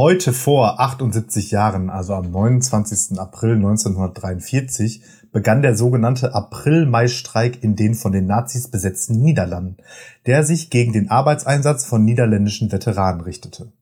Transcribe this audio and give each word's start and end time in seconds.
Heute 0.00 0.32
vor 0.32 0.80
78 0.80 1.50
Jahren, 1.50 1.90
also 1.90 2.14
am 2.14 2.30
29. 2.30 3.18
April 3.18 3.56
1943, 3.56 5.02
begann 5.30 5.60
der 5.60 5.76
sogenannte 5.76 6.34
April-Mai-Streik 6.34 7.62
in 7.62 7.76
den 7.76 7.94
von 7.94 8.10
den 8.10 8.24
Nazis 8.24 8.68
besetzten 8.68 9.20
Niederlanden, 9.20 9.76
der 10.24 10.42
sich 10.42 10.70
gegen 10.70 10.94
den 10.94 11.10
Arbeitseinsatz 11.10 11.84
von 11.84 12.02
niederländischen 12.02 12.72
Veteranen 12.72 13.20
richtete. 13.20 13.72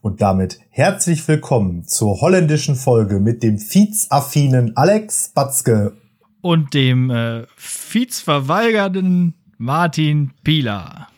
Und 0.00 0.22
damit 0.22 0.60
herzlich 0.70 1.26
willkommen 1.26 1.88
zur 1.88 2.20
holländischen 2.20 2.76
Folge 2.76 3.18
mit 3.18 3.42
dem 3.42 3.58
Viez-affinen 3.58 4.76
Alex 4.76 5.30
Batzke 5.34 5.96
und 6.40 6.72
dem 6.72 7.10
äh, 7.10 7.46
Viez-verweigernden 7.56 9.34
Martin 9.58 10.30
Pieler. 10.44 11.08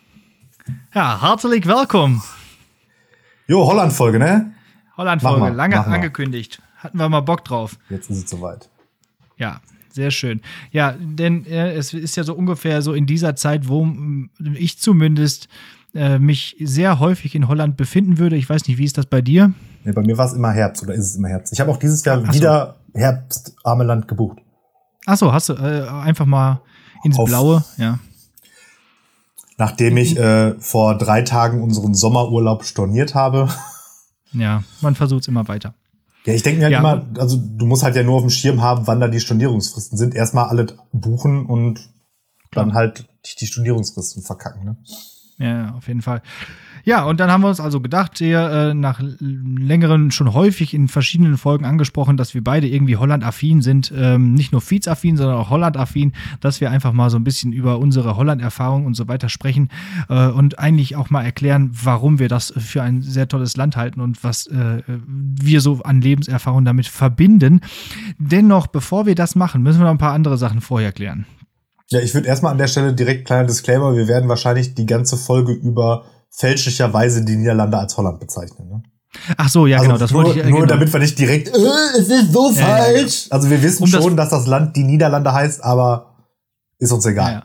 Ja, 0.95 1.21
herzlich 1.21 1.67
willkommen. 1.67 2.23
Jo, 3.47 3.65
Holland-Folge, 3.65 4.19
ne? 4.19 4.53
Holland-Folge, 4.97 5.49
lange 5.55 5.85
angekündigt. 5.85 6.61
Hatten 6.77 6.99
wir 6.99 7.07
mal 7.09 7.21
Bock 7.21 7.45
drauf. 7.45 7.77
Jetzt 7.89 8.09
ist 8.09 8.25
es 8.25 8.29
soweit. 8.29 8.69
Ja, 9.37 9.61
sehr 9.89 10.11
schön. 10.11 10.41
Ja, 10.71 10.93
denn 10.99 11.45
äh, 11.45 11.71
es 11.73 11.93
ist 11.93 12.15
ja 12.17 12.23
so 12.23 12.33
ungefähr 12.33 12.81
so 12.81 12.93
in 12.93 13.05
dieser 13.05 13.35
Zeit, 13.35 13.67
wo 13.67 13.87
ich 14.55 14.79
zumindest 14.79 15.47
äh, 15.95 16.19
mich 16.19 16.55
sehr 16.59 16.99
häufig 16.99 17.35
in 17.35 17.47
Holland 17.47 17.77
befinden 17.77 18.17
würde. 18.17 18.35
Ich 18.35 18.49
weiß 18.49 18.67
nicht, 18.67 18.77
wie 18.77 18.83
ist 18.83 18.97
das 18.97 19.05
bei 19.05 19.21
dir? 19.21 19.53
Nee, 19.83 19.93
bei 19.93 20.01
mir 20.01 20.17
war 20.17 20.25
es 20.25 20.33
immer 20.33 20.51
Herbst 20.51 20.83
oder 20.83 20.93
ist 20.93 21.05
es 21.05 21.15
immer 21.15 21.29
Herbst. 21.29 21.53
Ich 21.53 21.59
habe 21.59 21.71
auch 21.71 21.77
dieses 21.77 22.03
Jahr 22.03 22.21
Ach 22.27 22.33
wieder 22.33 22.75
so. 22.93 22.99
Herbst 22.99 23.55
Armeland 23.63 24.07
gebucht. 24.07 24.39
Achso, 25.05 25.31
hast 25.31 25.49
du 25.49 25.53
äh, 25.53 25.87
einfach 25.87 26.25
mal 26.25 26.61
ins 27.03 27.17
Auf, 27.17 27.29
Blaue, 27.29 27.63
ja. 27.77 27.99
Nachdem 29.57 29.97
ich 29.97 30.17
äh, 30.17 30.53
vor 30.59 30.97
drei 30.97 31.23
Tagen 31.23 31.61
unseren 31.63 31.95
Sommerurlaub 31.95 32.63
storniert 32.63 33.15
habe. 33.15 33.49
Ja, 34.31 34.63
man 34.81 34.93
versucht 34.93 35.21
es 35.21 35.27
immer 35.27 35.47
weiter. 35.47 35.73
Ja, 36.25 36.33
ich 36.33 36.43
denke 36.43 36.59
mir 36.59 36.65
halt 36.65 36.73
ja. 36.73 36.79
immer, 36.79 37.07
also 37.19 37.37
du 37.37 37.65
musst 37.65 37.83
halt 37.83 37.95
ja 37.95 38.03
nur 38.03 38.15
auf 38.17 38.21
dem 38.21 38.29
Schirm 38.29 38.61
haben, 38.61 38.85
wann 38.85 38.99
da 38.99 39.07
die 39.07 39.19
Stornierungsfristen 39.19 39.97
sind. 39.97 40.13
Erstmal 40.13 40.49
alle 40.49 40.67
buchen 40.91 41.45
und 41.45 41.89
dann 42.51 42.73
halt 42.73 43.07
die 43.39 43.47
Stornierungsfristen 43.47 44.23
verkacken, 44.23 44.65
ne? 44.65 44.77
Ja, 45.37 45.73
auf 45.75 45.87
jeden 45.87 46.01
Fall. 46.01 46.21
Ja, 46.87 47.03
und 47.03 47.19
dann 47.19 47.29
haben 47.29 47.41
wir 47.41 47.49
uns 47.49 47.59
also 47.59 47.81
gedacht, 47.81 48.17
hier 48.17 48.49
äh, 48.49 48.73
nach 48.73 49.01
längeren, 49.19 50.09
schon 50.09 50.33
häufig 50.33 50.73
in 50.73 50.87
verschiedenen 50.87 51.37
Folgen 51.37 51.65
angesprochen, 51.65 52.15
dass 52.15 52.33
wir 52.33 52.41
beide 52.41 52.65
irgendwie 52.65 52.95
Holland-affin 52.95 53.61
sind, 53.61 53.91
ähm, 53.93 54.35
nicht 54.35 54.53
nur 54.53 54.61
Feeds-affin, 54.61 55.17
sondern 55.17 55.35
auch 55.35 55.49
Holland-affin, 55.49 56.13
dass 56.39 56.61
wir 56.61 56.71
einfach 56.71 56.93
mal 56.93 57.09
so 57.09 57.17
ein 57.17 57.25
bisschen 57.25 57.51
über 57.51 57.79
unsere 57.79 58.15
Holland-Erfahrung 58.15 58.85
und 58.85 58.93
so 58.93 59.09
weiter 59.09 59.27
sprechen 59.27 59.67
äh, 60.07 60.27
und 60.27 60.59
eigentlich 60.59 60.95
auch 60.95 61.09
mal 61.09 61.25
erklären, 61.25 61.71
warum 61.73 62.19
wir 62.19 62.29
das 62.29 62.53
für 62.55 62.83
ein 62.83 63.01
sehr 63.01 63.27
tolles 63.27 63.57
Land 63.57 63.75
halten 63.75 63.99
und 63.99 64.23
was 64.23 64.47
äh, 64.47 64.81
wir 64.87 65.59
so 65.59 65.81
an 65.83 65.99
Lebenserfahrung 65.99 66.63
damit 66.63 66.87
verbinden. 66.87 67.59
Dennoch, 68.17 68.67
bevor 68.67 69.05
wir 69.05 69.15
das 69.15 69.35
machen, 69.35 69.61
müssen 69.61 69.79
wir 69.81 69.87
noch 69.87 69.91
ein 69.91 69.97
paar 69.97 70.13
andere 70.13 70.37
Sachen 70.37 70.61
vorher 70.61 70.93
klären. 70.93 71.25
Ja, 71.89 71.99
ich 71.99 72.13
würde 72.13 72.29
erstmal 72.29 72.53
an 72.53 72.57
der 72.57 72.67
Stelle 72.67 72.93
direkt 72.93 73.25
kleiner 73.25 73.45
Disclaimer, 73.45 73.93
wir 73.93 74.07
werden 74.07 74.29
wahrscheinlich 74.29 74.73
die 74.73 74.85
ganze 74.85 75.17
Folge 75.17 75.51
über 75.51 76.05
fälschlicherweise 76.31 77.23
die 77.23 77.35
Niederlande 77.35 77.77
als 77.77 77.97
Holland 77.97 78.19
bezeichnen. 78.19 78.69
Ne? 78.69 78.83
Ach 79.37 79.49
so, 79.49 79.67
ja, 79.67 79.77
also 79.77 79.89
genau. 79.89 79.99
Das 79.99 80.11
nur, 80.11 80.23
wollte 80.23 80.39
ich, 80.39 80.45
nur 80.45 80.61
genau. 80.61 80.73
damit 80.73 80.91
wir 80.91 80.99
nicht 80.99 81.17
direkt, 81.17 81.49
äh, 81.49 81.99
es 81.99 82.09
ist 82.09 82.33
so 82.33 82.51
ja, 82.51 82.65
falsch. 82.65 83.27
Ja, 83.27 83.31
also 83.31 83.49
wir 83.49 83.61
wissen 83.61 83.83
um 83.83 83.89
schon, 83.89 84.15
das 84.15 84.29
dass 84.29 84.41
das 84.41 84.47
Land 84.47 84.75
die 84.75 84.83
Niederlande 84.83 85.33
heißt, 85.33 85.63
aber 85.63 86.15
ist 86.79 86.91
uns 86.91 87.05
egal. 87.05 87.31
Ja, 87.31 87.43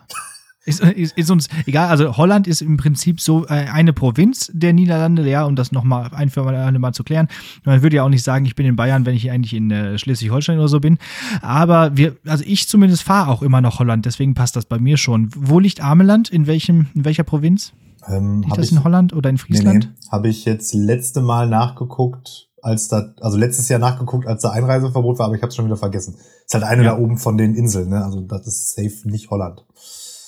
ist, 0.64 0.80
ist, 0.80 1.16
ist, 1.16 1.30
uns 1.30 1.48
egal. 1.66 1.88
Also 1.88 2.16
Holland 2.16 2.46
ist 2.46 2.62
im 2.62 2.76
Prinzip 2.76 3.20
so 3.20 3.46
äh, 3.46 3.66
eine 3.72 3.92
Provinz 3.92 4.50
der 4.54 4.72
Niederlande, 4.72 5.28
ja, 5.28 5.44
um 5.44 5.56
das 5.56 5.72
nochmal 5.72 6.10
ein 6.12 6.30
für 6.30 6.46
alle 6.46 6.78
Mal 6.78 6.92
zu 6.92 7.02
klären. 7.02 7.26
Man 7.64 7.82
würde 7.82 7.96
ja 7.96 8.04
auch 8.04 8.08
nicht 8.08 8.22
sagen, 8.22 8.44
ich 8.44 8.54
bin 8.54 8.66
in 8.66 8.76
Bayern, 8.76 9.04
wenn 9.04 9.16
ich 9.16 9.30
eigentlich 9.30 9.54
in 9.54 9.72
äh, 9.72 9.98
Schleswig-Holstein 9.98 10.58
oder 10.58 10.68
so 10.68 10.78
bin. 10.78 10.98
Aber 11.40 11.96
wir, 11.96 12.16
also 12.26 12.44
ich 12.46 12.68
zumindest 12.68 13.02
fahre 13.02 13.30
auch 13.30 13.42
immer 13.42 13.60
noch 13.60 13.80
Holland, 13.80 14.06
deswegen 14.06 14.34
passt 14.34 14.54
das 14.54 14.66
bei 14.66 14.78
mir 14.78 14.98
schon. 14.98 15.30
Wo 15.34 15.58
liegt 15.58 15.80
Ameland? 15.80 16.28
In 16.28 16.46
welchem, 16.46 16.86
in 16.94 17.04
welcher 17.04 17.24
Provinz? 17.24 17.72
Ähm, 18.08 18.42
Liegt 18.42 18.56
das 18.56 18.66
ich, 18.66 18.72
in 18.72 18.84
Holland 18.84 19.12
oder 19.12 19.30
in 19.30 19.38
Friesland? 19.38 19.84
Nee, 19.84 19.90
nee. 19.90 20.08
Habe 20.10 20.28
ich 20.28 20.44
jetzt 20.44 20.74
letzte 20.74 21.20
Mal 21.20 21.48
nachgeguckt, 21.48 22.48
als 22.62 22.88
da, 22.88 23.14
also 23.20 23.36
letztes 23.36 23.68
Jahr 23.68 23.78
nachgeguckt, 23.78 24.26
als 24.26 24.42
da 24.42 24.50
Einreiseverbot 24.50 25.18
war, 25.18 25.26
aber 25.26 25.34
ich 25.34 25.42
habe 25.42 25.50
es 25.50 25.56
schon 25.56 25.66
wieder 25.66 25.76
vergessen. 25.76 26.16
Ist 26.44 26.54
halt 26.54 26.64
eine 26.64 26.84
ja. 26.84 26.92
da 26.92 26.98
oben 26.98 27.18
von 27.18 27.36
den 27.36 27.54
Inseln, 27.54 27.90
ne? 27.90 28.04
Also 28.04 28.20
das 28.20 28.46
ist 28.46 28.74
safe 28.74 29.08
nicht 29.08 29.30
Holland. 29.30 29.64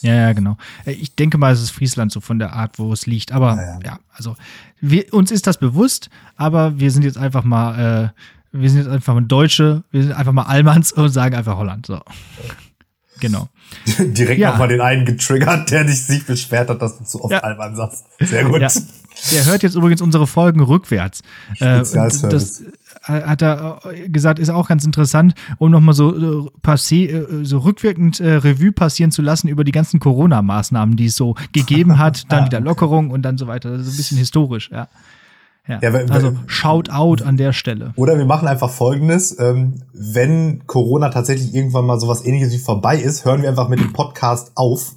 Ja, 0.04 0.14
ja, 0.14 0.32
genau. 0.34 0.56
Äh, 0.84 0.92
ich 0.92 1.14
denke 1.14 1.38
mal, 1.38 1.52
es 1.52 1.62
ist 1.62 1.70
Friesland 1.70 2.12
so 2.12 2.20
von 2.20 2.38
der 2.38 2.52
Art, 2.52 2.78
wo 2.78 2.92
es 2.92 3.06
liegt. 3.06 3.32
Aber 3.32 3.56
ja, 3.56 3.62
ja. 3.62 3.78
ja 3.84 3.98
also 4.12 4.36
wir, 4.80 5.12
uns 5.14 5.30
ist 5.30 5.46
das 5.46 5.58
bewusst, 5.58 6.10
aber 6.36 6.78
wir 6.78 6.90
sind 6.90 7.04
jetzt 7.04 7.16
einfach 7.16 7.42
mal, 7.42 8.12
äh, 8.12 8.56
wir 8.56 8.68
sind 8.68 8.80
jetzt 8.80 8.90
einfach 8.90 9.14
mal 9.14 9.22
Deutsche, 9.22 9.82
wir 9.90 10.02
sind 10.02 10.12
einfach 10.12 10.32
mal 10.32 10.42
Allmanns 10.42 10.92
und 10.92 11.08
sagen 11.08 11.34
einfach 11.34 11.56
Holland. 11.56 11.86
So. 11.86 12.00
Genau. 13.20 13.48
Direkt 13.98 14.40
ja. 14.40 14.50
nochmal 14.50 14.68
den 14.68 14.80
einen 14.80 15.04
getriggert, 15.04 15.70
der 15.70 15.84
dich 15.84 16.04
sich 16.04 16.26
beschwert 16.26 16.68
hat, 16.68 16.82
dass 16.82 16.98
du 16.98 17.04
zu 17.04 17.24
oft 17.24 17.32
ja. 17.32 17.40
Alman 17.40 17.76
sagst. 17.76 18.04
Sehr 18.20 18.44
gut. 18.44 18.60
Ja. 18.60 18.68
Der 19.32 19.46
hört 19.46 19.62
jetzt 19.62 19.74
übrigens 19.76 20.02
unsere 20.02 20.26
Folgen 20.26 20.60
rückwärts. 20.60 21.22
Äh, 21.60 21.78
das 21.78 22.62
äh, 22.62 22.64
hat 23.06 23.42
er 23.42 23.80
äh, 23.84 24.08
gesagt, 24.08 24.38
ist 24.38 24.50
auch 24.50 24.68
ganz 24.68 24.84
interessant, 24.84 25.34
um 25.58 25.70
nochmal 25.70 25.94
so, 25.94 26.50
passé, 26.62 27.44
so 27.44 27.58
rückwirkend 27.58 28.20
Revue 28.20 28.72
passieren 28.72 29.12
zu 29.12 29.22
lassen 29.22 29.48
über 29.48 29.64
die 29.64 29.72
ganzen 29.72 30.00
Corona-Maßnahmen, 30.00 30.96
die 30.96 31.06
es 31.06 31.16
so 31.16 31.36
gegeben 31.52 31.98
hat, 31.98 32.24
dann 32.30 32.46
wieder 32.46 32.60
Lockerung 32.60 33.10
und 33.10 33.22
dann 33.22 33.38
so 33.38 33.46
weiter. 33.46 33.70
Das 33.70 33.86
ist 33.86 33.94
ein 33.94 33.96
bisschen 33.96 34.18
historisch, 34.18 34.70
ja. 34.72 34.88
Ja, 35.66 35.78
ja 35.80 35.90
also 36.10 36.36
shout 36.46 36.90
out 36.90 37.22
an 37.22 37.36
der 37.36 37.52
Stelle. 37.52 37.92
Oder 37.96 38.18
wir 38.18 38.26
machen 38.26 38.48
einfach 38.48 38.70
folgendes, 38.70 39.38
ähm, 39.38 39.82
wenn 39.92 40.66
Corona 40.66 41.08
tatsächlich 41.08 41.54
irgendwann 41.54 41.86
mal 41.86 41.98
sowas 41.98 42.24
ähnliches 42.24 42.52
wie 42.52 42.58
vorbei 42.58 42.96
ist, 42.96 43.24
hören 43.24 43.42
wir 43.42 43.48
einfach 43.48 43.68
mit 43.68 43.80
dem 43.80 43.92
Podcast 43.92 44.52
auf 44.56 44.94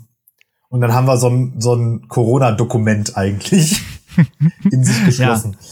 und 0.70 0.82
dann 0.82 0.94
haben 0.94 1.08
wir 1.08 1.18
so 1.18 1.30
ein, 1.30 1.54
so 1.60 1.74
ein 1.74 2.08
Corona-Dokument 2.10 3.16
eigentlich 3.16 3.82
in 4.72 4.84
sich 4.84 5.06
geschlossen. 5.06 5.54
Ja. 5.54 5.66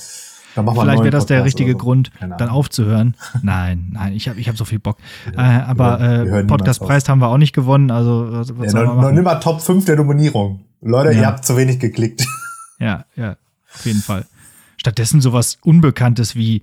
Vielleicht 0.55 0.99
wäre 0.99 1.09
das 1.09 1.25
der 1.25 1.43
richtige 1.43 1.73
so. 1.73 1.77
Grund, 1.77 2.11
dann 2.37 2.47
aufzuhören. 2.47 3.17
Nein, 3.43 3.89
nein, 3.91 4.13
ich 4.13 4.29
habe 4.29 4.39
ich 4.39 4.47
hab 4.47 4.55
so 4.55 4.63
viel 4.63 4.79
Bock. 4.79 4.99
Ja, 5.35 5.59
äh, 5.59 5.63
aber 5.63 5.99
äh, 5.99 6.43
Podcastpreis 6.45 7.09
haben 7.09 7.19
wir 7.19 7.27
auch 7.27 7.37
nicht 7.37 7.51
gewonnen. 7.51 7.91
Also 7.91 8.27
was, 8.29 8.57
was 8.57 8.71
ja, 8.71 8.83
noch, 8.83 9.01
noch 9.01 9.11
nimm 9.11 9.25
mal 9.25 9.35
Top 9.35 9.59
5 9.59 9.83
der 9.83 9.97
Nominierung. 9.97 10.61
Leute, 10.81 11.11
ja. 11.11 11.19
ihr 11.19 11.27
habt 11.27 11.43
zu 11.43 11.57
wenig 11.57 11.79
geklickt. 11.79 12.25
Ja, 12.79 13.05
ja, 13.15 13.35
auf 13.73 13.85
jeden 13.85 14.01
Fall. 14.01 14.25
Stattdessen 14.85 15.19
sowas 15.19 15.57
Unbekanntes 15.63 16.35
wie 16.35 16.61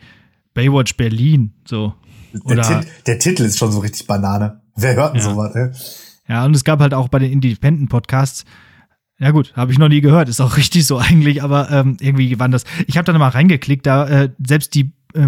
Baywatch 0.54 0.96
Berlin. 0.96 1.54
So. 1.64 1.92
Oder, 2.44 2.62
der, 2.62 2.80
Tit 2.80 2.90
der 3.08 3.18
Titel 3.18 3.42
ist 3.42 3.58
schon 3.58 3.72
so 3.72 3.80
richtig 3.80 4.06
Banane. 4.06 4.60
Wer 4.76 4.94
hört 4.94 5.14
denn 5.16 5.22
ja. 5.22 5.28
sowas? 5.28 5.56
Ey? 5.56 5.70
Ja, 6.28 6.44
und 6.44 6.54
es 6.54 6.62
gab 6.62 6.78
halt 6.78 6.94
auch 6.94 7.08
bei 7.08 7.18
den 7.18 7.32
Independent-Podcasts, 7.32 8.44
ja 9.18 9.32
gut, 9.32 9.52
habe 9.56 9.72
ich 9.72 9.78
noch 9.78 9.88
nie 9.88 10.00
gehört, 10.00 10.28
ist 10.28 10.40
auch 10.40 10.56
richtig 10.56 10.86
so 10.86 10.98
eigentlich, 10.98 11.42
aber 11.42 11.68
ähm, 11.72 11.96
irgendwie 11.98 12.38
waren 12.38 12.52
das. 12.52 12.62
Ich 12.86 12.96
habe 12.96 13.10
da 13.10 13.18
mal 13.18 13.26
reingeklickt, 13.26 13.86
da 13.86 14.06
äh, 14.06 14.30
selbst 14.46 14.72
die 14.76 14.92
äh, 15.14 15.26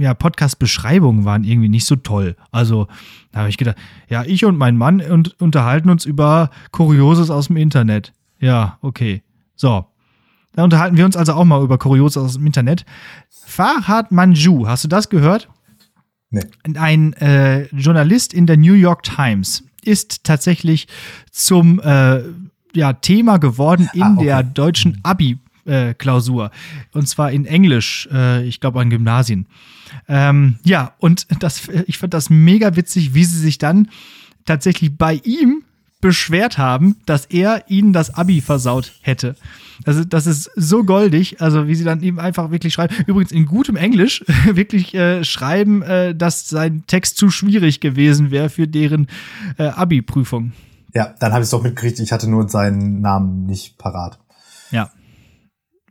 ja, 0.00 0.14
Podcast-Beschreibungen 0.14 1.24
waren 1.24 1.44
irgendwie 1.44 1.68
nicht 1.68 1.86
so 1.86 1.94
toll. 1.94 2.34
Also 2.50 2.88
da 3.30 3.38
habe 3.40 3.48
ich 3.48 3.58
gedacht, 3.58 3.76
ja, 4.08 4.24
ich 4.24 4.44
und 4.44 4.58
mein 4.58 4.76
Mann 4.76 5.00
und, 5.02 5.40
unterhalten 5.40 5.88
uns 5.88 6.04
über 6.04 6.50
Kurioses 6.72 7.30
aus 7.30 7.46
dem 7.46 7.58
Internet. 7.58 8.12
Ja, 8.40 8.78
okay. 8.82 9.22
So, 9.54 9.86
da 10.54 10.64
unterhalten 10.64 10.96
wir 10.96 11.04
uns 11.04 11.16
also 11.16 11.34
auch 11.34 11.44
mal 11.44 11.62
über 11.62 11.78
Kurios 11.78 12.16
aus 12.16 12.34
dem 12.34 12.46
Internet. 12.46 12.84
Farhad 13.30 14.10
Manju, 14.12 14.66
hast 14.66 14.84
du 14.84 14.88
das 14.88 15.08
gehört? 15.08 15.48
Nee. 16.30 16.42
Ein 16.74 17.12
äh, 17.14 17.66
Journalist 17.74 18.34
in 18.34 18.46
der 18.46 18.56
New 18.56 18.74
York 18.74 19.02
Times 19.02 19.64
ist 19.82 20.24
tatsächlich 20.24 20.88
zum 21.30 21.80
äh, 21.80 22.22
ja, 22.74 22.92
Thema 22.92 23.38
geworden 23.38 23.88
in 23.94 24.02
ah, 24.02 24.14
okay. 24.14 24.24
der 24.24 24.42
deutschen 24.42 25.00
Abi-Klausur. 25.02 26.46
Äh, 26.46 26.96
und 26.96 27.08
zwar 27.08 27.32
in 27.32 27.46
Englisch, 27.46 28.08
äh, 28.12 28.44
ich 28.44 28.60
glaube 28.60 28.80
an 28.80 28.90
Gymnasien. 28.90 29.46
Ähm, 30.06 30.58
ja, 30.64 30.94
und 30.98 31.26
das, 31.40 31.68
ich 31.86 31.98
fand 31.98 32.12
das 32.12 32.28
mega 32.28 32.76
witzig, 32.76 33.14
wie 33.14 33.24
sie 33.24 33.38
sich 33.38 33.58
dann 33.58 33.88
tatsächlich 34.44 34.96
bei 34.96 35.20
ihm 35.24 35.62
beschwert 36.00 36.58
haben, 36.58 36.96
dass 37.06 37.26
er 37.26 37.64
ihnen 37.68 37.92
das 37.92 38.14
Abi 38.14 38.40
versaut 38.40 38.92
hätte. 39.00 39.34
Das 39.84 39.96
ist, 39.96 40.12
das 40.12 40.26
ist 40.26 40.50
so 40.56 40.84
goldig, 40.84 41.40
also 41.40 41.68
wie 41.68 41.74
sie 41.74 41.84
dann 41.84 42.02
eben 42.02 42.18
einfach 42.18 42.50
wirklich 42.50 42.72
schreiben. 42.74 42.94
Übrigens 43.06 43.32
in 43.32 43.46
gutem 43.46 43.76
Englisch 43.76 44.24
wirklich 44.52 44.94
äh, 44.94 45.24
schreiben, 45.24 45.82
äh, 45.82 46.14
dass 46.14 46.48
sein 46.48 46.84
Text 46.86 47.16
zu 47.16 47.30
schwierig 47.30 47.80
gewesen 47.80 48.30
wäre 48.30 48.48
für 48.48 48.66
deren 48.66 49.08
äh, 49.56 49.64
Abi-Prüfung. 49.64 50.52
Ja, 50.94 51.14
dann 51.20 51.32
habe 51.32 51.42
ich 51.42 51.46
es 51.46 51.50
doch 51.50 51.62
mitgekriegt, 51.62 52.00
ich 52.00 52.12
hatte 52.12 52.28
nur 52.28 52.48
seinen 52.48 53.00
Namen 53.00 53.46
nicht 53.46 53.78
parat. 53.78 54.18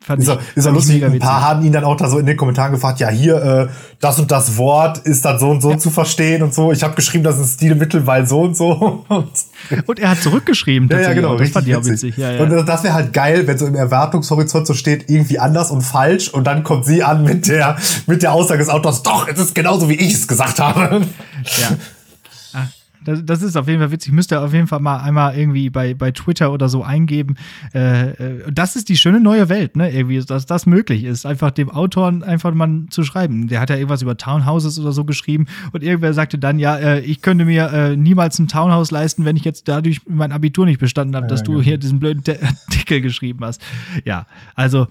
Ja. 0.07 0.15
fand 0.15 0.24
ist 0.24 0.30
ich, 0.30 0.57
ist 0.57 0.65
er 0.65 0.71
lustig. 0.71 1.04
Ein 1.04 1.19
paar 1.19 1.42
haben 1.42 1.65
ihn 1.65 1.71
dann 1.71 1.83
auch 1.83 1.98
da 1.98 2.09
so 2.09 2.19
in 2.19 2.25
den 2.25 2.38
Kommentaren 2.38 2.71
gefragt, 2.71 3.00
ja, 3.00 3.09
hier, 3.09 3.36
äh, 3.42 3.68
das 4.00 4.19
und 4.19 4.31
das 4.31 4.57
Wort 4.57 5.00
ist 5.00 5.25
dann 5.25 5.39
so 5.39 5.50
und 5.50 5.62
so 5.62 5.71
ja. 5.71 5.77
zu 5.77 5.89
verstehen 5.89 6.44
und 6.44 6.54
so. 6.54 6.71
Ich 6.71 6.83
habe 6.83 6.95
geschrieben, 6.95 7.24
das 7.24 7.39
ist 7.39 7.56
Stilmittel, 7.56 8.06
weil 8.07 8.27
so 8.27 8.42
und 8.42 8.56
so. 8.56 9.06
und 9.86 10.00
er 10.00 10.12
hat 10.12 10.21
zurückgeschrieben. 10.21 10.89
Ja, 10.89 11.00
ja, 11.00 11.13
genau. 11.13 11.38
Das 11.38 11.50
fand 11.50 11.68
ich 11.68 11.75
auch 11.75 11.86
witzig. 11.86 12.18
Ja, 12.18 12.31
ja. 12.31 12.44
Und 12.44 12.68
das 12.68 12.83
wäre 12.83 12.94
halt 12.94 13.13
geil, 13.13 13.48
wenn 13.48 13.57
so 13.57 13.65
im 13.65 13.75
Erwartungshorizont 13.75 14.68
so 14.68 14.74
steht, 14.74 15.09
irgendwie 15.09 15.39
anders 15.39 15.71
und 15.71 15.81
falsch 15.81 16.30
und 16.30 16.45
dann 16.45 16.63
kommt 16.63 16.86
sie 16.86 17.04
an 17.04 17.24
mit 17.24 17.48
der, 17.48 17.77
mit 18.06 18.24
der 18.24 18.33
Aussage 18.33 18.59
des 18.59 18.69
Autors, 18.69 19.04
doch, 19.04 19.27
es 19.27 19.39
ist 19.39 19.56
genauso, 19.56 19.89
wie 19.89 19.95
ich 19.95 20.13
es 20.13 20.27
gesagt 20.27 20.59
habe. 20.59 21.01
Ja. 21.44 21.77
Das, 23.07 23.24
das 23.24 23.42
ist 23.42 23.56
auf 23.56 23.69
jeden 23.69 23.80
Fall 23.80 23.92
witzig. 23.92 24.12
Müsst 24.12 24.33
ihr 24.33 24.42
auf 24.42 24.54
jeden 24.54 24.68
Fall 24.68 24.81
mal 24.81 24.98
einmal 24.98 25.38
irgendwie 25.38 25.69
bei, 25.69 25.94
bei 25.94 26.12
Twitter 26.12 26.51
oder 26.51 26.68
so 26.68 26.83
eingeben. 26.83 27.36
Äh, 27.74 28.09
äh, 28.09 28.51
das 28.51 28.75
ist 28.75 28.89
die 28.89 28.98
schöne 28.98 29.21
neue 29.21 29.48
Welt, 29.48 29.77
ne? 29.77 29.89
Irgendwie, 29.89 30.19
dass 30.19 30.45
das 30.45 30.65
möglich 30.65 31.06
ist, 31.06 31.25
einfach 31.25 31.51
dem 31.51 31.69
Autoren 31.69 32.21
einfach 32.21 32.54
mal 32.54 32.86
zu 32.89 33.04
schreiben. 33.04 33.48
Der 33.48 33.62
hat 33.62 33.69
ja 33.69 33.77
irgendwas 33.77 34.01
über 34.01 34.18
Townhouses 34.18 34.77
oder 34.77 34.92
so 34.92 35.06
geschrieben 35.06 35.45
und 35.71 35.83
irgendwer 35.83 36.13
sagte 36.13 36.38
dann, 36.38 36.59
ja, 36.59 36.75
äh, 36.75 37.00
ich 37.00 37.21
könnte 37.21 37.45
mir 37.45 37.71
äh, 37.71 37.95
niemals 37.95 38.39
ein 38.39 38.50
Townhouse 38.50 38.92
leisten, 38.92 39.24
wenn 39.24 39.38
ich 39.38 39.45
jetzt 39.45 39.69
dadurch 39.69 40.01
mein 40.06 40.33
Abitur 40.33 40.65
nicht 40.65 40.80
bestanden 40.80 41.15
habe, 41.15 41.27
ja, 41.27 41.30
dass 41.30 41.39
ja, 41.39 41.45
du 41.45 41.51
genau. 41.54 41.63
hier 41.63 41.77
diesen 41.77 42.00
blöden 42.00 42.24
Artikel 42.68 43.00
geschrieben 43.00 43.45
hast. 43.45 43.62
Ja, 44.04 44.25
also 44.54 44.88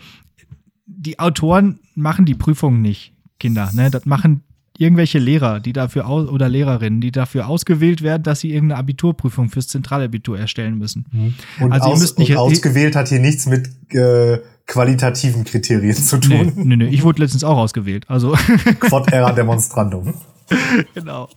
die 0.86 1.18
Autoren 1.18 1.80
machen 1.94 2.24
die 2.24 2.34
Prüfungen 2.34 2.80
nicht. 2.80 3.12
Kinder, 3.38 3.70
ne? 3.74 3.90
Das 3.90 4.06
machen 4.06 4.42
irgendwelche 4.78 5.18
Lehrer, 5.18 5.60
die 5.60 5.72
dafür 5.72 6.06
aus 6.06 6.28
oder 6.28 6.48
Lehrerinnen, 6.48 7.00
die 7.00 7.12
dafür 7.12 7.48
ausgewählt 7.48 8.02
werden, 8.02 8.22
dass 8.22 8.40
sie 8.40 8.52
irgendeine 8.52 8.78
Abiturprüfung 8.78 9.48
fürs 9.48 9.68
Zentralabitur 9.68 10.38
erstellen 10.38 10.78
müssen. 10.78 11.06
Mhm. 11.10 11.34
Und, 11.60 11.72
also 11.72 11.86
aus, 11.86 11.98
ihr 11.98 12.02
müsst 12.02 12.18
nicht, 12.18 12.36
ausgewählt 12.36 12.96
hat 12.96 13.08
hier 13.08 13.20
nichts 13.20 13.46
mit 13.46 13.68
äh, 13.94 14.38
qualitativen 14.66 15.44
Kriterien 15.44 15.94
zu 15.94 16.18
tun. 16.18 16.52
Nee, 16.56 16.64
nee, 16.64 16.76
nee. 16.76 16.88
ich 16.88 17.02
wurde 17.02 17.22
letztens 17.22 17.44
auch 17.44 17.56
ausgewählt. 17.56 18.04
Also 18.08 18.32
Quod 18.80 19.12
era 19.12 19.32
demonstrandum. 19.32 20.14
genau. 20.94 21.28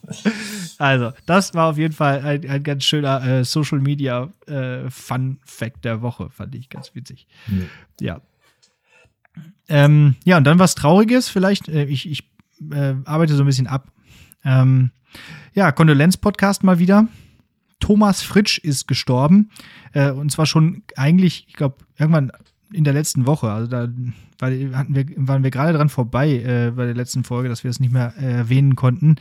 Also, 0.78 1.12
das 1.26 1.54
war 1.54 1.72
auf 1.72 1.78
jeden 1.78 1.94
Fall 1.94 2.22
ein, 2.22 2.48
ein 2.48 2.64
ganz 2.64 2.84
schöner 2.84 3.26
äh, 3.26 3.44
Social 3.44 3.80
Media 3.80 4.30
äh, 4.48 4.90
Fun 4.90 5.40
Fact 5.46 5.84
der 5.84 6.02
Woche, 6.02 6.30
fand 6.30 6.56
ich 6.56 6.70
ganz 6.70 6.94
witzig. 6.94 7.28
Nee. 7.48 7.66
Ja. 8.02 8.22
Ähm, 9.68 10.16
ja, 10.26 10.38
und 10.38 10.44
dann 10.46 10.60
was 10.60 10.76
Trauriges, 10.76 11.30
vielleicht, 11.30 11.70
äh, 11.70 11.86
ich, 11.86 12.10
ich 12.10 12.29
äh, 12.72 12.96
arbeite 13.06 13.36
so 13.36 13.44
ein 13.44 13.48
bisschen 13.48 13.68
ab. 13.68 13.92
Ähm, 14.44 14.92
ja, 15.54 15.72
Kondolenz-Podcast 15.72 16.64
mal 16.64 16.80
wieder. 16.80 17.08
Thomas 17.80 18.22
Fritsch 18.22 18.58
ist 18.60 18.88
gestorben. 18.88 19.50
Äh, 19.94 20.12
und 20.12 20.32
zwar 20.32 20.46
schon 20.46 20.84
eigentlich, 20.96 21.46
ich 21.48 21.54
glaube, 21.54 21.78
irgendwann 21.98 22.32
in 22.72 22.84
der 22.84 22.94
letzten 22.94 23.26
Woche. 23.26 23.52
Also 23.52 23.68
da 23.68 23.88
weil 24.40 24.76
hatten 24.76 24.96
wir, 24.96 25.06
waren 25.18 25.44
wir 25.44 25.52
gerade 25.52 25.74
dran 25.74 25.90
vorbei 25.90 26.30
äh, 26.30 26.72
bei 26.72 26.86
der 26.86 26.96
letzten 26.96 27.26
Folge, 27.26 27.50
dass 27.50 27.64
wir 27.64 27.70
das 27.70 27.82
nicht 27.82 27.92
mehr 27.92 28.14
äh, 28.18 28.32
erwähnen 28.32 28.76
konnten. 28.76 29.18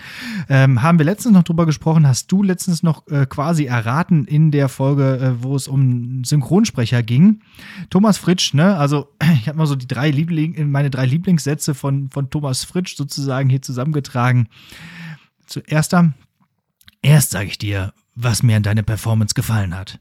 Ähm, 0.49 0.83
haben 0.83 0.99
wir 0.99 1.05
letztens 1.05 1.35
noch 1.35 1.43
drüber 1.43 1.67
gesprochen, 1.67 2.07
hast 2.07 2.31
du 2.31 2.43
letztens 2.45 2.85
noch 2.85 3.07
äh, 3.09 3.27
quasi 3.27 3.65
erraten 3.65 4.25
in 4.25 4.53
der 4.53 4.69
Folge, 4.69 5.19
äh, 5.19 5.43
wo 5.43 5.57
es 5.57 5.67
um 5.67 6.25
Synchronsprecher 6.25 7.03
ging. 7.03 7.43
Thomas 7.91 8.17
Fritsch, 8.17 8.55
ne? 8.55 8.77
Also 8.77 9.09
ich 9.41 9.49
habe 9.49 9.59
mal 9.59 9.67
so 9.67 9.75
die 9.75 9.89
drei 9.89 10.11
Liebling, 10.11 10.71
meine 10.71 10.91
drei 10.91 11.05
Lieblingssätze 11.05 11.75
von, 11.75 12.09
von 12.11 12.31
Thomas 12.31 12.65
Fritsch 12.65 12.97
sozusagen 12.97 13.51
hier 13.51 13.63
zusammengetragen. 13.63 14.49
Zuerst, 15.47 15.97
erst 17.03 17.31
sage 17.31 17.47
ich 17.47 17.59
dir, 17.59 17.93
was 18.15 18.43
mir 18.43 18.57
an 18.57 18.63
deiner 18.63 18.83
Performance 18.83 19.35
gefallen 19.35 19.75
hat. 19.75 19.99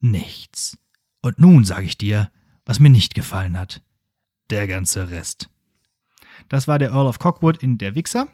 Nichts. 0.00 0.76
Und 1.22 1.38
nun 1.38 1.64
sage 1.64 1.86
ich 1.86 1.96
dir, 1.96 2.30
was 2.66 2.80
mir 2.80 2.90
nicht 2.90 3.14
gefallen 3.14 3.58
hat 3.58 3.82
der 4.50 4.66
ganze 4.66 5.10
Rest. 5.10 5.48
Das 6.48 6.68
war 6.68 6.78
der 6.78 6.90
Earl 6.90 7.06
of 7.06 7.18
Cockwood 7.18 7.62
in 7.62 7.78
Der 7.78 7.94
Wichser. 7.94 8.28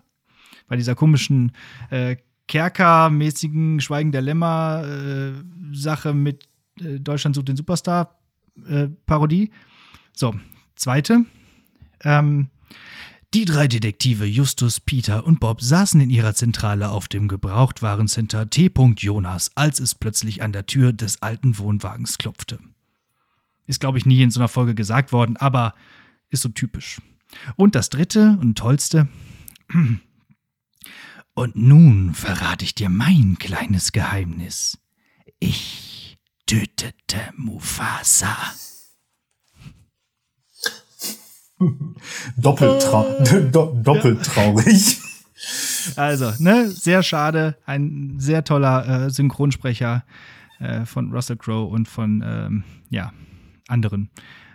Bei 0.67 0.77
dieser 0.77 0.95
komischen 0.95 1.53
äh, 1.91 2.17
Kerker-mäßigen 2.49 3.81
Schweigen 3.81 4.13
der 4.13 4.23
Lämmer-Sache 4.23 6.09
äh, 6.11 6.15
mit 6.15 6.49
äh, 6.81 7.01
Deutschland 7.01 7.35
sucht 7.37 7.49
den 7.49 7.57
Superstar-Parodie. 7.57 9.51
so, 10.15 10.35
zweite. 10.77 11.25
Ähm, 12.03 12.49
die 13.35 13.47
drei 13.47 13.67
Detektive 13.67 14.27
Justus, 14.27 14.79
Peter 14.79 15.27
und 15.27 15.41
Bob 15.41 15.61
saßen 15.61 16.01
in 16.01 16.09
ihrer 16.09 16.35
Zentrale 16.35 16.91
auf 16.91 17.09
dem 17.09 17.27
Gebrauchtwarencenter 17.27 18.49
T. 18.49 18.71
Jonas, 18.99 19.51
als 19.57 19.81
es 19.81 19.97
plötzlich 19.97 20.41
an 20.43 20.53
der 20.53 20.67
Tür 20.67 20.93
des 20.93 21.21
alten 21.21 21.59
Wohnwagens 21.59 22.19
klopfte. 22.19 22.61
Ist, 23.67 23.81
glaube 23.81 23.99
ich, 23.99 24.07
nie 24.07 24.23
in 24.23 24.31
so 24.31 24.39
einer 24.39 24.49
Folge 24.49 24.77
gesagt 24.77 25.11
worden, 25.11 25.37
aber 25.37 25.75
ist 26.35 26.43
so 26.43 26.51
typisch. 26.51 27.01
Und 27.57 27.75
das 27.75 27.89
dritte 27.89 28.37
und 28.41 28.59
tollste. 28.59 29.09
Und 31.37 31.57
nun 31.57 32.15
verrate 32.15 32.65
ich 32.65 32.77
dir 32.77 32.89
mein 32.89 33.39
kleines 33.41 33.91
Geheimnis. 33.91 34.79
Ich 35.41 36.17
tötete 36.47 37.19
Mufasa. 37.37 38.37
Doppeltrau 42.37 43.17
äh, 43.19 43.51
do 43.51 43.77
doppelt 43.83 44.25
traurig. 44.25 45.01
Also, 45.97 46.33
ne, 46.39 46.69
sehr 46.69 47.03
schade. 47.03 47.59
Ein 47.67 48.15
sehr 48.19 48.45
toller 48.45 49.07
äh, 49.07 49.11
Synchronsprecher 49.11 50.05
äh, 50.61 50.87
von 50.87 51.11
Russell 51.13 51.37
Crowe 51.37 51.69
und 51.69 51.89
von, 51.89 52.23
ähm, 52.25 52.65
ja, 52.91 53.13
anderen 53.67 54.09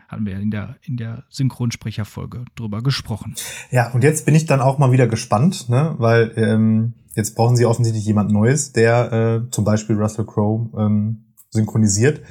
hatten 0.10 0.26
wir 0.26 0.40
in 0.40 0.50
der, 0.50 0.76
in 0.82 0.98
der 0.98 1.24
Synchronsprecherfolge 1.30 2.46
drüber 2.56 2.82
gesprochen. 2.82 3.36
Ja, 3.70 3.92
und 3.92 4.04
jetzt 4.04 4.26
bin 4.26 4.34
ich 4.34 4.48
dann 4.48 4.60
auch 4.60 4.80
mal 4.80 4.92
wieder 4.92 5.08
gespannt, 5.08 5.70
ne? 5.70 5.96
weil 6.00 6.34
ähm, 6.36 6.94
jetzt 7.14 7.36
brauchen 7.36 7.56
sie 7.56 7.66
offensichtlich 7.66 8.06
jemand 8.06 8.32
Neues, 8.32 8.74
der 8.74 9.12
äh, 9.14 9.52
zum 9.52 9.66
Beispiel 9.66 9.96
Russell 9.96 10.26
Crowe 10.26 10.70
ähm, 10.78 11.36
synchronisiert. 11.52 12.22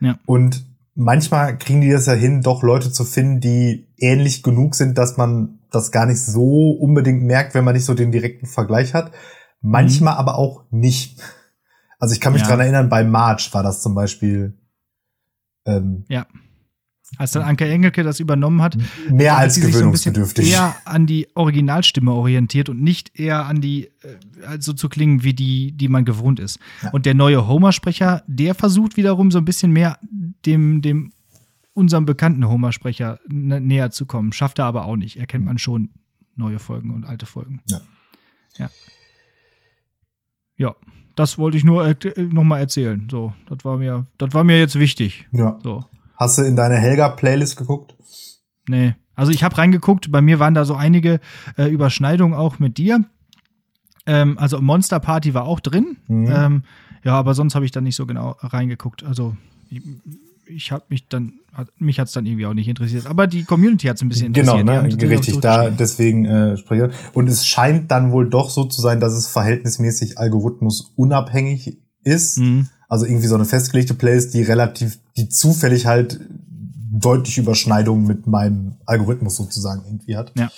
Ja. 0.00 0.18
Und 0.26 0.66
manchmal 0.94 1.56
kriegen 1.56 1.80
die 1.80 1.90
das 1.90 2.06
ja 2.06 2.12
hin, 2.12 2.42
doch 2.42 2.64
Leute 2.64 2.90
zu 2.90 3.04
finden, 3.04 3.40
die 3.40 3.88
ähnlich 3.98 4.42
genug 4.42 4.74
sind, 4.74 4.98
dass 4.98 5.16
man 5.16 5.60
das 5.70 5.92
gar 5.92 6.06
nicht 6.06 6.20
so 6.20 6.72
unbedingt 6.72 7.22
merkt, 7.22 7.54
wenn 7.54 7.64
man 7.64 7.74
nicht 7.74 7.84
so 7.84 7.94
den 7.94 8.10
direkten 8.10 8.46
Vergleich 8.46 8.94
hat. 8.94 9.12
Manchmal 9.60 10.14
mhm. 10.14 10.18
aber 10.18 10.38
auch 10.38 10.64
nicht. 10.70 11.20
Also 12.00 12.14
ich 12.14 12.20
kann 12.20 12.32
mich 12.32 12.42
ja. 12.42 12.48
dran 12.48 12.60
erinnern, 12.60 12.88
bei 12.88 13.04
March 13.04 13.54
war 13.54 13.62
das 13.62 13.80
zum 13.80 13.94
Beispiel. 13.94 14.58
Ähm, 15.66 16.04
ja. 16.08 16.26
Als 17.16 17.32
dann 17.32 17.42
Anke 17.42 17.66
Engelke 17.66 18.02
das 18.02 18.20
übernommen 18.20 18.60
hat, 18.60 18.76
mehr 19.10 19.38
als 19.38 19.54
sie 19.54 19.62
gewöhnungsbedürftig. 19.62 20.44
Sich 20.44 20.54
so 20.54 20.60
eher 20.60 20.76
an 20.84 21.06
die 21.06 21.26
Originalstimme 21.34 22.12
orientiert 22.12 22.68
und 22.68 22.82
nicht 22.82 23.18
eher 23.18 23.46
an 23.46 23.60
die, 23.60 23.86
äh, 23.86 23.90
so 24.40 24.46
also 24.46 24.72
zu 24.74 24.88
klingen 24.88 25.22
wie 25.22 25.32
die, 25.32 25.72
die 25.72 25.88
man 25.88 26.04
gewohnt 26.04 26.38
ist. 26.38 26.58
Ja. 26.82 26.90
Und 26.90 27.06
der 27.06 27.14
neue 27.14 27.46
Homer-Sprecher, 27.46 28.22
der 28.26 28.54
versucht 28.54 28.96
wiederum 28.96 29.30
so 29.30 29.38
ein 29.38 29.44
bisschen 29.46 29.72
mehr 29.72 29.98
dem, 30.44 30.82
dem 30.82 31.12
unserem 31.72 32.04
bekannten 32.04 32.46
Homer-Sprecher 32.46 33.20
näher 33.28 33.90
zu 33.90 34.04
kommen. 34.04 34.32
Schafft 34.32 34.58
er 34.58 34.66
aber 34.66 34.84
auch 34.84 34.96
nicht. 34.96 35.16
Erkennt 35.16 35.44
man 35.44 35.58
schon 35.58 35.90
neue 36.36 36.58
Folgen 36.58 36.90
und 36.90 37.04
alte 37.04 37.24
Folgen. 37.24 37.60
Ja. 37.68 37.80
Ja. 38.58 38.70
Ja, 40.56 40.74
das 41.14 41.38
wollte 41.38 41.56
ich 41.56 41.64
nur 41.64 41.86
äh, 41.86 41.96
nochmal 42.16 42.60
erzählen. 42.60 43.06
So, 43.10 43.32
das 43.48 43.64
war 43.64 43.78
mir, 43.78 44.06
das 44.18 44.34
war 44.34 44.44
mir 44.44 44.58
jetzt 44.58 44.78
wichtig. 44.78 45.28
Ja. 45.32 45.58
So. 45.62 45.84
Hast 46.18 46.36
du 46.36 46.42
in 46.42 46.56
deine 46.56 46.74
Helga-Playlist 46.74 47.56
geguckt? 47.56 47.94
Nee. 48.68 48.96
Also 49.14 49.30
ich 49.30 49.44
habe 49.44 49.56
reingeguckt, 49.56 50.10
bei 50.10 50.20
mir 50.20 50.40
waren 50.40 50.54
da 50.54 50.64
so 50.64 50.74
einige 50.74 51.20
äh, 51.56 51.68
Überschneidungen 51.68 52.36
auch 52.36 52.58
mit 52.58 52.76
dir. 52.76 53.04
Ähm, 54.04 54.36
also 54.36 54.60
Monster 54.60 54.98
Party 54.98 55.32
war 55.34 55.44
auch 55.44 55.60
drin. 55.60 55.96
Mhm. 56.08 56.28
Ähm, 56.30 56.62
ja, 57.04 57.14
aber 57.14 57.34
sonst 57.34 57.54
habe 57.54 57.64
ich 57.64 57.70
da 57.70 57.80
nicht 57.80 57.94
so 57.94 58.04
genau 58.04 58.36
reingeguckt. 58.40 59.04
Also 59.04 59.36
ich, 59.70 59.80
ich 60.46 60.72
habe 60.72 60.84
mich 60.88 61.06
dann, 61.08 61.34
mich 61.78 62.00
hat 62.00 62.08
es 62.08 62.14
dann 62.14 62.26
irgendwie 62.26 62.46
auch 62.46 62.54
nicht 62.54 62.68
interessiert. 62.68 63.06
Aber 63.06 63.28
die 63.28 63.44
Community 63.44 63.86
hat 63.86 63.96
es 63.96 64.02
ein 64.02 64.08
bisschen 64.08 64.32
genau, 64.32 64.58
interessiert. 64.58 64.98
Genau, 64.98 65.10
ne? 65.10 65.18
richtig, 65.18 65.40
da 65.40 65.70
deswegen 65.70 66.24
äh, 66.24 66.56
spreche 66.56 66.90
Und 67.12 67.28
es 67.28 67.46
scheint 67.46 67.92
dann 67.92 68.10
wohl 68.10 68.28
doch 68.28 68.50
so 68.50 68.64
zu 68.64 68.80
sein, 68.80 68.98
dass 68.98 69.12
es 69.12 69.28
verhältnismäßig 69.28 70.18
algorithmusunabhängig 70.18 71.78
ist. 72.02 72.38
Mhm. 72.38 72.68
Also 72.88 73.04
irgendwie 73.04 73.26
so 73.26 73.34
eine 73.34 73.44
festgelegte 73.44 73.94
Playlist, 73.94 74.34
die 74.34 74.42
relativ, 74.42 74.98
die 75.16 75.28
zufällig 75.28 75.86
halt 75.86 76.20
deutlich 76.90 77.38
Überschneidungen 77.38 78.06
mit 78.06 78.26
meinem 78.26 78.76
Algorithmus 78.86 79.36
sozusagen 79.36 79.84
irgendwie 79.86 80.16
hat. 80.16 80.32
Ja. 80.36 80.50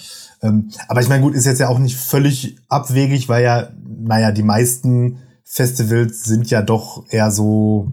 Ähm, 0.43 0.71
aber 0.89 1.01
ich 1.01 1.09
meine, 1.09 1.23
gut, 1.23 1.35
ist 1.35 1.45
jetzt 1.45 1.59
ja 1.59 1.69
auch 1.69 1.79
nicht 1.79 1.97
völlig 1.97 2.57
abwegig, 2.69 3.29
weil 3.29 3.45
ja, 3.45 3.69
naja, 3.85 4.33
die 4.33 4.43
meisten 4.43 5.19
Festivals 5.45 6.25
sind 6.25 6.49
ja 6.51 6.63
doch 6.63 7.05
eher 7.11 7.31
so, 7.31 7.93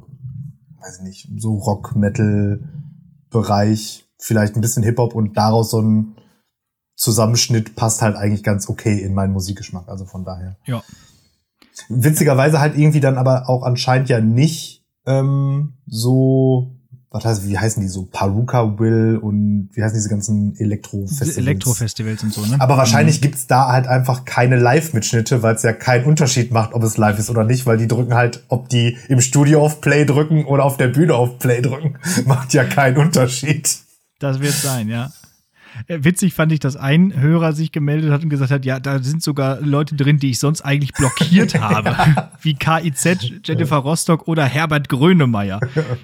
weiß 0.79 1.00
ich 1.00 1.03
nicht, 1.03 1.27
so 1.38 1.56
Rock-Metal-Bereich, 1.56 4.08
vielleicht 4.20 4.56
ein 4.56 4.62
bisschen 4.62 4.84
Hip-Hop 4.84 5.13
und 5.15 5.36
daraus 5.36 5.72
so 5.72 5.82
ein 5.82 6.15
Zusammenschnitt 6.96 7.75
passt 7.75 8.01
halt 8.01 8.15
eigentlich 8.15 8.44
ganz 8.44 8.70
okay 8.70 9.00
in 9.00 9.13
meinen 9.13 9.34
Musikgeschmack. 9.34 9.88
Also 9.88 10.06
von 10.06 10.24
daher. 10.24 10.56
Ja. 10.65 10.82
Witzigerweise 11.89 12.60
halt 12.60 12.77
irgendwie 12.77 13.00
dann 13.00 13.17
aber 13.17 13.50
auch 13.50 13.63
anscheinend 13.63 14.10
ja 14.10 14.19
nicht 14.19 14.84
ähm, 15.05 15.74
so 15.86 16.77
was 17.10 17.25
heißt, 17.25 17.48
wie 17.48 17.57
heißen 17.57 17.81
die 17.81 17.88
so? 17.88 18.05
Paruka 18.05 18.79
Will 18.79 19.17
und 19.22 19.69
wie 19.74 19.81
heißen 19.81 19.96
diese 19.96 20.10
ganzen 20.10 20.55
Elektro-Festivals? 20.57 21.38
Elektro-Festivals 21.38 22.24
und 22.24 22.34
so, 22.34 22.46
ne? 22.46 22.57
Aber 22.60 22.77
wahrscheinlich 22.77 23.19
mhm. 23.19 23.22
gibt's 23.22 23.48
da 23.48 23.72
halt 23.72 23.88
einfach 23.88 24.25
keine 24.25 24.57
Live-Mitschnitte, 24.57 25.41
weil 25.41 25.55
es 25.55 25.63
ja 25.63 25.72
keinen 25.74 26.05
Unterschied 26.05 26.51
macht, 26.51 26.74
ob 26.74 26.84
es 26.84 26.98
live 26.98 27.17
ist 27.17 27.29
oder 27.29 27.46
nicht, 27.46 27.65
weil 27.65 27.77
die 27.77 27.88
drücken 27.88 28.13
halt, 28.13 28.43
ob 28.50 28.67
die 28.69 28.98
im 29.07 29.22
Studio 29.22 29.63
auf 29.63 29.79
Play 29.79 30.05
drücken 30.05 30.46
oder 30.46 30.65
auf 30.65 30.75
der 30.77 30.89
Bühne 30.89 31.15
auf 31.15 31.39
Play 31.39 31.62
drücken, 31.62 31.98
macht 32.25 32.53
ja 32.53 32.65
keinen 32.65 32.98
Unterschied. 32.98 33.69
Das 34.19 34.39
wird 34.41 34.53
sein, 34.53 34.89
ja. 34.89 35.10
Äh, 35.88 36.00
witzig 36.01 36.34
fand 36.34 36.51
ich, 36.51 36.60
dass 36.60 36.75
ein 36.75 37.19
Hörer 37.19 37.53
sich 37.53 37.72
gemeldet 37.72 38.12
hat 38.12 38.24
und 38.24 38.29
gesagt 38.29 38.51
hat, 38.51 38.65
ja, 38.65 38.79
da 38.79 39.00
sind 39.00 39.22
sogar 39.22 39.62
Leute 39.62 39.96
drin, 39.96 40.17
die 40.17 40.31
ich 40.31 40.39
sonst 40.39 40.62
eigentlich 40.62 40.93
blockiert 40.93 41.55
habe. 41.62 42.29
Wie 42.41 42.55
KIZ, 42.55 43.31
Jennifer 43.46 43.77
Rostock 43.77 44.27
oder 44.27 44.46
Herbert 44.46 44.89
Grönemeyer. 44.89 45.60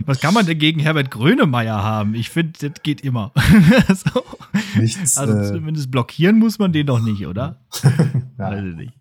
Was 0.06 0.20
kann 0.20 0.34
man 0.34 0.46
denn 0.46 0.60
gegen 0.60 0.80
Herbert 0.80 1.12
Grönemeyer 1.12 1.82
haben? 1.82 2.16
Ich 2.16 2.30
finde, 2.30 2.70
das 2.70 2.84
geht 2.84 3.02
immer. 3.02 3.32
so. 3.88 4.24
Nichts, 4.80 5.18
also 5.18 5.34
äh, 5.34 5.48
zumindest 5.48 5.92
blockieren 5.92 6.38
muss 6.40 6.60
man 6.60 6.72
den 6.72 6.86
doch 6.86 7.02
nicht, 7.02 7.26
oder? 7.26 7.58
ja. 7.84 7.92
Weiß 8.38 8.64
ich 8.64 8.76
nicht. 8.76 8.94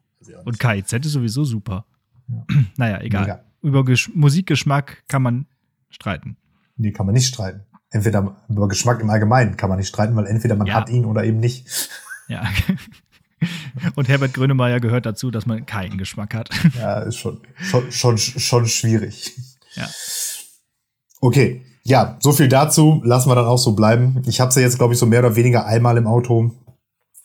Und 0.45 0.59
KIZ 0.59 0.93
ist 0.93 1.13
sowieso 1.13 1.45
super. 1.45 1.85
Ja. 2.29 2.45
Naja, 2.77 3.01
egal. 3.03 3.23
Mega. 3.23 3.45
Über 3.63 3.85
Gesch 3.85 4.11
Musikgeschmack 4.15 5.05
kann 5.07 5.23
man 5.23 5.47
streiten. 5.91 6.37
Nee, 6.77 6.91
kann 6.91 7.07
man 7.07 7.15
nicht 7.15 7.29
streiten 7.29 7.61
entweder 7.93 8.37
über 8.49 8.69
Geschmack 8.69 9.01
im 9.01 9.11
Allgemeinen 9.11 9.57
kann 9.57 9.69
man 9.69 9.79
nicht 9.79 9.89
streiten, 9.89 10.17
weil 10.17 10.27
entweder 10.27 10.57
man 10.57 10.67
ja. 10.67 10.75
hat 10.75 10.89
ihn 10.89 11.05
oder 11.05 11.25
eben 11.25 11.39
nicht. 11.39 11.91
Ja. 12.29 12.43
Und 13.97 14.09
Herbert 14.09 14.35
Grönemeyer 14.35 14.81
gehört 14.81 15.07
dazu, 15.07 15.31
dass 15.31 15.47
man 15.47 15.67
keinen 15.67 15.99
Geschmack 15.99 16.35
hat. 16.35 16.51
Ja, 16.79 17.01
ist 17.01 17.17
schon, 17.17 17.41
schon, 17.61 17.91
schon, 17.91 18.19
schon 18.19 18.67
schwierig. 18.67 19.37
Ja. 19.75 19.89
Okay, 21.21 21.65
ja, 21.85 22.17
so 22.21 22.33
viel 22.33 22.49
dazu. 22.49 23.01
Lassen 23.05 23.29
wir 23.29 23.35
dann 23.35 23.47
auch 23.47 23.59
so 23.59 23.73
bleiben. 23.73 24.23
Ich 24.27 24.41
habe 24.41 24.53
sie 24.53 24.61
ja 24.61 24.67
jetzt, 24.67 24.79
glaube 24.79 24.95
ich, 24.95 24.99
so 24.99 25.07
mehr 25.07 25.21
oder 25.21 25.37
weniger 25.37 25.67
einmal 25.67 25.97
im 25.97 26.07
Auto 26.07 26.53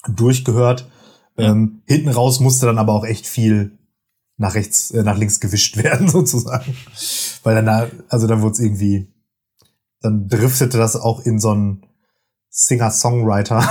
durchgehört. 0.07 0.89
Ja. 1.37 1.51
Ähm, 1.51 1.83
hinten 1.85 2.09
raus 2.09 2.39
musste 2.39 2.65
dann 2.65 2.77
aber 2.77 2.93
auch 2.93 3.05
echt 3.05 3.27
viel 3.27 3.77
nach 4.37 4.55
rechts, 4.55 4.91
äh, 4.91 5.03
nach 5.03 5.17
links 5.17 5.39
gewischt 5.39 5.77
werden, 5.83 6.07
sozusagen. 6.07 6.75
Weil 7.43 7.55
dann 7.55 7.65
da, 7.65 7.87
also 8.09 8.27
dann 8.27 8.41
wurde 8.41 8.53
es 8.53 8.59
irgendwie 8.59 9.13
dann 10.01 10.27
driftete 10.27 10.77
das 10.77 10.95
auch 10.95 11.25
in 11.25 11.39
so 11.39 11.51
einen 11.51 11.85
Singer-Songwriter 12.49 13.67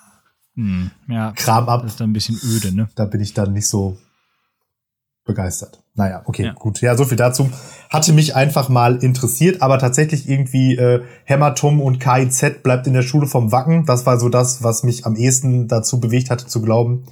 hm, 0.54 0.90
ja, 1.08 1.32
Kram 1.32 1.68
ab. 1.68 1.82
Das 1.82 1.92
ist 1.92 2.00
dann 2.00 2.10
ein 2.10 2.14
bisschen 2.14 2.38
öde, 2.42 2.74
ne? 2.74 2.88
Da 2.94 3.04
bin 3.04 3.20
ich 3.20 3.34
dann 3.34 3.52
nicht 3.52 3.68
so 3.68 3.98
begeistert. 5.24 5.82
Naja, 5.94 6.22
okay, 6.24 6.44
ja. 6.44 6.52
gut. 6.52 6.80
Ja, 6.80 6.96
so 6.96 7.04
viel 7.04 7.16
dazu. 7.16 7.50
Hatte 7.90 8.12
mich 8.12 8.36
einfach 8.36 8.68
mal 8.68 8.96
interessiert, 8.96 9.60
aber 9.60 9.78
tatsächlich 9.78 10.28
irgendwie 10.28 10.76
äh, 10.76 11.02
Hämatom 11.24 11.80
und 11.80 11.98
KIZ 11.98 12.62
bleibt 12.62 12.86
in 12.86 12.94
der 12.94 13.02
Schule 13.02 13.26
vom 13.26 13.52
Wacken. 13.52 13.84
Das 13.86 14.06
war 14.06 14.18
so 14.18 14.28
das, 14.28 14.62
was 14.62 14.82
mich 14.82 15.04
am 15.04 15.16
ehesten 15.16 15.68
dazu 15.68 16.00
bewegt 16.00 16.30
hatte 16.30 16.46
zu 16.46 16.62
glauben, 16.62 17.06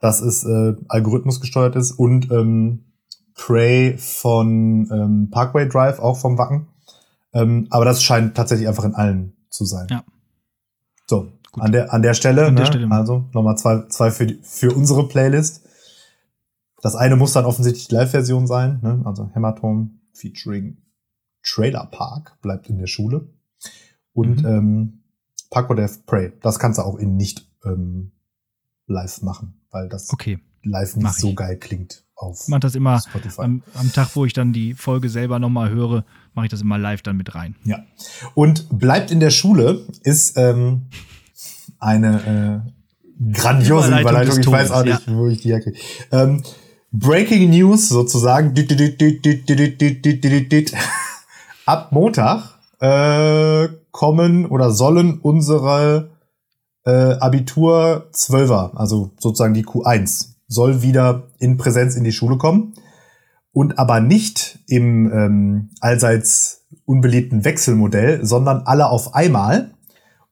dass 0.00 0.20
es 0.20 0.44
äh, 0.44 0.74
Algorithmus 0.88 1.40
gesteuert 1.40 1.76
ist 1.76 1.92
und 1.92 2.30
ähm, 2.30 2.92
Prey 3.34 3.96
von 3.98 4.88
ähm, 4.92 5.28
Parkway 5.30 5.68
Drive 5.68 5.98
auch 5.98 6.18
vom 6.18 6.38
Wacken. 6.38 6.68
Ähm, 7.36 7.66
aber 7.70 7.84
das 7.84 8.02
scheint 8.02 8.34
tatsächlich 8.34 8.66
einfach 8.66 8.84
in 8.84 8.94
allen 8.94 9.36
zu 9.50 9.64
sein. 9.64 9.86
Ja. 9.90 10.04
So, 11.06 11.28
Gut. 11.52 11.62
an 11.62 11.72
der, 11.72 11.92
an 11.92 12.02
der 12.02 12.14
Stelle, 12.14 12.46
an 12.46 12.56
der 12.56 12.64
ne? 12.64 12.66
Stelle. 12.66 12.90
also 12.90 13.28
nochmal 13.32 13.58
zwei, 13.58 13.86
zwei 13.88 14.10
für, 14.10 14.26
die, 14.26 14.40
für 14.42 14.74
unsere 14.74 15.06
Playlist. 15.06 15.66
Das 16.80 16.96
eine 16.96 17.16
muss 17.16 17.32
dann 17.32 17.44
offensichtlich 17.44 17.88
die 17.88 17.94
Live-Version 17.94 18.46
sein, 18.46 18.80
ne? 18.82 19.02
also 19.04 19.30
Hämatom 19.34 20.00
featuring 20.12 20.78
Trailer 21.42 21.86
Park 21.86 22.40
bleibt 22.40 22.68
in 22.68 22.78
der 22.78 22.86
Schule. 22.86 23.28
Und 24.12 24.42
mhm. 24.42 24.46
ähm, 24.46 25.02
Paco 25.50 25.74
Death 25.74 26.06
Prey, 26.06 26.32
das 26.42 26.58
kannst 26.58 26.78
du 26.78 26.82
auch 26.82 26.96
in 26.96 27.16
nicht 27.16 27.46
ähm, 27.64 28.12
live 28.86 29.22
machen, 29.22 29.60
weil 29.70 29.88
das 29.88 30.12
okay. 30.12 30.38
live 30.62 30.96
nicht 30.96 31.14
so 31.14 31.34
geil 31.34 31.56
klingt 31.56 32.04
auf 32.16 32.42
Ich 32.42 32.48
mache 32.48 32.60
das 32.60 32.74
immer 32.74 33.00
am, 33.36 33.62
am, 33.74 33.92
Tag, 33.92 34.14
wo 34.14 34.24
ich 34.24 34.32
dann 34.32 34.52
die 34.52 34.74
Folge 34.74 35.08
selber 35.08 35.38
nochmal 35.38 35.70
höre, 35.70 36.04
mache 36.34 36.46
ich 36.46 36.50
das 36.50 36.62
immer 36.62 36.78
live 36.78 37.02
dann 37.02 37.16
mit 37.16 37.34
rein. 37.34 37.56
Ja. 37.64 37.84
Und 38.34 38.78
bleibt 38.78 39.10
in 39.10 39.20
der 39.20 39.30
Schule 39.30 39.86
ist 40.02 40.36
ähm, 40.36 40.86
eine 41.78 42.64
äh, 42.64 43.32
grandiose 43.32 43.88
Überleitung. 43.88 44.38
Überleitung. 44.38 44.40
Ich 44.40 44.50
weiß 44.50 44.70
auch 44.70 44.84
nicht, 44.84 45.06
ja. 45.06 45.14
wo 45.14 45.26
ich 45.26 45.42
die 45.42 45.50
herkriege. 45.50 45.78
Ähm, 46.10 46.42
Breaking 46.92 47.50
News 47.50 47.88
sozusagen. 47.88 48.54
Ab 51.66 51.92
Montag 51.92 52.58
äh, 52.80 53.68
kommen 53.90 54.46
oder 54.46 54.70
sollen 54.70 55.18
unsere 55.18 56.10
äh, 56.86 57.18
Abitur 57.18 58.08
12er, 58.14 58.74
also 58.76 59.10
sozusagen 59.18 59.54
die 59.54 59.64
Q1, 59.64 60.28
soll 60.48 60.82
wieder 60.82 61.24
in 61.38 61.56
Präsenz 61.56 61.96
in 61.96 62.04
die 62.04 62.12
Schule 62.12 62.38
kommen 62.38 62.74
und 63.52 63.78
aber 63.78 64.00
nicht 64.00 64.60
im 64.68 65.12
ähm, 65.12 65.70
allseits 65.80 66.66
unbeliebten 66.84 67.44
Wechselmodell, 67.44 68.24
sondern 68.24 68.62
alle 68.62 68.88
auf 68.88 69.14
einmal. 69.14 69.72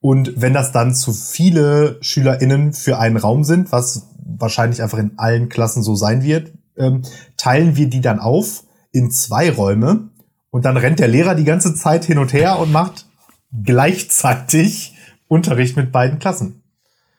Und 0.00 0.40
wenn 0.40 0.52
das 0.52 0.70
dann 0.72 0.94
zu 0.94 1.12
viele 1.12 1.98
SchülerInnen 2.00 2.72
für 2.72 2.98
einen 2.98 3.16
Raum 3.16 3.42
sind, 3.42 3.72
was 3.72 4.08
wahrscheinlich 4.24 4.82
einfach 4.82 4.98
in 4.98 5.12
allen 5.16 5.48
Klassen 5.48 5.82
so 5.82 5.96
sein 5.96 6.22
wird, 6.22 6.52
ähm, 6.76 7.02
teilen 7.36 7.76
wir 7.76 7.88
die 7.88 8.00
dann 8.00 8.20
auf 8.20 8.64
in 8.92 9.10
zwei 9.10 9.50
Räume 9.50 10.10
und 10.50 10.64
dann 10.64 10.76
rennt 10.76 11.00
der 11.00 11.08
Lehrer 11.08 11.34
die 11.34 11.44
ganze 11.44 11.74
Zeit 11.74 12.04
hin 12.04 12.18
und 12.18 12.32
her 12.32 12.58
und 12.60 12.70
macht 12.70 13.06
gleichzeitig 13.64 14.93
Unterricht 15.34 15.76
mit 15.76 15.90
beiden 15.90 16.18
Klassen. 16.20 16.62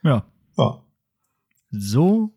Ja. 0.03 0.23
Ja. 0.57 0.81
So 1.69 2.33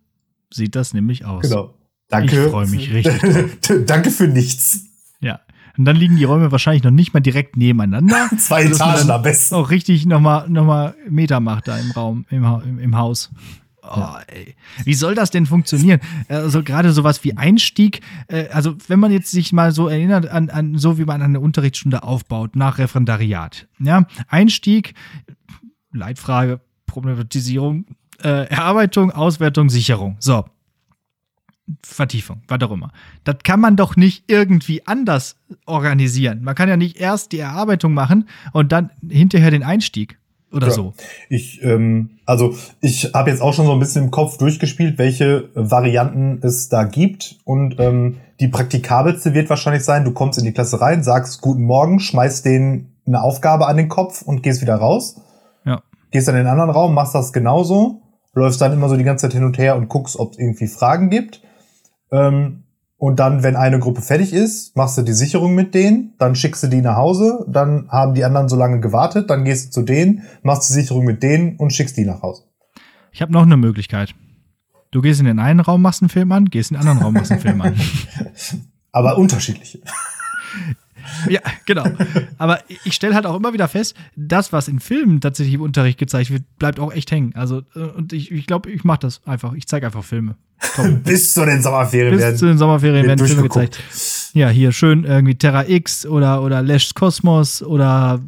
sieht 0.52 0.74
das 0.74 0.92
nämlich 0.92 1.24
aus. 1.24 1.42
Genau. 1.42 1.74
Danke. 2.08 2.44
Ich 2.44 2.50
freue 2.50 2.66
mich 2.66 2.92
richtig. 2.92 3.86
Danke 3.86 4.10
für 4.10 4.26
nichts. 4.26 4.86
Ja. 5.20 5.40
Und 5.76 5.84
dann 5.84 5.94
liegen 5.94 6.16
die 6.16 6.24
Räume 6.24 6.50
wahrscheinlich 6.50 6.82
noch 6.82 6.90
nicht 6.90 7.14
mal 7.14 7.20
direkt 7.20 7.56
nebeneinander. 7.56 8.28
Zwei 8.38 8.64
Etagen 8.64 9.08
am 9.10 9.22
besten. 9.22 9.54
Auch 9.54 9.70
richtig 9.70 10.06
nochmal 10.06 10.48
noch 10.48 10.64
mal 10.64 10.96
Meter 11.08 11.38
macht 11.38 11.68
da 11.68 11.78
im 11.78 11.92
Raum, 11.92 12.26
im, 12.30 12.44
im, 12.44 12.78
im 12.80 12.96
Haus. 12.96 13.30
Oh, 13.90 14.16
ey. 14.26 14.54
Wie 14.84 14.94
soll 14.94 15.14
das 15.14 15.30
denn 15.30 15.46
funktionieren? 15.46 16.00
Also 16.28 16.62
gerade 16.62 16.92
sowas 16.92 17.24
wie 17.24 17.36
Einstieg, 17.36 18.00
äh, 18.26 18.48
also 18.48 18.76
wenn 18.88 19.00
man 19.00 19.12
jetzt 19.12 19.30
sich 19.30 19.52
mal 19.52 19.72
so 19.72 19.88
erinnert 19.88 20.28
an, 20.28 20.50
an 20.50 20.76
so 20.76 20.98
wie 20.98 21.04
man 21.04 21.22
eine 21.22 21.40
Unterrichtsstunde 21.40 22.02
aufbaut 22.02 22.54
nach 22.54 22.78
Referendariat. 22.78 23.66
Ja, 23.78 24.06
Einstieg, 24.26 24.94
Leitfrage, 25.92 26.60
Problematisierung, 26.86 27.86
äh, 28.22 28.46
Erarbeitung, 28.48 29.10
Auswertung, 29.10 29.70
Sicherung. 29.70 30.16
So. 30.18 30.44
Vertiefung, 31.82 32.40
was 32.48 32.62
auch 32.62 32.70
immer. 32.70 32.92
Das 33.24 33.36
kann 33.44 33.60
man 33.60 33.76
doch 33.76 33.96
nicht 33.96 34.24
irgendwie 34.26 34.86
anders 34.86 35.36
organisieren. 35.66 36.42
Man 36.42 36.54
kann 36.54 36.68
ja 36.68 36.78
nicht 36.78 36.98
erst 36.98 37.32
die 37.32 37.38
Erarbeitung 37.38 37.92
machen 37.92 38.26
und 38.52 38.72
dann 38.72 38.90
hinterher 39.06 39.50
den 39.50 39.62
Einstieg 39.62 40.18
oder 40.50 40.68
ja. 40.68 40.72
so. 40.72 40.94
Ich, 41.28 41.62
ähm, 41.62 42.10
also 42.24 42.54
ich 42.80 43.12
habe 43.12 43.30
jetzt 43.30 43.42
auch 43.42 43.52
schon 43.52 43.66
so 43.66 43.72
ein 43.72 43.78
bisschen 43.78 44.04
im 44.04 44.10
Kopf 44.10 44.38
durchgespielt, 44.38 44.98
welche 44.98 45.50
Varianten 45.54 46.40
es 46.42 46.68
da 46.68 46.84
gibt. 46.84 47.36
Und 47.44 47.78
ähm, 47.78 48.16
die 48.40 48.48
praktikabelste 48.48 49.34
wird 49.34 49.50
wahrscheinlich 49.50 49.84
sein, 49.84 50.04
du 50.04 50.12
kommst 50.12 50.38
in 50.38 50.44
die 50.44 50.52
Klasse 50.52 50.80
rein, 50.80 51.02
sagst 51.02 51.40
Guten 51.42 51.64
Morgen, 51.64 52.00
schmeißt 52.00 52.44
denen 52.44 52.92
eine 53.06 53.22
Aufgabe 53.22 53.66
an 53.66 53.76
den 53.76 53.88
Kopf 53.88 54.22
und 54.22 54.42
gehst 54.42 54.62
wieder 54.62 54.76
raus. 54.76 55.20
Gehst 56.10 56.28
dann 56.28 56.36
in 56.36 56.44
den 56.44 56.50
anderen 56.50 56.70
Raum, 56.70 56.94
machst 56.94 57.14
das 57.14 57.32
genauso 57.32 58.02
läufst 58.38 58.60
dann 58.60 58.72
immer 58.72 58.88
so 58.88 58.96
die 58.96 59.04
ganze 59.04 59.22
Zeit 59.22 59.34
hin 59.34 59.44
und 59.44 59.58
her 59.58 59.76
und 59.76 59.88
guckst, 59.88 60.18
ob 60.18 60.32
es 60.32 60.38
irgendwie 60.38 60.68
Fragen 60.68 61.10
gibt. 61.10 61.42
Ähm, 62.10 62.64
und 62.96 63.20
dann, 63.20 63.44
wenn 63.44 63.54
eine 63.54 63.78
Gruppe 63.78 64.02
fertig 64.02 64.32
ist, 64.32 64.76
machst 64.76 64.98
du 64.98 65.02
die 65.02 65.12
Sicherung 65.12 65.54
mit 65.54 65.72
denen, 65.74 66.14
dann 66.18 66.34
schickst 66.34 66.64
du 66.64 66.66
die 66.66 66.80
nach 66.80 66.96
Hause, 66.96 67.44
dann 67.48 67.88
haben 67.90 68.14
die 68.14 68.24
anderen 68.24 68.48
so 68.48 68.56
lange 68.56 68.80
gewartet, 68.80 69.30
dann 69.30 69.44
gehst 69.44 69.68
du 69.68 69.70
zu 69.70 69.82
denen, 69.82 70.22
machst 70.42 70.68
die 70.68 70.72
Sicherung 70.72 71.04
mit 71.04 71.22
denen 71.22 71.56
und 71.56 71.72
schickst 71.72 71.96
die 71.96 72.04
nach 72.04 72.22
Hause. 72.22 72.44
Ich 73.12 73.22
habe 73.22 73.32
noch 73.32 73.42
eine 73.42 73.56
Möglichkeit. 73.56 74.14
Du 74.90 75.00
gehst 75.00 75.20
in 75.20 75.26
den 75.26 75.38
einen 75.38 75.60
Raum, 75.60 75.82
machst 75.82 76.02
einen 76.02 76.08
Film 76.08 76.32
an, 76.32 76.46
gehst 76.46 76.70
in 76.70 76.76
den 76.76 76.80
anderen 76.80 77.04
Raum, 77.04 77.14
machst 77.14 77.30
einen 77.30 77.40
Film 77.40 77.60
an. 77.60 77.76
Aber 78.92 79.16
unterschiedliche. 79.16 79.80
Ja, 81.28 81.40
genau. 81.66 81.84
Aber 82.38 82.60
ich 82.84 82.94
stelle 82.94 83.14
halt 83.14 83.26
auch 83.26 83.36
immer 83.36 83.52
wieder 83.52 83.68
fest, 83.68 83.94
das, 84.16 84.52
was 84.52 84.68
in 84.68 84.80
Filmen 84.80 85.20
tatsächlich 85.20 85.54
im 85.54 85.62
Unterricht 85.62 85.98
gezeigt 85.98 86.30
wird, 86.30 86.44
bleibt 86.58 86.80
auch 86.80 86.92
echt 86.92 87.10
hängen. 87.10 87.34
Also, 87.34 87.62
äh, 87.74 87.80
und 87.80 88.12
ich 88.12 88.28
glaube, 88.28 88.38
ich, 88.38 88.46
glaub, 88.46 88.66
ich 88.66 88.84
mache 88.84 89.00
das 89.00 89.20
einfach. 89.26 89.52
Ich 89.54 89.66
zeige 89.66 89.86
einfach 89.86 90.04
Filme. 90.04 90.36
Bis 91.04 91.34
zu 91.34 91.44
den 91.44 91.62
Sommerferien 91.62 92.12
Bis 92.12 92.20
werden. 92.20 92.32
Bis 92.32 92.40
zu 92.40 92.46
den 92.46 92.58
Sommerferien 92.58 93.06
werden 93.06 93.26
Filme 93.26 93.42
gezeigt. 93.42 93.80
Ja, 94.32 94.48
hier 94.48 94.72
schön 94.72 95.04
irgendwie 95.04 95.36
Terra 95.36 95.68
X 95.68 96.04
oder, 96.04 96.42
oder 96.42 96.62
Lash's 96.62 96.94
Kosmos 96.94 97.62
oder 97.62 98.20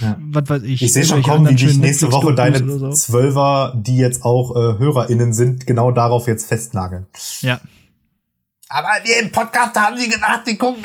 ja. 0.00 0.16
was 0.20 0.48
weiß 0.48 0.62
ich. 0.64 0.82
Ich 0.82 0.92
sehe 0.92 1.04
schon 1.04 1.22
kommen, 1.22 1.48
wie 1.48 1.54
dich 1.54 1.78
nächste 1.78 2.12
Woche 2.12 2.34
deine 2.34 2.58
so. 2.78 2.90
Zwölfer, 2.90 3.74
die 3.76 3.96
jetzt 3.96 4.24
auch 4.24 4.50
äh, 4.54 4.78
HörerInnen 4.78 5.32
sind, 5.32 5.66
genau 5.66 5.90
darauf 5.90 6.26
jetzt 6.26 6.48
festnageln. 6.48 7.06
Ja. 7.40 7.60
Aber 8.68 8.88
wir 9.02 9.20
im 9.20 9.32
Podcast 9.32 9.74
haben 9.76 9.98
sie 9.98 10.08
gedacht, 10.08 10.42
die 10.46 10.56
gucken. 10.56 10.84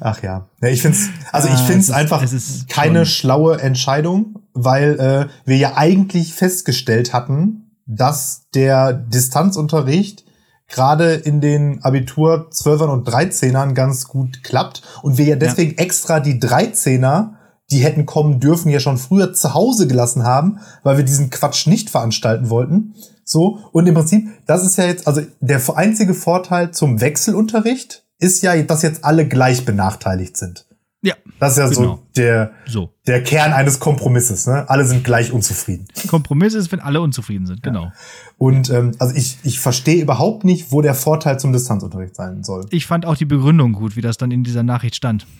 Ach 0.00 0.22
ja. 0.22 0.48
ja 0.60 0.68
ich 0.68 0.82
finde 0.82 0.98
also 1.32 1.48
ich 1.48 1.54
Ah, 1.54 1.64
finde 1.64 1.80
es 1.80 1.90
einfach 1.90 2.24
keine 2.68 3.06
schlaue 3.06 3.60
Entscheidung, 3.60 4.40
weil 4.52 5.00
äh, 5.00 5.48
wir 5.48 5.56
ja 5.56 5.76
eigentlich 5.76 6.34
festgestellt 6.34 7.12
hatten, 7.12 7.70
dass 7.86 8.48
der 8.54 8.92
Distanzunterricht 8.92 10.24
gerade 10.68 11.14
in 11.14 11.40
den 11.40 11.82
Abitur 11.82 12.48
12ern 12.52 12.88
und 12.88 13.08
13ern 13.08 13.74
ganz 13.74 14.06
gut 14.06 14.44
klappt 14.44 14.82
und 15.02 15.18
wir 15.18 15.24
ja 15.24 15.36
deswegen 15.36 15.76
extra 15.78 16.20
die 16.20 16.40
13er, 16.40 17.30
die 17.72 17.78
hätten 17.78 18.06
kommen 18.06 18.40
dürfen, 18.40 18.70
ja 18.70 18.78
schon 18.78 18.98
früher 18.98 19.32
zu 19.32 19.54
Hause 19.54 19.88
gelassen 19.88 20.24
haben, 20.24 20.60
weil 20.82 20.96
wir 20.96 21.04
diesen 21.04 21.30
Quatsch 21.30 21.66
nicht 21.66 21.90
veranstalten 21.90 22.50
wollten. 22.50 22.94
So, 23.24 23.58
und 23.72 23.86
im 23.86 23.94
Prinzip, 23.94 24.28
das 24.46 24.64
ist 24.64 24.76
ja 24.76 24.84
jetzt, 24.84 25.06
also 25.06 25.22
der 25.40 25.60
einzige 25.76 26.14
Vorteil 26.14 26.72
zum 26.72 27.00
Wechselunterricht 27.00 28.04
ist 28.20 28.42
ja, 28.42 28.60
dass 28.62 28.82
jetzt 28.82 29.04
alle 29.04 29.26
gleich 29.26 29.64
benachteiligt 29.64 30.36
sind. 30.36 30.66
Ja, 31.02 31.14
Das 31.38 31.52
ist 31.52 31.58
ja 31.58 31.68
Genau. 31.68 31.80
so 31.96 32.02
der, 32.14 32.52
so. 32.66 32.92
der 33.06 33.22
Kern 33.22 33.54
eines 33.54 33.80
Kompromisses. 33.80 34.46
Ne? 34.46 34.68
Alle 34.68 34.84
sind 34.84 35.02
gleich 35.02 35.32
unzufrieden. 35.32 35.86
Kompromiss 36.08 36.52
ist, 36.52 36.70
wenn 36.72 36.80
alle 36.80 37.00
unzufrieden 37.00 37.46
sind, 37.46 37.62
genau. 37.62 37.90
Und 38.36 38.68
ähm, 38.68 38.92
also 38.98 39.14
ich, 39.16 39.38
ich 39.42 39.60
verstehe 39.60 40.02
überhaupt 40.02 40.44
nicht, 40.44 40.72
wo 40.72 40.82
der 40.82 40.94
Vorteil 40.94 41.40
zum 41.40 41.54
Distanzunterricht 41.54 42.14
sein 42.16 42.44
soll. 42.44 42.66
Ich 42.70 42.84
fand 42.86 43.06
auch 43.06 43.16
die 43.16 43.24
Begründung 43.24 43.72
gut, 43.72 43.96
wie 43.96 44.02
das 44.02 44.18
dann 44.18 44.30
in 44.30 44.44
dieser 44.44 44.62
Nachricht 44.62 44.94
stand. 44.96 45.26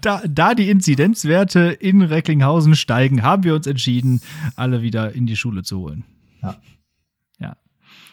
Da, 0.00 0.22
da 0.28 0.54
die 0.54 0.70
Inzidenzwerte 0.70 1.58
in 1.80 2.02
Recklinghausen 2.02 2.76
steigen, 2.76 3.24
haben 3.24 3.42
wir 3.42 3.56
uns 3.56 3.66
entschieden, 3.66 4.20
alle 4.54 4.82
wieder 4.82 5.12
in 5.12 5.26
die 5.26 5.34
Schule 5.34 5.64
zu 5.64 5.80
holen. 5.80 6.04
Ja. 6.40 6.50
Ja. 6.50 6.56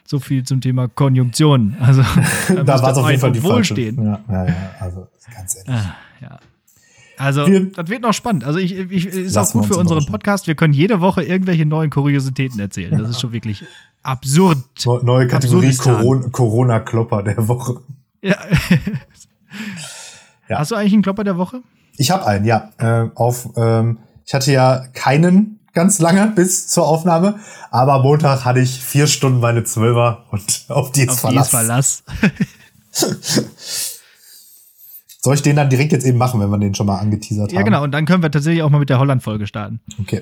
So 0.08 0.20
viel 0.20 0.44
zum 0.44 0.62
Thema 0.62 0.88
Konjunktion. 0.88 1.76
Also, 1.80 2.02
Da 2.50 2.68
war 2.68 2.92
es 2.92 2.98
auf 2.98 3.10
jeden 3.10 3.20
Fall 3.22 3.32
die 3.32 3.40
falsche. 3.40 3.56
Wohlstehen. 3.76 4.04
Ja, 4.06 4.20
ja, 4.30 4.46
ja, 4.46 4.56
also 4.80 5.08
ganz 5.34 5.56
ehrlich. 5.56 5.70
Ah, 5.84 5.96
ja. 6.22 6.40
Also, 7.18 7.48
Wir- 7.48 7.72
das 7.72 7.90
wird 7.90 8.02
noch 8.02 8.14
spannend. 8.14 8.44
Also, 8.44 8.60
ich, 8.60 8.74
ich 8.78 9.06
ist 9.08 9.38
auch 9.38 9.52
gut 9.52 9.66
für 9.66 9.78
uns 9.78 9.90
unseren. 9.92 10.06
Podcast. 10.12 10.48
Wir 10.48 10.56
können 10.56 10.74
jede 10.74 11.02
Woche 11.02 11.24
irgendwelche 11.24 11.66
neuen 11.66 11.90
Kuriositäten 11.90 12.60
erzählen. 12.60 12.98
Das 12.98 13.10
ist 13.10 13.22
schon 13.22 13.32
wirklich 13.32 13.64
absurd. 14.04 14.60
Neu- 14.86 15.00
Neue 15.02 15.28
Kategorie 15.28 15.76
Corona-Klopper 15.76 17.24
der 17.24 17.48
Woche. 17.48 17.78
Ja. 18.22 18.38
Ja. 20.48 20.60
Hast 20.60 20.70
du 20.72 20.76
eigentlich 20.76 20.94
einen 20.94 21.02
Klopper 21.02 21.24
der 21.24 21.38
Woche? 21.38 21.62
Ich 21.98 22.12
habe 22.12 22.26
einen, 22.28 22.46
ja. 22.46 22.70
Äh, 22.78 23.10
auf, 23.16 23.50
ähm, 23.56 23.98
ich 24.26 24.34
hatte 24.36 24.52
ja 24.52 24.84
keinen 24.94 25.60
ganz 25.76 26.00
lange 26.00 26.28
bis 26.36 26.68
zur 26.68 26.88
Aufnahme, 26.88 27.36
aber 27.70 28.02
Montag 28.02 28.46
hatte 28.46 28.60
ich 28.60 28.80
vier 28.80 29.06
Stunden 29.06 29.40
meine 29.40 29.64
Zwölfer 29.64 30.24
und 30.32 30.66
auf 30.70 30.92
die 30.92 31.04
ist 31.04 31.24
Auf 31.24 31.30
die 31.30 31.38
ist 31.38 31.50
Verlass. 31.50 32.04
Verlass. 32.06 33.44
Soll 35.26 35.34
ich 35.34 35.42
den 35.42 35.56
dann 35.56 35.72
direkt 35.72 35.92
jetzt 35.92 36.06
eben 36.06 36.20
machen, 36.20 36.40
wenn 36.40 36.52
wir 36.52 36.60
den 36.60 36.76
schon 36.76 36.86
mal 36.86 37.00
angeteasert 37.00 37.50
haben? 37.50 37.56
Ja, 37.56 37.64
genau. 37.64 37.84
Und 37.84 37.92
dann 37.92 38.06
können 38.06 38.22
wir 38.22 38.30
tatsächlich 38.30 38.62
auch 38.62 38.70
mal 38.70 38.78
mit 38.78 38.92
der 38.92 39.00
Holland-Folge 39.00 39.48
starten. 39.48 39.80
Okay, 40.00 40.22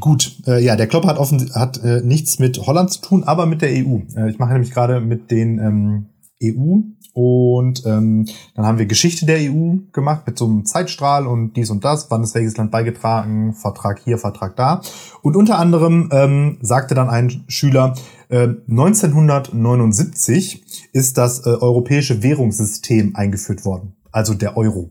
gut. 0.00 0.36
Äh, 0.46 0.64
ja, 0.64 0.74
der 0.74 0.86
Klopp 0.86 1.04
hat 1.04 1.18
offen 1.18 1.54
hat 1.54 1.84
äh, 1.84 2.00
nichts 2.00 2.38
mit 2.38 2.58
Holland 2.66 2.90
zu 2.90 3.02
tun, 3.02 3.24
aber 3.24 3.44
mit 3.44 3.60
der 3.60 3.68
EU. 3.68 3.98
Äh, 4.16 4.30
ich 4.30 4.38
mache 4.38 4.54
nämlich 4.54 4.70
gerade 4.70 5.00
mit 5.00 5.30
den 5.30 5.58
ähm, 5.58 6.06
EU 6.42 6.80
und 7.14 7.84
ähm, 7.84 8.26
dann 8.54 8.64
haben 8.64 8.78
wir 8.78 8.86
Geschichte 8.86 9.26
der 9.26 9.36
EU 9.38 9.74
gemacht 9.92 10.26
mit 10.26 10.38
so 10.38 10.46
einem 10.46 10.64
Zeitstrahl 10.64 11.26
und 11.26 11.52
dies 11.56 11.68
und 11.70 11.84
das, 11.84 12.10
wann 12.10 12.22
ist 12.22 12.34
welches 12.34 12.56
Land 12.56 12.70
beigetragen, 12.70 13.52
Vertrag 13.52 14.00
hier, 14.02 14.16
Vertrag 14.16 14.56
da. 14.56 14.80
Und 15.20 15.36
unter 15.36 15.58
anderem 15.58 16.08
ähm, 16.10 16.56
sagte 16.62 16.94
dann 16.94 17.10
ein 17.10 17.44
Schüler, 17.48 17.94
äh, 18.30 18.48
1979 18.68 20.88
ist 20.92 21.18
das 21.18 21.44
äh, 21.44 21.50
europäische 21.50 22.22
Währungssystem 22.22 23.14
eingeführt 23.14 23.66
worden, 23.66 23.94
also 24.10 24.32
der 24.34 24.56
Euro. 24.56 24.90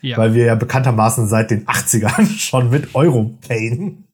Ja. 0.00 0.16
weil 0.16 0.32
wir 0.32 0.44
ja 0.44 0.54
bekanntermaßen 0.54 1.26
seit 1.26 1.50
den 1.50 1.66
80ern 1.66 2.24
schon 2.38 2.70
mit 2.70 2.94
Euro 2.94 3.36
payen. 3.46 4.07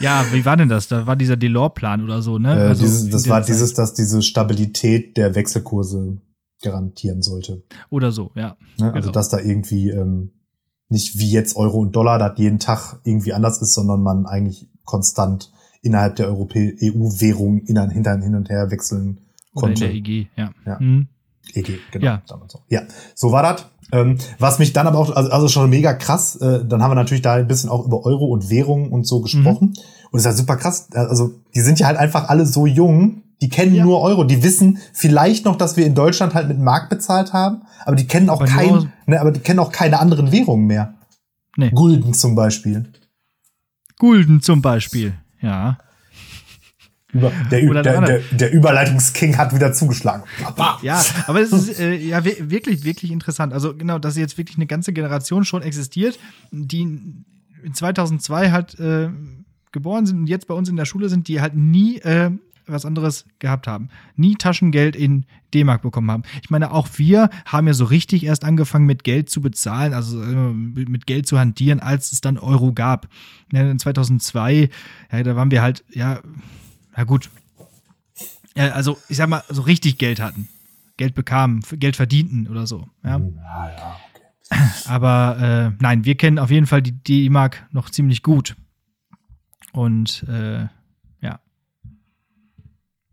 Ja, 0.00 0.24
wie 0.32 0.44
war 0.44 0.56
denn 0.56 0.68
das? 0.68 0.88
Da 0.88 1.06
war 1.06 1.16
dieser 1.16 1.36
Delors-Plan 1.36 2.02
oder 2.02 2.22
so, 2.22 2.38
ne? 2.38 2.50
Äh, 2.56 2.68
Also 2.68 2.82
dieses, 2.84 3.10
das 3.10 3.28
war 3.28 3.40
Zeit. 3.40 3.48
dieses, 3.48 3.74
dass 3.74 3.94
diese 3.94 4.22
Stabilität 4.22 5.16
der 5.16 5.34
Wechselkurse 5.34 6.18
garantieren 6.62 7.22
sollte. 7.22 7.62
Oder 7.90 8.12
so, 8.12 8.30
ja. 8.34 8.56
Ne? 8.78 8.86
Also 8.92 9.00
Genau. 9.08 9.12
dass 9.12 9.28
da 9.28 9.38
irgendwie 9.38 9.90
ähm, 9.90 10.30
nicht 10.88 11.18
wie 11.18 11.30
jetzt 11.30 11.56
Euro 11.56 11.78
und 11.78 11.92
Dollar, 11.96 12.18
das 12.18 12.38
jeden 12.38 12.58
Tag 12.58 13.00
irgendwie 13.04 13.32
anders 13.32 13.60
ist, 13.60 13.74
sondern 13.74 14.02
man 14.02 14.26
eigentlich 14.26 14.68
konstant 14.84 15.52
innerhalb 15.82 16.16
der 16.16 16.30
EU-Währung 16.30 17.62
hin, 17.66 17.90
hinter- 17.90 18.20
hin 18.20 18.34
und 18.34 18.48
her 18.48 18.70
wechseln 18.70 19.18
Oder 19.54 19.68
in 19.68 19.74
konnte. 19.74 19.80
der 19.86 19.94
EG, 19.94 20.26
ja. 20.36 20.50
Ja. 20.66 20.78
Mhm. 20.80 21.08
EG, 21.54 21.78
genau. 21.92 22.04
Ja. 22.06 22.22
damals 22.26 22.52
so. 22.52 22.60
ja, 22.68 22.82
so 23.14 23.30
war 23.32 23.42
das. 23.42 23.66
Ähm, 23.94 24.18
was 24.40 24.58
mich 24.58 24.72
dann 24.72 24.86
aber 24.88 24.98
auch, 24.98 25.14
also, 25.14 25.30
also 25.30 25.48
schon 25.48 25.70
mega 25.70 25.94
krass, 25.94 26.34
äh, 26.36 26.64
dann 26.64 26.82
haben 26.82 26.90
wir 26.90 26.96
natürlich 26.96 27.22
da 27.22 27.34
ein 27.34 27.46
bisschen 27.46 27.70
auch 27.70 27.86
über 27.86 28.04
Euro 28.04 28.26
und 28.26 28.50
Währung 28.50 28.90
und 28.90 29.06
so 29.06 29.20
gesprochen. 29.20 29.68
Mhm. 29.68 29.82
Und 30.10 30.18
es 30.18 30.22
ist 30.22 30.26
halt 30.26 30.36
super 30.36 30.56
krass. 30.56 30.88
Also, 30.92 31.30
die 31.54 31.60
sind 31.60 31.78
ja 31.78 31.86
halt 31.86 31.96
einfach 31.96 32.28
alle 32.28 32.44
so 32.44 32.66
jung, 32.66 33.22
die 33.40 33.48
kennen 33.48 33.74
Ja. 33.74 33.84
nur 33.84 34.00
Euro. 34.00 34.24
Die 34.24 34.42
wissen 34.42 34.78
vielleicht 34.92 35.44
noch, 35.44 35.56
dass 35.56 35.76
wir 35.76 35.86
in 35.86 35.94
Deutschland 35.94 36.34
halt 36.34 36.48
mit 36.48 36.58
Mark 36.58 36.90
bezahlt 36.90 37.32
haben, 37.32 37.62
aber 37.84 37.94
die 37.94 38.06
kennen 38.06 38.30
auch 38.30 38.40
Aber 38.40 38.46
kein, 38.46 38.92
ne, 39.06 39.20
aber 39.20 39.30
die 39.30 39.40
kennen 39.40 39.60
auch 39.60 39.70
keine 39.70 40.00
anderen 40.00 40.32
Währungen 40.32 40.66
mehr. 40.66 40.94
Nee. 41.56 41.70
Gulden 41.70 42.14
zum 42.14 42.34
Beispiel. 42.34 42.92
Gulden 43.98 44.40
zum 44.40 44.60
Beispiel, 44.60 45.14
ja. 45.40 45.78
Über, 47.14 47.32
der, 47.50 47.70
Oder 47.70 47.82
der, 47.82 48.00
der, 48.02 48.20
der 48.32 48.52
Überleitungsking 48.52 49.38
hat 49.38 49.54
wieder 49.54 49.72
zugeschlagen. 49.72 50.24
Ja, 50.82 51.02
aber 51.26 51.40
es 51.40 51.52
ist 51.52 51.78
äh, 51.80 51.94
ja 51.94 52.24
wi- 52.24 52.50
wirklich, 52.50 52.84
wirklich 52.84 53.10
interessant. 53.12 53.52
Also 53.52 53.74
genau, 53.74 53.98
dass 53.98 54.16
jetzt 54.16 54.36
wirklich 54.36 54.56
eine 54.58 54.66
ganze 54.66 54.92
Generation 54.92 55.44
schon 55.44 55.62
existiert, 55.62 56.18
die 56.50 56.82
in 56.82 57.72
2002 57.72 58.50
halt 58.50 58.78
äh, 58.80 59.08
geboren 59.72 60.06
sind 60.06 60.18
und 60.18 60.26
jetzt 60.26 60.46
bei 60.48 60.54
uns 60.54 60.68
in 60.68 60.76
der 60.76 60.84
Schule 60.84 61.08
sind, 61.08 61.28
die 61.28 61.40
halt 61.40 61.54
nie 61.54 61.98
äh, 62.00 62.30
was 62.66 62.86
anderes 62.86 63.26
gehabt 63.40 63.66
haben. 63.66 63.90
Nie 64.16 64.36
Taschengeld 64.36 64.96
in 64.96 65.26
D-Mark 65.52 65.82
bekommen 65.82 66.10
haben. 66.10 66.22
Ich 66.42 66.48
meine, 66.50 66.72
auch 66.72 66.88
wir 66.96 67.28
haben 67.44 67.66
ja 67.66 67.74
so 67.74 67.84
richtig 67.84 68.24
erst 68.24 68.42
angefangen 68.44 68.86
mit 68.86 69.04
Geld 69.04 69.28
zu 69.30 69.40
bezahlen, 69.40 69.92
also 69.92 70.22
äh, 70.22 70.34
mit 70.34 71.06
Geld 71.06 71.26
zu 71.26 71.38
hantieren, 71.38 71.80
als 71.80 72.10
es 72.12 72.20
dann 72.22 72.38
Euro 72.38 72.72
gab. 72.72 73.08
Ja, 73.52 73.70
in 73.70 73.78
2002, 73.78 74.70
ja, 75.12 75.22
da 75.22 75.36
waren 75.36 75.50
wir 75.50 75.60
halt, 75.62 75.84
ja, 75.92 76.20
na 76.96 77.04
gut, 77.04 77.30
ja, 78.56 78.70
also 78.70 78.98
ich 79.08 79.16
sag 79.16 79.28
mal, 79.28 79.42
so 79.48 79.62
richtig 79.62 79.98
Geld 79.98 80.20
hatten. 80.20 80.48
Geld 80.96 81.14
bekamen, 81.14 81.62
Geld 81.72 81.96
verdienten 81.96 82.46
oder 82.48 82.66
so. 82.68 82.86
Ja. 83.02 83.18
Ja, 83.18 83.68
ja, 83.76 83.96
okay. 84.14 84.60
Aber 84.88 85.72
äh, 85.74 85.76
nein, 85.82 86.04
wir 86.04 86.16
kennen 86.16 86.38
auf 86.38 86.50
jeden 86.50 86.66
Fall 86.66 86.82
die 86.82 86.92
D-Mark 86.92 87.66
noch 87.72 87.90
ziemlich 87.90 88.22
gut. 88.22 88.54
Und 89.72 90.24
äh, 90.28 90.66
ja, 91.20 91.40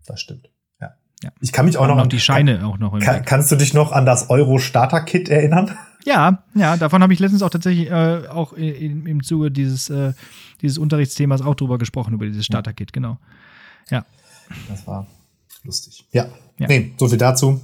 Das 0.05 0.21
stimmt. 0.21 0.49
Ja. 0.79 0.91
Ja. 1.23 1.31
Ich 1.39 1.51
kann 1.51 1.65
mich 1.65 1.77
auch 1.77 1.87
noch 1.87 1.95
noch 1.95 2.03
an 2.03 2.09
die 2.09 2.19
Scheine 2.19 2.65
auch 2.67 2.77
noch 2.77 2.99
Kann, 2.99 3.25
kannst 3.25 3.51
du 3.51 3.55
dich 3.55 3.73
noch 3.73 3.91
an 3.91 4.05
das 4.05 4.29
Euro-Starter-Kit 4.29 5.29
erinnern? 5.29 5.75
Ja, 6.03 6.43
ja, 6.55 6.77
davon 6.77 7.03
habe 7.03 7.13
ich 7.13 7.19
letztens 7.19 7.43
auch 7.43 7.51
tatsächlich 7.51 7.87
äh, 7.91 8.27
auch 8.27 8.57
i- 8.57 8.71
im, 8.71 9.05
im 9.05 9.21
Zuge 9.21 9.51
dieses, 9.51 9.87
äh, 9.91 10.13
dieses 10.59 10.79
Unterrichtsthemas 10.79 11.43
auch 11.43 11.53
drüber 11.53 11.77
gesprochen, 11.77 12.15
über 12.15 12.25
dieses 12.25 12.43
Starter-Kit, 12.47 12.91
genau. 12.91 13.19
Ja, 13.89 14.05
Das 14.69 14.85
war 14.87 15.07
lustig. 15.63 16.05
Ja. 16.11 16.27
Ja. 16.57 16.67
Nee, 16.67 16.93
so 16.97 17.07
viel 17.07 17.17
dazu. 17.17 17.59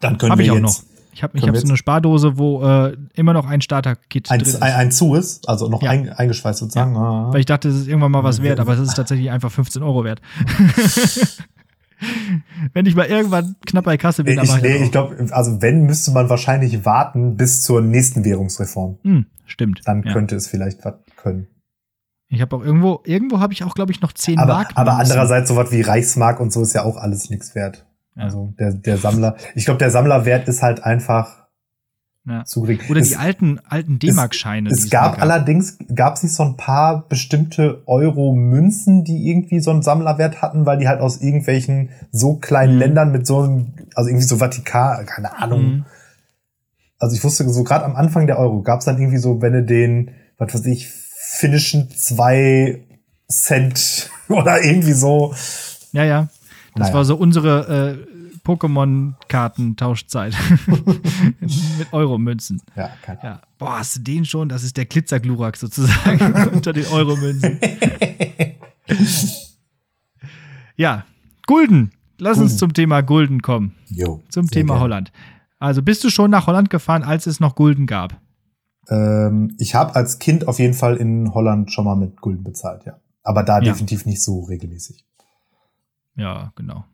Dann 0.00 0.18
können 0.18 0.32
habe 0.32 0.40
wir 0.40 0.44
ich 0.46 0.50
auch 0.52 0.56
jetzt 0.56 0.62
noch. 0.62 0.82
Ich 1.12 1.22
habe 1.24 1.36
ich 1.36 1.48
hab 1.48 1.56
so 1.56 1.66
eine 1.66 1.76
Spardose, 1.76 2.38
wo 2.38 2.62
äh, 2.62 2.96
immer 3.14 3.32
noch 3.32 3.44
ein 3.44 3.60
Starter-Kit 3.60 4.30
drin 4.30 4.40
ist. 4.40 4.62
ein, 4.62 4.72
ein 4.72 4.92
zu 4.92 5.16
ist, 5.16 5.48
also 5.48 5.68
noch 5.68 5.82
Ja. 5.82 5.90
ein, 5.90 6.08
eingeschweißt 6.10 6.60
sozusagen. 6.60 6.96
Ah. 6.96 7.32
Weil 7.32 7.40
ich 7.40 7.46
dachte, 7.46 7.68
es 7.68 7.74
ist 7.74 7.88
irgendwann 7.88 8.12
mal 8.12 8.22
was 8.22 8.40
wert, 8.40 8.60
aber 8.60 8.74
es 8.74 8.78
ist 8.78 8.94
tatsächlich 8.94 9.28
einfach 9.30 9.50
15 9.50 9.82
Euro 9.82 10.04
wert. 10.04 10.20
Wenn 12.72 12.86
ich 12.86 12.94
mal 12.94 13.06
irgendwann 13.06 13.56
knapp 13.66 13.84
bei 13.84 13.96
Kasse 13.96 14.22
bin, 14.22 14.36
dann 14.36 14.44
Ich, 14.44 14.54
ich 14.54 14.62
nee, 14.62 14.74
das 14.74 14.82
ich 14.82 14.92
glaube, 14.92 15.16
also 15.30 15.60
wenn, 15.60 15.86
müsste 15.86 16.12
man 16.12 16.28
wahrscheinlich 16.28 16.84
warten 16.84 17.36
bis 17.36 17.62
zur 17.62 17.80
nächsten 17.80 18.24
Währungsreform. 18.24 18.98
Hm, 19.02 19.26
stimmt. 19.46 19.80
Dann 19.84 20.04
ja. 20.04 20.12
könnte 20.12 20.36
es 20.36 20.46
vielleicht 20.46 20.84
was 20.84 20.94
können. 21.16 21.48
Ich 22.30 22.40
habe 22.42 22.56
auch 22.56 22.62
irgendwo, 22.62 23.00
irgendwo 23.04 23.40
habe 23.40 23.52
ich 23.54 23.64
auch, 23.64 23.74
glaube 23.74 23.90
ich, 23.92 24.00
noch 24.02 24.12
10 24.12 24.38
Aber, 24.38 24.52
Mark. 24.54 24.72
aber 24.74 24.92
andererseits 24.98 25.48
sowas 25.48 25.72
wie 25.72 25.80
Reichsmark 25.80 26.40
und 26.40 26.52
so 26.52 26.60
ist 26.62 26.74
ja 26.74 26.82
auch 26.84 26.96
alles 26.96 27.30
nichts 27.30 27.54
wert. 27.54 27.86
Ja. 28.16 28.24
Also 28.24 28.52
der, 28.58 28.72
der 28.74 28.98
Sammler, 28.98 29.36
ich 29.54 29.64
glaube, 29.64 29.78
der 29.78 29.90
Sammlerwert 29.90 30.46
ist 30.48 30.62
halt 30.62 30.82
einfach 30.84 31.46
Ja. 32.26 32.44
zu 32.44 32.62
gering. 32.62 32.80
Oder 32.90 33.00
es, 33.00 33.08
die 33.08 33.16
alten, 33.16 33.60
alten 33.66 33.98
D-Mark-Scheine. 33.98 34.68
die 34.68 34.74
Es 34.74 34.84
mal 34.84 34.90
gab 34.90 35.22
allerdings, 35.22 35.78
gab 35.94 36.16
es 36.16 36.22
nicht 36.22 36.34
so 36.34 36.42
ein 36.42 36.58
paar 36.58 37.08
bestimmte 37.08 37.82
Euro-Münzen, 37.86 39.04
die 39.04 39.30
irgendwie 39.30 39.60
so 39.60 39.70
einen 39.70 39.80
Sammlerwert 39.82 40.42
hatten, 40.42 40.66
weil 40.66 40.76
die 40.78 40.88
halt 40.88 41.00
aus 41.00 41.22
irgendwelchen 41.22 41.88
so 42.12 42.34
kleinen 42.34 42.74
Mhm. 42.74 42.78
Ländern 42.80 43.12
mit 43.12 43.26
so 43.26 43.40
einem, 43.40 43.72
also 43.94 44.10
irgendwie 44.10 44.26
so 44.26 44.36
Vatikan, 44.36 45.06
keine 45.06 45.38
Ahnung. 45.38 45.62
Mhm. 45.64 45.84
Also 46.98 47.16
ich 47.16 47.24
wusste 47.24 47.48
so 47.48 47.64
gerade 47.64 47.86
am 47.86 47.96
Anfang 47.96 48.26
der 48.26 48.38
Euro 48.38 48.60
gab 48.62 48.80
es 48.80 48.84
dann 48.84 48.98
irgendwie 48.98 49.18
so, 49.18 49.40
wenn 49.40 49.52
du 49.54 49.62
den, 49.62 50.10
was 50.36 50.52
weiß 50.52 50.66
ich, 50.66 50.90
finnischen 51.38 51.90
zwei 51.90 52.84
Cent 53.30 54.10
oder 54.28 54.62
irgendwie 54.64 54.92
so. 54.92 55.34
Ja, 55.92 56.04
ja. 56.04 56.28
Das 56.74 56.88
Naja. 56.88 56.94
war 56.94 57.04
so 57.04 57.16
unsere 57.16 57.98
äh, 58.06 58.38
Pokémon-Kartentauschzeit. 58.44 60.34
Mit 61.40 61.92
Euromünzen. 61.92 62.62
Ja, 62.76 62.90
keine 63.02 63.20
Ahnung. 63.22 63.34
Ja. 63.36 63.42
Boah, 63.58 63.78
hast 63.78 63.96
du 63.96 64.00
den 64.00 64.24
schon? 64.24 64.48
Das 64.48 64.62
ist 64.62 64.76
der 64.76 64.86
Glitzerglurak 64.86 65.56
sozusagen 65.56 66.32
unter 66.54 66.72
den 66.72 66.86
Euromünzen. 66.86 67.58
ja, 70.76 71.04
Gulden. 71.46 71.92
Lass 72.18 72.38
uns 72.38 72.52
Gulden. 72.52 72.58
zum 72.58 72.72
Thema 72.74 73.00
Gulden 73.02 73.42
kommen. 73.42 73.74
Jo, 73.90 74.22
Zum 74.28 74.50
Thema 74.50 74.74
gerne. 74.74 74.80
Holland. 74.82 75.12
Also 75.58 75.82
bist 75.82 76.02
du 76.04 76.10
schon 76.10 76.30
nach 76.30 76.46
Holland 76.46 76.70
gefahren, 76.70 77.02
als 77.02 77.26
es 77.26 77.40
noch 77.40 77.54
Gulden 77.54 77.86
gab? 77.86 78.20
Ähm, 78.90 79.54
ich 79.58 79.74
habe 79.74 79.94
als 79.94 80.18
Kind 80.18 80.48
auf 80.48 80.58
jeden 80.58 80.74
Fall 80.74 80.96
in 80.96 81.34
Holland 81.34 81.72
schon 81.72 81.84
mal 81.84 81.96
mit 81.96 82.20
Gulden 82.20 82.44
bezahlt, 82.44 82.84
ja. 82.84 82.98
Aber 83.22 83.42
da 83.42 83.58
Ja. 83.58 83.72
definitiv 83.72 84.06
nicht 84.06 84.22
so 84.22 84.40
regelmäßig. 84.44 85.04
Ja, 86.16 86.52
genau. 86.56 86.84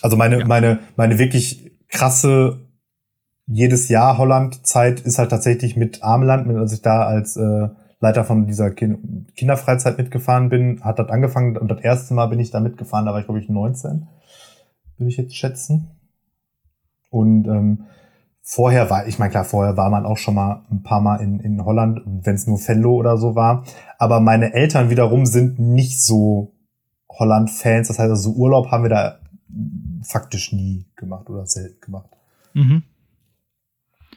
Also 0.00 0.16
meine, 0.16 0.40
Ja. 0.40 0.46
meine, 0.46 0.80
meine 0.96 1.18
wirklich 1.18 1.72
krasse 1.88 2.60
jedes 3.46 3.88
Jahr 3.88 4.18
Holland-Zeit 4.18 5.00
ist 5.00 5.18
halt 5.18 5.30
tatsächlich 5.30 5.76
mit 5.76 6.02
Armland, 6.02 6.46
mit- 6.46 6.56
als 6.56 6.72
ich 6.72 6.80
da 6.82 7.04
als 7.04 7.36
äh, 7.36 7.68
Leiter 8.00 8.24
von 8.24 8.46
dieser 8.46 8.70
Kin 8.70 9.26
Kinderfreizeit 9.36 9.98
mitgefahren 9.98 10.48
bin, 10.48 10.82
hat 10.82 10.98
das 10.98 11.08
angefangen 11.10 11.56
und 11.56 11.68
das 11.68 11.80
erste 11.80 12.14
Mal 12.14 12.26
bin 12.26 12.40
ich 12.40 12.50
da 12.50 12.60
mitgefahren, 12.60 13.04
da 13.06 13.12
war 13.12 13.20
ich 13.20 13.26
glaube 13.26 13.40
ich 13.40 13.48
19, 13.48 14.08
würde 14.96 15.08
ich 15.10 15.16
jetzt 15.18 15.36
schätzen. 15.36 15.90
Und 17.10 17.46
ähm, 17.46 17.84
vorher 18.42 18.90
war, 18.90 19.06
ich 19.06 19.18
meine 19.18 19.30
klar, 19.30 19.44
vorher 19.44 19.76
war 19.76 19.88
man 19.88 20.04
auch 20.04 20.18
schon 20.18 20.34
mal 20.34 20.64
ein 20.70 20.82
paar 20.82 21.00
Mal 21.00 21.16
in, 21.16 21.40
in 21.40 21.64
Holland, 21.64 22.00
wenn 22.04 22.34
es 22.34 22.46
nur 22.46 22.58
Venlo 22.58 22.94
oder 22.94 23.16
so 23.16 23.34
war. 23.34 23.64
Aber 23.98 24.20
meine 24.20 24.52
Eltern 24.52 24.90
wiederum 24.90 25.26
sind 25.26 25.58
nicht 25.58 26.02
so 26.02 26.52
Holland-Fans. 27.08 27.88
Das 27.88 27.98
heißt, 27.98 28.10
also 28.10 28.32
so 28.32 28.36
Urlaub 28.36 28.70
haben 28.70 28.84
wir 28.84 28.90
da 28.90 29.18
faktisch 30.02 30.52
nie 30.52 30.86
gemacht 30.96 31.30
oder 31.30 31.46
selten 31.46 31.80
gemacht. 31.80 32.10
Mhm. 32.54 32.82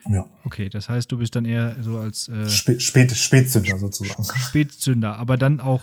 Ja. 0.09 0.25
Okay, 0.43 0.69
das 0.69 0.89
heißt, 0.89 1.11
du 1.11 1.17
bist 1.17 1.35
dann 1.35 1.45
eher 1.45 1.77
so 1.81 1.97
als 1.97 2.27
äh, 2.27 2.47
Spät, 2.47 2.81
spät, 2.81 3.11
Spätzünder 3.15 3.77
sozusagen. 3.79 4.23
Spätzünder, 4.23 5.17
aber 5.17 5.37
dann 5.37 5.59
auch 5.59 5.81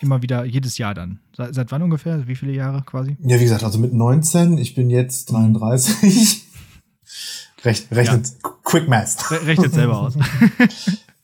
immer 0.00 0.22
wieder 0.22 0.44
jedes 0.44 0.78
Jahr 0.78 0.94
dann. 0.94 1.20
Seit, 1.36 1.54
seit 1.54 1.72
wann 1.72 1.82
ungefähr? 1.82 2.26
Wie 2.26 2.36
viele 2.36 2.52
Jahre 2.52 2.82
quasi? 2.82 3.16
Ja, 3.22 3.38
wie 3.38 3.44
gesagt, 3.44 3.64
also 3.64 3.78
mit 3.78 3.92
19, 3.92 4.58
ich 4.58 4.74
bin 4.74 4.88
jetzt 4.88 5.32
33. 5.32 6.46
Recht, 7.64 7.90
rechnet, 7.92 8.32
Quick 8.64 8.88
Math. 8.88 9.30
Re 9.30 9.46
rechnet 9.46 9.72
selber 9.72 10.00
aus. 10.00 10.14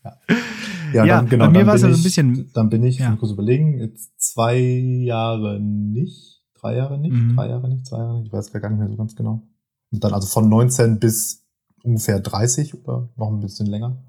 Ja, 0.93 1.05
Ja, 1.05 1.17
dann, 1.17 1.29
genau, 1.29 1.47
bei 1.47 1.51
mir 1.51 1.59
dann 1.59 1.67
war 1.67 1.75
es 1.75 1.81
bin 1.83 1.91
also 1.91 1.97
ein 1.97 1.99
ich- 1.99 2.03
bisschen- 2.05 2.51
Dann 2.55 2.71
bin 2.71 2.85
ich, 2.85 2.99
Ja. 2.99 3.17
kurz 3.17 3.33
überlegen, 3.33 3.79
jetzt 3.81 4.13
zwei 4.21 4.57
Jahre 4.57 5.59
nicht, 5.61 6.43
drei 6.55 6.77
Jahre 6.77 6.99
nicht, 6.99 7.13
Mhm. 7.13 7.35
drei 7.35 7.49
Jahre 7.49 7.69
nicht, 7.69 7.87
zwei 7.87 7.99
Jahre 7.99 8.19
nicht, 8.19 8.29
ich 8.29 8.33
weiß 8.33 8.53
gar 8.53 8.69
nicht 8.71 8.79
mehr 8.79 8.89
so 8.89 8.97
ganz 8.97 9.17
genau. 9.17 9.43
Und 9.91 10.05
dann 10.05 10.15
also 10.15 10.29
von 10.29 10.49
19 10.49 11.01
bis 11.01 11.45
ungefähr 11.83 12.21
30 12.21 12.75
oder 12.85 13.09
noch 13.17 13.29
ein 13.31 13.41
bisschen 13.41 13.67
länger. 13.67 14.05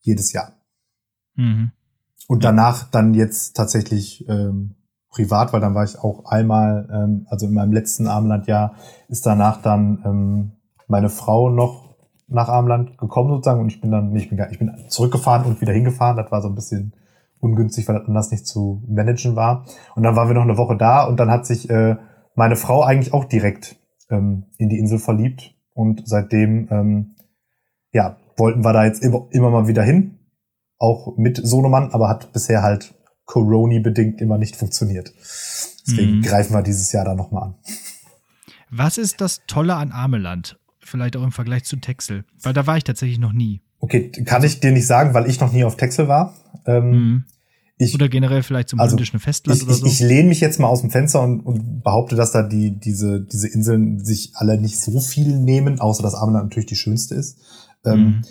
Jedes 0.00 0.32
Jahr. 0.32 0.52
mhm. 1.36 1.72
Und 2.28 2.44
danach 2.44 2.90
dann 2.90 3.12
jetzt 3.14 3.54
tatsächlich 3.56 4.26
ähm, 4.28 4.76
privat, 5.10 5.52
weil 5.52 5.60
dann 5.60 5.74
war 5.74 5.84
ich 5.84 5.98
auch 5.98 6.24
einmal, 6.26 6.88
ähm, 6.92 7.26
also 7.28 7.46
in 7.46 7.52
meinem 7.54 7.72
letzten 7.72 8.06
Armlandjahr 8.08 8.76
ist 9.08 9.26
danach 9.26 9.60
dann 9.62 10.02
ähm, 10.04 10.52
meine 10.88 11.08
Frau 11.08 11.50
noch 11.50 11.96
nach 12.26 12.48
Armland 12.48 12.98
gekommen 12.98 13.30
sozusagen 13.30 13.60
und 13.60 13.68
ich 13.68 13.80
bin 13.80 13.90
dann, 13.90 14.10
nee, 14.12 14.20
ich 14.20 14.28
bin, 14.30 14.44
ich 14.50 14.58
bin 14.58 14.72
zurückgefahren 14.88 15.44
und 15.46 15.60
wieder 15.60 15.72
hingefahren. 15.72 16.16
Das 16.16 16.30
war 16.32 16.42
so 16.42 16.48
ein 16.48 16.54
bisschen 16.54 16.94
ungünstig, 17.40 17.86
weil 17.86 17.98
das 17.98 18.08
anders 18.08 18.30
nicht 18.30 18.46
zu 18.46 18.82
managen 18.88 19.36
war. 19.36 19.66
Und 19.94 20.02
dann 20.02 20.16
waren 20.16 20.28
wir 20.28 20.34
noch 20.34 20.42
eine 20.42 20.56
Woche 20.56 20.76
da 20.76 21.04
und 21.04 21.20
dann 21.20 21.30
hat 21.30 21.46
sich 21.46 21.68
äh, 21.68 21.96
meine 22.34 22.56
Frau 22.56 22.82
eigentlich 22.82 23.12
auch 23.12 23.24
direkt 23.24 23.76
ähm, 24.10 24.46
in 24.58 24.68
die 24.68 24.78
Insel 24.78 24.98
verliebt 24.98 25.54
und 25.74 26.02
seitdem 26.06 26.68
ähm, 26.70 27.14
ja 27.92 28.16
wollten 28.36 28.64
wir 28.64 28.72
da 28.72 28.84
jetzt 28.84 29.02
immer, 29.02 29.26
immer 29.30 29.50
mal 29.50 29.68
wieder 29.68 29.82
hin 29.82 30.18
auch 30.78 31.16
mit 31.16 31.40
Sohnemann, 31.42 31.90
aber 31.92 32.08
hat 32.08 32.32
bisher 32.32 32.62
halt 32.62 32.94
Corona-bedingt 33.26 34.20
immer 34.20 34.38
nicht 34.38 34.56
funktioniert. 34.56 35.12
Deswegen 35.86 36.18
Mhm. 36.18 36.22
greifen 36.22 36.54
wir 36.54 36.62
dieses 36.62 36.92
Jahr 36.92 37.04
da 37.04 37.14
nochmal 37.14 37.44
an. 37.44 37.54
Was 38.70 38.98
ist 38.98 39.20
das 39.20 39.40
Tolle 39.46 39.76
an 39.76 39.92
Ameland? 39.92 40.58
Vielleicht 40.84 41.16
auch 41.16 41.22
im 41.22 41.32
Vergleich 41.32 41.64
zu 41.64 41.76
Texel. 41.76 42.24
Weil 42.42 42.52
da 42.52 42.66
war 42.66 42.76
ich 42.76 42.84
tatsächlich 42.84 43.18
noch 43.18 43.32
nie. 43.32 43.62
Okay, 43.80 44.10
kann 44.10 44.44
ich 44.44 44.60
dir 44.60 44.72
nicht 44.72 44.86
sagen, 44.86 45.14
weil 45.14 45.28
ich 45.28 45.40
noch 45.40 45.52
nie 45.52 45.64
auf 45.64 45.76
Texel 45.76 46.08
war. 46.08 46.34
Ähm, 46.66 46.90
Mhm. 46.90 47.24
ich, 47.76 47.94
Oder 47.94 48.08
generell 48.08 48.42
vielleicht 48.42 48.68
zum 48.70 48.80
Also, 48.80 48.92
indischen 48.96 49.18
Festland 49.20 49.58
ich, 49.58 49.64
oder 49.64 49.74
ich, 49.74 49.80
so. 49.80 49.86
ich 49.86 50.00
lehne 50.00 50.28
mich 50.28 50.40
jetzt 50.40 50.58
mal 50.60 50.68
aus 50.68 50.80
dem 50.80 50.90
Fenster 50.90 51.22
und, 51.22 51.40
und 51.40 51.82
behaupte, 51.82 52.16
dass 52.16 52.32
da 52.32 52.42
die, 52.42 52.78
diese, 52.78 53.20
diese 53.22 53.48
Inseln 53.48 54.04
sich 54.04 54.32
alle 54.34 54.60
nicht 54.60 54.80
so 54.80 55.00
viel 55.00 55.38
nehmen, 55.38 55.80
außer 55.80 56.02
dass 56.02 56.14
Ameland 56.14 56.44
natürlich 56.50 56.68
die 56.68 56.76
schönste 56.76 57.14
ist. 57.14 57.38
Ähm, 57.84 57.98
Mhm. 58.00 58.22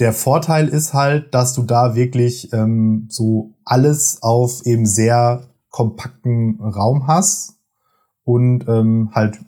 Der 0.00 0.12
Vorteil 0.12 0.68
ist 0.68 0.94
halt, 0.94 1.34
dass 1.34 1.54
du 1.54 1.64
da 1.64 1.96
wirklich 1.96 2.52
ähm, 2.52 3.06
so 3.08 3.54
alles 3.64 4.22
auf 4.22 4.64
eben 4.64 4.86
sehr 4.86 5.48
kompakten 5.70 6.60
Raum 6.60 7.08
hast 7.08 7.54
und 8.22 8.64
ähm, 8.68 9.10
halt 9.12 9.38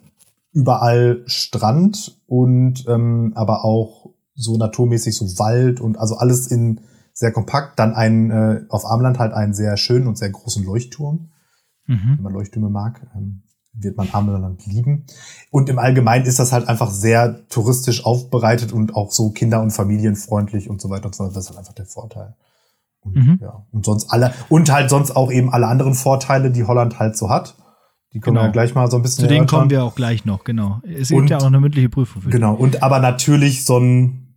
überall 0.51 1.23
Strand 1.25 2.21
und 2.27 2.85
ähm, 2.87 3.31
aber 3.35 3.63
auch 3.65 4.09
so 4.35 4.57
naturmäßig 4.57 5.15
so 5.15 5.25
Wald 5.39 5.79
und 5.79 5.97
also 5.97 6.15
alles 6.17 6.47
in 6.47 6.81
sehr 7.13 7.31
kompakt. 7.31 7.77
Dann 7.79 7.93
ein 7.93 8.31
äh, 8.31 8.61
auf 8.69 8.85
Armland 8.85 9.19
halt 9.19 9.33
einen 9.33 9.53
sehr 9.53 9.77
schönen 9.77 10.07
und 10.07 10.17
sehr 10.17 10.29
großen 10.29 10.63
Leuchtturm 10.63 11.29
wenn 11.87 11.97
Mhm. 11.97 12.19
man 12.21 12.33
Leuchttürme 12.33 12.69
mag, 12.69 13.01
ähm, 13.15 13.43
wird 13.73 13.97
man 13.97 14.09
Armland 14.11 14.65
lieben. 14.65 15.05
Und 15.49 15.67
im 15.69 15.79
Allgemeinen 15.79 16.25
ist 16.25 16.39
das 16.39 16.51
halt 16.53 16.67
einfach 16.69 16.89
sehr 16.89 17.47
touristisch 17.47 18.05
aufbereitet 18.05 18.71
und 18.71 18.95
auch 18.95 19.11
so 19.11 19.31
kinder- 19.31 19.61
und 19.61 19.71
familienfreundlich 19.71 20.69
und 20.69 20.79
so 20.81 20.89
weiter 20.89 21.05
und 21.07 21.15
so 21.15 21.23
fort. 21.23 21.35
Das 21.35 21.43
ist 21.45 21.49
halt 21.49 21.59
einfach 21.59 21.73
der 21.73 21.85
Vorteil. 21.85 22.35
Und, 23.01 23.15
Mhm. 23.15 23.39
ja, 23.41 23.65
und 23.71 23.85
sonst 23.85 24.11
alle, 24.11 24.33
und 24.49 24.71
halt 24.71 24.89
sonst 24.89 25.11
auch 25.15 25.31
eben 25.31 25.51
alle 25.51 25.67
anderen 25.67 25.93
Vorteile, 25.95 26.51
die 26.51 26.65
Holland 26.65 26.99
halt 26.99 27.17
so 27.17 27.29
hat. 27.29 27.55
Die 28.13 28.19
können 28.19 28.35
Genau. 28.35 28.47
wir 28.47 28.51
gleich 28.51 28.75
mal 28.75 28.89
so 28.91 28.97
ein 28.97 29.03
bisschen 29.03 29.23
Zu 29.23 29.27
denen 29.27 29.47
kommen 29.47 29.69
wir 29.69 29.83
auch 29.83 29.95
gleich 29.95 30.25
noch, 30.25 30.43
genau. 30.43 30.81
Es 30.83 31.09
gibt 31.09 31.21
Und- 31.21 31.29
ja 31.29 31.37
auch 31.37 31.41
noch 31.41 31.47
eine 31.47 31.59
mündliche 31.61 31.89
Prüfung 31.89 32.21
für. 32.23 32.29
Genau. 32.29 32.53
Und 32.55 32.83
aber 32.83 32.99
natürlich 32.99 33.63
so 33.65 33.77
ein, 33.79 34.35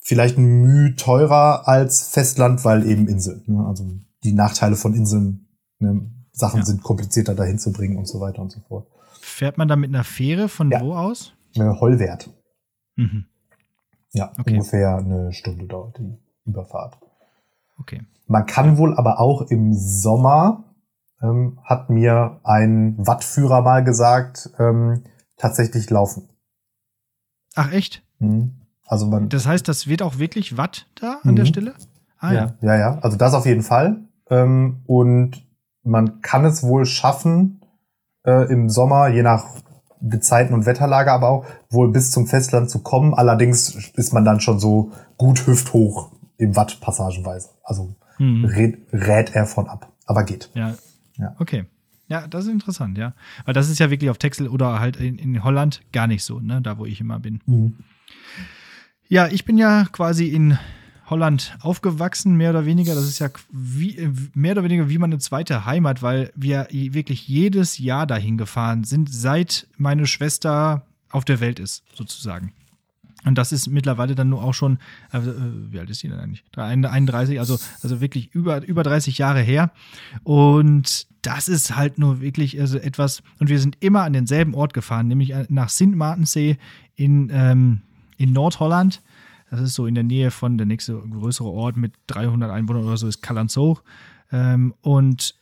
vielleicht 0.00 0.36
ein 0.36 0.62
Mühe 0.62 0.96
teurer 0.96 1.68
als 1.68 2.08
Festland, 2.08 2.64
weil 2.64 2.86
eben 2.88 3.06
Insel. 3.06 3.42
Ne? 3.46 3.64
Also 3.66 3.84
die 4.24 4.32
Nachteile 4.32 4.74
von 4.76 4.94
Inseln, 4.94 5.46
ne? 5.78 6.10
Sachen 6.32 6.58
Ja. 6.60 6.64
sind 6.66 6.82
komplizierter 6.82 7.36
dahin 7.36 7.58
zu 7.60 7.72
bringen 7.72 7.96
und 7.96 8.08
so 8.08 8.18
weiter 8.20 8.42
und 8.42 8.50
so 8.50 8.58
fort. 8.66 8.88
Fährt 9.20 9.56
man 9.58 9.68
da 9.68 9.76
mit 9.76 9.90
einer 9.90 10.02
Fähre 10.02 10.48
von 10.48 10.70
Ja. 10.70 10.80
wo 10.80 10.94
aus? 10.94 11.32
Hollwert. 11.56 12.28
Mhm. 12.96 13.26
Ja, 14.12 14.32
Okay. 14.38 14.54
ungefähr 14.54 14.96
eine 14.96 15.32
Stunde 15.32 15.66
dauert 15.66 15.96
die 15.98 16.18
Überfahrt. 16.44 16.98
Okay. 17.78 18.02
Man 18.26 18.46
kann 18.46 18.76
wohl 18.78 18.96
aber 18.96 19.20
auch 19.20 19.42
im 19.50 19.72
Sommer, 19.72 20.63
ähm, 21.24 21.58
hat 21.64 21.88
mir 21.90 22.40
ein 22.44 22.94
Wattführer 22.98 23.62
mal 23.62 23.82
gesagt, 23.82 24.50
ähm, 24.58 25.02
tatsächlich 25.36 25.88
laufen. 25.90 26.28
Ach 27.54 27.72
echt? 27.72 28.02
Mhm. 28.18 28.60
Also 28.86 29.06
man, 29.06 29.28
Das 29.28 29.46
heißt, 29.46 29.66
das 29.66 29.86
wird 29.86 30.02
auch 30.02 30.18
wirklich 30.18 30.56
Watt 30.56 30.86
da 31.00 31.20
an 31.22 31.32
Mhm. 31.32 31.36
der 31.36 31.44
Stelle? 31.46 31.74
Ah 32.18 32.32
ja, 32.32 32.54
ja, 32.60 32.76
ja, 32.76 32.98
also 33.00 33.16
das 33.16 33.34
auf 33.34 33.46
jeden 33.46 33.62
Fall. 33.62 34.04
Ähm, 34.30 34.82
und 34.86 35.46
man 35.82 36.20
kann 36.20 36.44
es 36.44 36.62
wohl 36.62 36.86
schaffen, 36.86 37.60
äh, 38.26 38.50
im 38.52 38.68
Sommer, 38.70 39.08
je 39.08 39.22
nach 39.22 39.44
Gezeiten 40.00 40.52
und 40.54 40.66
Wetterlage, 40.66 41.12
aber 41.12 41.28
auch 41.28 41.46
wohl 41.70 41.90
bis 41.90 42.10
zum 42.10 42.26
Festland 42.26 42.68
zu 42.70 42.82
kommen. 42.82 43.14
Allerdings 43.14 43.74
ist 43.94 44.12
man 44.12 44.24
dann 44.24 44.40
schon 44.40 44.58
so 44.60 44.92
gut 45.16 45.46
hüfthoch 45.46 46.12
im 46.36 46.56
Watt 46.56 46.80
passagenweise. 46.80 47.50
Also 47.62 47.94
Mhm. 48.18 48.44
rät, 48.44 48.78
rät 48.92 49.34
er 49.34 49.46
von 49.46 49.68
ab. 49.68 49.90
Aber 50.06 50.24
geht. 50.24 50.50
Ja. 50.54 50.74
Ja. 51.16 51.34
Okay. 51.38 51.64
Ja, 52.08 52.26
das 52.26 52.44
ist 52.44 52.50
interessant, 52.50 52.98
ja. 52.98 53.14
Weil 53.44 53.54
das 53.54 53.70
ist 53.70 53.78
ja 53.78 53.90
wirklich 53.90 54.10
auf 54.10 54.18
Texel 54.18 54.48
oder 54.48 54.78
halt 54.78 54.96
in, 54.96 55.18
in 55.18 55.42
Holland 55.42 55.80
gar 55.92 56.06
nicht 56.06 56.22
so, 56.22 56.38
ne? 56.38 56.60
Da, 56.60 56.78
wo 56.78 56.84
ich 56.84 57.00
immer 57.00 57.18
bin. 57.18 57.40
Ja, 59.08 59.28
ich 59.28 59.44
bin 59.44 59.56
ja 59.56 59.86
quasi 59.90 60.28
in 60.28 60.58
Holland 61.06 61.56
aufgewachsen, 61.60 62.36
mehr 62.36 62.50
oder 62.50 62.66
weniger. 62.66 62.94
Das 62.94 63.04
ist 63.04 63.18
ja 63.18 63.30
wie, 63.50 63.96
äh, 63.96 64.12
mehr 64.34 64.52
oder 64.52 64.64
weniger 64.64 64.88
wie 64.88 64.98
meine 64.98 65.18
zweite 65.18 65.64
Heimat, 65.64 66.02
weil 66.02 66.32
wir 66.34 66.68
wirklich 66.70 67.28
jedes 67.28 67.78
Jahr 67.78 68.06
dahin 68.06 68.38
gefahren 68.38 68.84
sind, 68.84 69.12
seit 69.12 69.66
meine 69.76 70.06
Schwester 70.06 70.86
auf 71.10 71.24
der 71.24 71.40
Welt 71.40 71.58
ist, 71.58 71.84
sozusagen. 71.94 72.52
Und 73.24 73.38
das 73.38 73.52
ist 73.52 73.68
mittlerweile 73.68 74.14
dann 74.14 74.28
nur 74.28 74.42
auch 74.42 74.52
schon, 74.52 74.78
äh, 75.12 75.18
äh, 75.18 75.32
wie 75.70 75.78
alt 75.78 75.90
ist 75.90 76.02
die 76.02 76.08
denn 76.08 76.18
eigentlich? 76.18 76.44
31, 76.56 77.38
also, 77.38 77.58
also 77.82 78.00
wirklich 78.00 78.34
über, 78.34 78.64
über 78.66 78.82
30 78.82 79.18
Jahre 79.18 79.40
her. 79.40 79.70
Und 80.22 81.06
das 81.22 81.48
ist 81.48 81.74
halt 81.76 81.98
nur 81.98 82.20
wirklich 82.20 82.60
also 82.60 82.78
etwas, 82.78 83.22
und 83.38 83.48
wir 83.48 83.58
sind 83.58 83.78
immer 83.80 84.02
an 84.02 84.12
denselben 84.12 84.54
Ort 84.54 84.74
gefahren, 84.74 85.08
nämlich 85.08 85.32
nach 85.48 85.70
Sint 85.70 85.96
Maartensee 85.96 86.58
in, 86.96 87.30
ähm, 87.32 87.80
in 88.18 88.32
Nordholland. 88.32 89.02
Das 89.50 89.60
ist 89.60 89.74
so 89.74 89.86
in 89.86 89.94
der 89.94 90.04
Nähe 90.04 90.30
von 90.30 90.58
der 90.58 90.66
nächste 90.66 90.98
größere 90.98 91.48
Ort 91.48 91.76
mit 91.76 91.92
300 92.08 92.50
Einwohnern 92.50 92.84
oder 92.84 92.96
so 92.96 93.06
ist 93.06 93.22
Kalanzoog. 93.22 93.82
Ähm, 94.32 94.74
und 94.80 95.36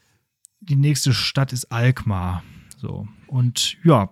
die 0.60 0.76
nächste 0.76 1.12
Stadt 1.12 1.52
ist 1.52 1.72
Alkmaar. 1.72 2.42
So. 2.76 3.08
Und 3.26 3.76
ja, 3.84 4.10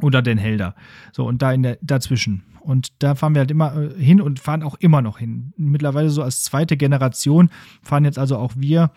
oder 0.00 0.22
Den 0.22 0.38
Helder. 0.38 0.74
So, 1.12 1.26
und 1.26 1.42
da 1.42 1.52
in 1.52 1.62
der, 1.62 1.78
dazwischen. 1.80 2.42
Und 2.62 3.02
da 3.02 3.14
fahren 3.14 3.34
wir 3.34 3.40
halt 3.40 3.50
immer 3.50 3.76
äh, 3.76 4.02
hin 4.02 4.20
und 4.20 4.40
fahren 4.40 4.62
auch 4.62 4.76
immer 4.76 5.02
noch 5.02 5.18
hin. 5.18 5.52
Mittlerweile 5.56 6.10
so 6.10 6.22
als 6.22 6.44
zweite 6.44 6.76
Generation 6.76 7.50
fahren 7.82 8.04
jetzt 8.04 8.18
also 8.18 8.36
auch 8.36 8.52
wir 8.56 8.90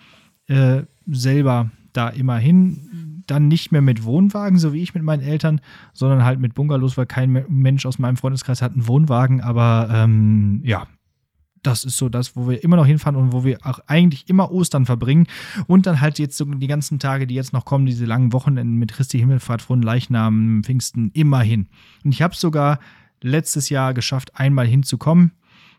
äh, 0.47 0.83
selber 1.07 1.71
da 1.93 2.09
immer 2.09 2.37
hin. 2.37 3.23
Dann 3.27 3.47
nicht 3.47 3.71
mehr 3.71 3.81
mit 3.81 4.03
Wohnwagen, 4.03 4.59
so 4.59 4.73
wie 4.73 4.83
ich 4.83 4.93
mit 4.93 5.03
meinen 5.03 5.23
Eltern, 5.23 5.61
sondern 5.93 6.23
halt 6.23 6.39
mit 6.39 6.53
Bungalows, 6.53 6.97
weil 6.97 7.07
kein 7.07 7.45
Mensch 7.49 7.85
aus 7.85 7.97
meinem 7.97 8.17
Freundeskreis 8.17 8.61
hat 8.61 8.73
einen 8.73 8.87
Wohnwagen. 8.87 9.41
Aber 9.41 9.89
ähm, 9.91 10.61
ja, 10.63 10.85
das 11.65 11.83
ist 11.83 11.97
so 11.97 12.09
das, 12.09 12.35
wo 12.35 12.47
wir 12.47 12.63
immer 12.63 12.75
noch 12.75 12.85
hinfahren 12.85 13.15
und 13.15 13.33
wo 13.33 13.43
wir 13.43 13.57
auch 13.63 13.79
eigentlich 13.87 14.29
immer 14.29 14.51
Ostern 14.51 14.85
verbringen. 14.85 15.27
Und 15.67 15.87
dann 15.87 16.01
halt 16.01 16.19
jetzt 16.19 16.37
so 16.37 16.45
die 16.45 16.67
ganzen 16.67 16.99
Tage, 16.99 17.27
die 17.27 17.35
jetzt 17.35 17.53
noch 17.53 17.65
kommen, 17.65 17.85
diese 17.85 18.05
langen 18.05 18.33
Wochenenden 18.33 18.75
mit 18.75 18.93
Christi 18.93 19.17
Himmelfahrt, 19.17 19.61
Frohen 19.61 19.81
Leichnam, 19.81 20.61
Pfingsten, 20.63 21.11
immer 21.13 21.41
hin. 21.41 21.67
Und 22.03 22.11
ich 22.11 22.21
habe 22.21 22.35
sogar 22.35 22.79
letztes 23.25 23.69
Jahr 23.69 23.93
geschafft, 23.93 24.31
einmal 24.35 24.67
hinzukommen. 24.67 25.31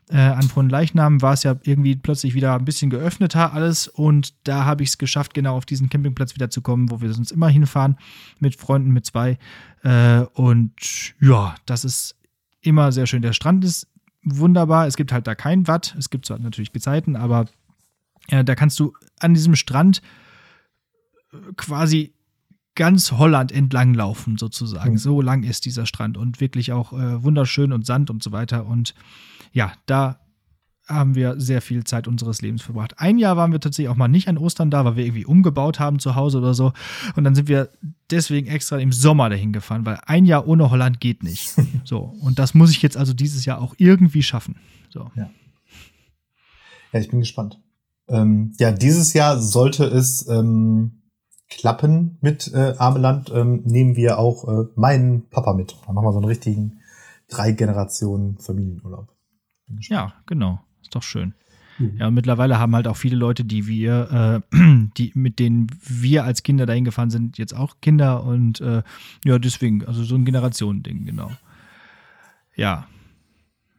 Äh, 0.09 0.19
an 0.19 0.43
Frohen 0.43 0.69
Leichnam 0.69 1.21
war 1.21 1.33
es 1.33 1.43
ja 1.43 1.57
irgendwie 1.65 1.97
plötzlich 1.97 2.35
wieder 2.35 2.55
ein 2.55 2.65
bisschen 2.65 2.91
geöffneter 2.91 3.53
alles 3.53 3.89
und 3.89 4.35
da 4.47 4.65
habe 4.65 4.85
ich 4.85 4.91
es 4.91 4.99
geschafft, 4.99 5.35
genau 5.35 5.57
auf 5.57 5.67
diesen 5.67 5.91
Campingplatz 5.91 6.37
wieder 6.37 6.49
zu 6.49 6.61
kommen, 6.63 6.91
wo 6.91 7.01
wir 7.01 7.13
sonst 7.13 7.33
immer 7.33 7.49
hinfahren, 7.49 7.97
mit 8.39 8.55
Freunden, 8.55 8.91
mit 8.93 9.05
zwei. 9.05 9.39
Äh, 9.83 10.21
und 10.35 11.15
ja, 11.21 11.57
das 11.67 11.85
ist 11.85 12.17
immer 12.61 12.93
sehr 12.93 13.07
schön. 13.07 13.23
Der 13.23 13.33
Strand 13.33 13.65
ist 13.65 13.89
wunderbar. 14.23 14.87
Es 14.87 14.97
gibt 14.97 15.13
halt 15.13 15.27
da 15.27 15.35
kein 15.35 15.67
Watt. 15.67 15.97
Es 15.99 16.11
gibt 16.11 16.27
zwar 16.27 16.39
natürlich 16.39 16.73
Gezeiten, 16.73 17.17
aber 17.17 17.47
äh, 18.29 18.45
da 18.45 18.55
kannst 18.55 18.79
du 18.79 18.93
an 19.19 19.35
diesem 19.35 19.57
Strand 19.57 20.03
äh, 21.33 21.37
quasi 21.57 22.16
ganz 22.77 23.13
Holland 23.13 23.51
entlang 23.51 23.95
laufen, 23.95 24.39
sozusagen. 24.39 24.93
Mhm. 24.93 24.99
So 24.99 25.21
lang 25.21 25.43
ist 25.43 25.65
dieser 25.65 25.87
Strand 25.87 26.17
und 26.17 26.41
wirklich 26.41 26.73
auch 26.73 26.93
äh, 26.93 27.23
wunderschön 27.25 27.73
und 27.73 27.85
Sand 27.85 28.11
und 28.11 28.23
so 28.23 28.31
weiter. 28.31 28.67
Und 28.67 28.95
ja, 29.53 29.73
da 29.87 30.21
haben 30.87 31.17
wir 31.17 31.41
sehr 31.41 31.63
viel 31.63 31.83
Zeit 31.83 32.07
unseres 32.07 32.43
Lebens 32.43 32.63
verbracht. 32.63 32.95
Ein 32.99 33.19
Jahr 33.19 33.37
waren 33.37 33.51
wir 33.51 33.59
tatsächlich 33.59 33.89
auch 33.89 33.97
mal 33.97 34.07
nicht 34.07 34.29
an 34.29 34.39
Ostern 34.39 34.71
da, 34.71 34.85
weil 34.85 34.95
wir 34.95 35.05
irgendwie 35.05 35.27
umgebaut 35.27 35.81
haben 35.81 35.99
zu 35.99 36.15
Hause 36.15 36.39
oder 36.39 36.55
so. 36.55 36.73
Und 37.17 37.25
dann 37.25 37.35
sind 37.35 37.49
wir 37.49 37.71
deswegen 38.11 38.47
extra 38.47 38.79
im 38.79 38.93
Sommer 38.93 39.29
dahin 39.29 39.53
gefahren, 39.53 39.85
weil 39.85 39.99
ein 40.07 40.27
Jahr 40.27 40.47
ohne 40.47 40.71
Holland 40.71 41.01
geht 41.01 41.25
nicht. 41.25 41.55
so. 41.85 42.15
Und 42.21 42.39
das 42.39 42.55
muss 42.55 42.71
ich 42.71 42.83
jetzt 42.83 42.97
also 42.97 43.15
dieses 43.15 43.45
Jahr 43.45 43.61
auch 43.61 43.75
irgendwie 43.79 44.23
schaffen. 44.23 44.57
So. 44.91 45.11
Ja. 45.17 45.29
Ja, 46.93 47.01
ich 47.01 47.09
bin 47.09 47.19
gespannt. 47.19 47.59
Ähm, 48.09 48.53
ja, 48.59 48.71
dieses 48.71 49.13
Jahr 49.13 49.41
sollte 49.41 49.85
es 49.85 50.29
ähm, 50.29 51.03
klappen 51.49 52.19
mit 52.21 52.53
äh, 52.53 52.75
Armeland. 52.79 53.31
Ähm, 53.35 53.63
nehmen 53.65 53.97
wir 53.97 54.19
auch 54.19 54.47
äh, 54.49 54.69
meinen 54.75 55.29
Papa 55.29 55.55
mit. 55.55 55.77
Dann 55.87 55.95
machen 55.95 56.07
wir 56.07 56.13
so 56.13 56.19
einen 56.19 56.27
richtigen 56.27 56.81
drei 57.29 57.53
Generationen 57.53 58.39
Familienurlaub. 58.39 59.09
Ja, 59.81 60.15
genau. 60.27 60.61
Ist 60.83 60.95
doch 60.95 61.03
schön. 61.03 61.35
Mhm. 61.79 61.97
Ja, 61.99 62.09
und 62.09 62.15
mittlerweile 62.15 62.59
haben 62.59 62.75
halt 62.75 62.89
auch 62.89 62.97
viele 62.97 63.17
Leute, 63.17 63.45
die 63.45 63.67
wir, 63.67 64.43
äh, 64.53 64.57
die, 64.97 65.13
mit 65.15 65.39
denen 65.39 65.69
wir 65.83 66.25
als 66.25 66.43
Kinder 66.43 66.67
dahin 66.67 66.85
gefahren 66.85 67.11
sind, 67.11 67.39
jetzt 67.39 67.55
auch 67.55 67.77
Kinder 67.81 68.25
und 68.25 68.61
äh, 68.61 68.83
ja, 69.25 69.39
deswegen, 69.39 69.85
also 69.85 70.05
so 70.05 70.15
ein 70.15 70.25
Generationending, 70.25 71.05
genau. 71.05 71.31
Ja. 72.55 72.87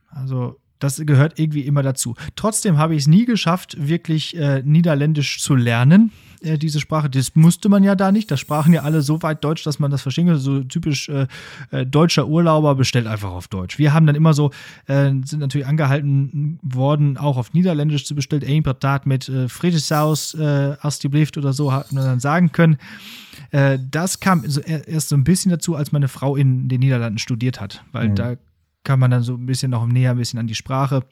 Also, 0.10 0.60
das 0.80 1.01
gehört 1.06 1.39
irgendwie 1.39 1.62
immer 1.62 1.82
dazu. 1.82 2.15
Trotzdem 2.36 2.77
habe 2.77 2.93
ich 2.93 3.03
es 3.03 3.08
nie 3.08 3.25
geschafft, 3.25 3.75
wirklich 3.88 4.38
äh, 4.38 4.62
Niederländisch 4.63 5.41
zu 5.41 5.56
lernen 5.56 6.12
äh, 6.41 6.58
diese 6.58 6.80
Sprache. 6.80 7.10
Das 7.10 7.36
musste 7.36 7.69
man 7.69 7.84
ja 7.84 7.95
da 7.95 8.12
nicht. 8.12 8.30
Da 8.32 8.38
sprachen 8.38 8.73
ja 8.73 8.82
alle 8.84 9.02
so 9.02 9.21
weit 9.21 9.43
Deutsch, 9.43 9.63
dass 9.63 9.80
man 9.80 9.91
das 9.91 10.02
verstehen 10.02 10.28
konnte. 10.28 10.39
So 10.39 10.63
typisch 10.63 11.10
äh, 11.10 11.28
äh, 11.71 11.86
deutscher 11.86 12.28
Urlauber 12.28 12.76
bestellt 12.76 13.08
einfach 13.08 13.32
auf 13.32 13.47
Deutsch. 13.47 13.78
Wir 13.78 13.93
haben 13.93 14.06
dann 14.06 14.15
immer 14.15 14.34
so, 14.34 14.52
äh, 14.88 15.12
sind 15.23 15.39
natürlich 15.39 15.67
angehalten 15.67 16.60
worden, 16.62 17.17
auch 17.17 17.38
auf 17.38 17.54
Niederländisch 17.54 18.06
zu 18.06 18.15
bestellen. 18.15 18.43
Ein 18.47 18.63
Patat 18.63 19.06
mit 19.06 19.30
äh, 19.30 19.50
Friedrichsaus, 19.50 20.34
äh, 20.34 20.76
Alsjeblieft 20.80 21.38
oder 21.38 21.54
so, 21.54 21.71
hat 21.71 21.91
man 21.91 22.04
dann 22.04 22.19
sagen 22.19 22.52
können. 22.52 22.78
Äh, 23.52 23.80
das 23.89 24.19
kam 24.19 24.47
so, 24.47 24.62
erst 24.62 25.10
so 25.10 25.15
ein 25.15 25.23
bisschen 25.23 25.52
dazu, 25.52 25.76
als 25.76 25.91
meine 25.91 26.08
Frau 26.08 26.36
in 26.36 26.69
den 26.69 26.80
Niederlanden 26.80 27.19
studiert 27.19 27.62
hat, 27.62 27.84
weil 27.91 28.10
mhm. 28.10 28.15
da 28.15 28.36
kam 28.84 29.00
man 29.00 29.12
dann 29.12 29.23
so 29.23 29.34
ein 29.34 29.45
bisschen 29.45 29.71
noch 29.71 29.86
näher 29.86 30.12
ein 30.12 30.17
bisschen 30.17 30.39
an 30.39 30.47
die 30.47 30.56
Sprache. 30.56 31.04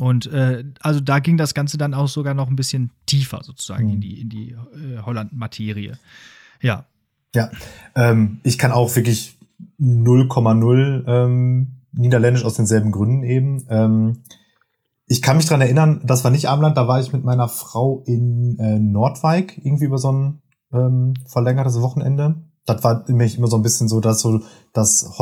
Und 0.00 0.32
äh, 0.32 0.64
also 0.80 0.98
da 1.00 1.18
ging 1.18 1.36
das 1.36 1.52
Ganze 1.52 1.76
dann 1.76 1.92
auch 1.92 2.08
sogar 2.08 2.32
noch 2.32 2.48
ein 2.48 2.56
bisschen 2.56 2.90
tiefer 3.04 3.40
sozusagen 3.42 3.84
mhm. 3.84 3.92
in 3.92 4.00
die, 4.00 4.20
in 4.22 4.28
die 4.30 4.50
äh, 4.52 5.02
Holland-Materie. 5.04 5.98
Ja. 6.62 6.86
Ja, 7.34 7.50
ähm, 7.94 8.40
ich 8.42 8.56
kann 8.56 8.72
auch 8.72 8.96
wirklich 8.96 9.36
0,0 9.78 11.04
ähm, 11.06 11.82
Niederländisch 11.92 12.46
aus 12.46 12.54
denselben 12.54 12.92
Gründen 12.92 13.24
eben. 13.24 13.66
Ähm, 13.68 14.22
ich 15.06 15.20
kann 15.20 15.36
mich 15.36 15.44
dran 15.44 15.60
erinnern, 15.60 16.00
das 16.02 16.24
war 16.24 16.30
nicht 16.30 16.48
Amland, 16.48 16.78
da 16.78 16.88
war 16.88 16.98
ich 16.98 17.12
mit 17.12 17.22
meiner 17.22 17.48
Frau 17.48 18.02
in 18.06 18.58
äh, 18.58 18.78
Nordwijk, 18.78 19.60
irgendwie 19.62 19.84
über 19.84 19.98
so 19.98 20.12
ein 20.12 20.42
ähm, 20.72 21.12
verlängertes 21.26 21.78
Wochenende. 21.82 22.36
Das 22.64 22.82
war 22.84 23.04
nämlich 23.06 23.36
immer 23.36 23.48
so 23.48 23.56
ein 23.56 23.62
bisschen 23.62 23.88
so, 23.88 24.00
dass 24.00 24.20
so 24.22 24.40
das 24.72 25.18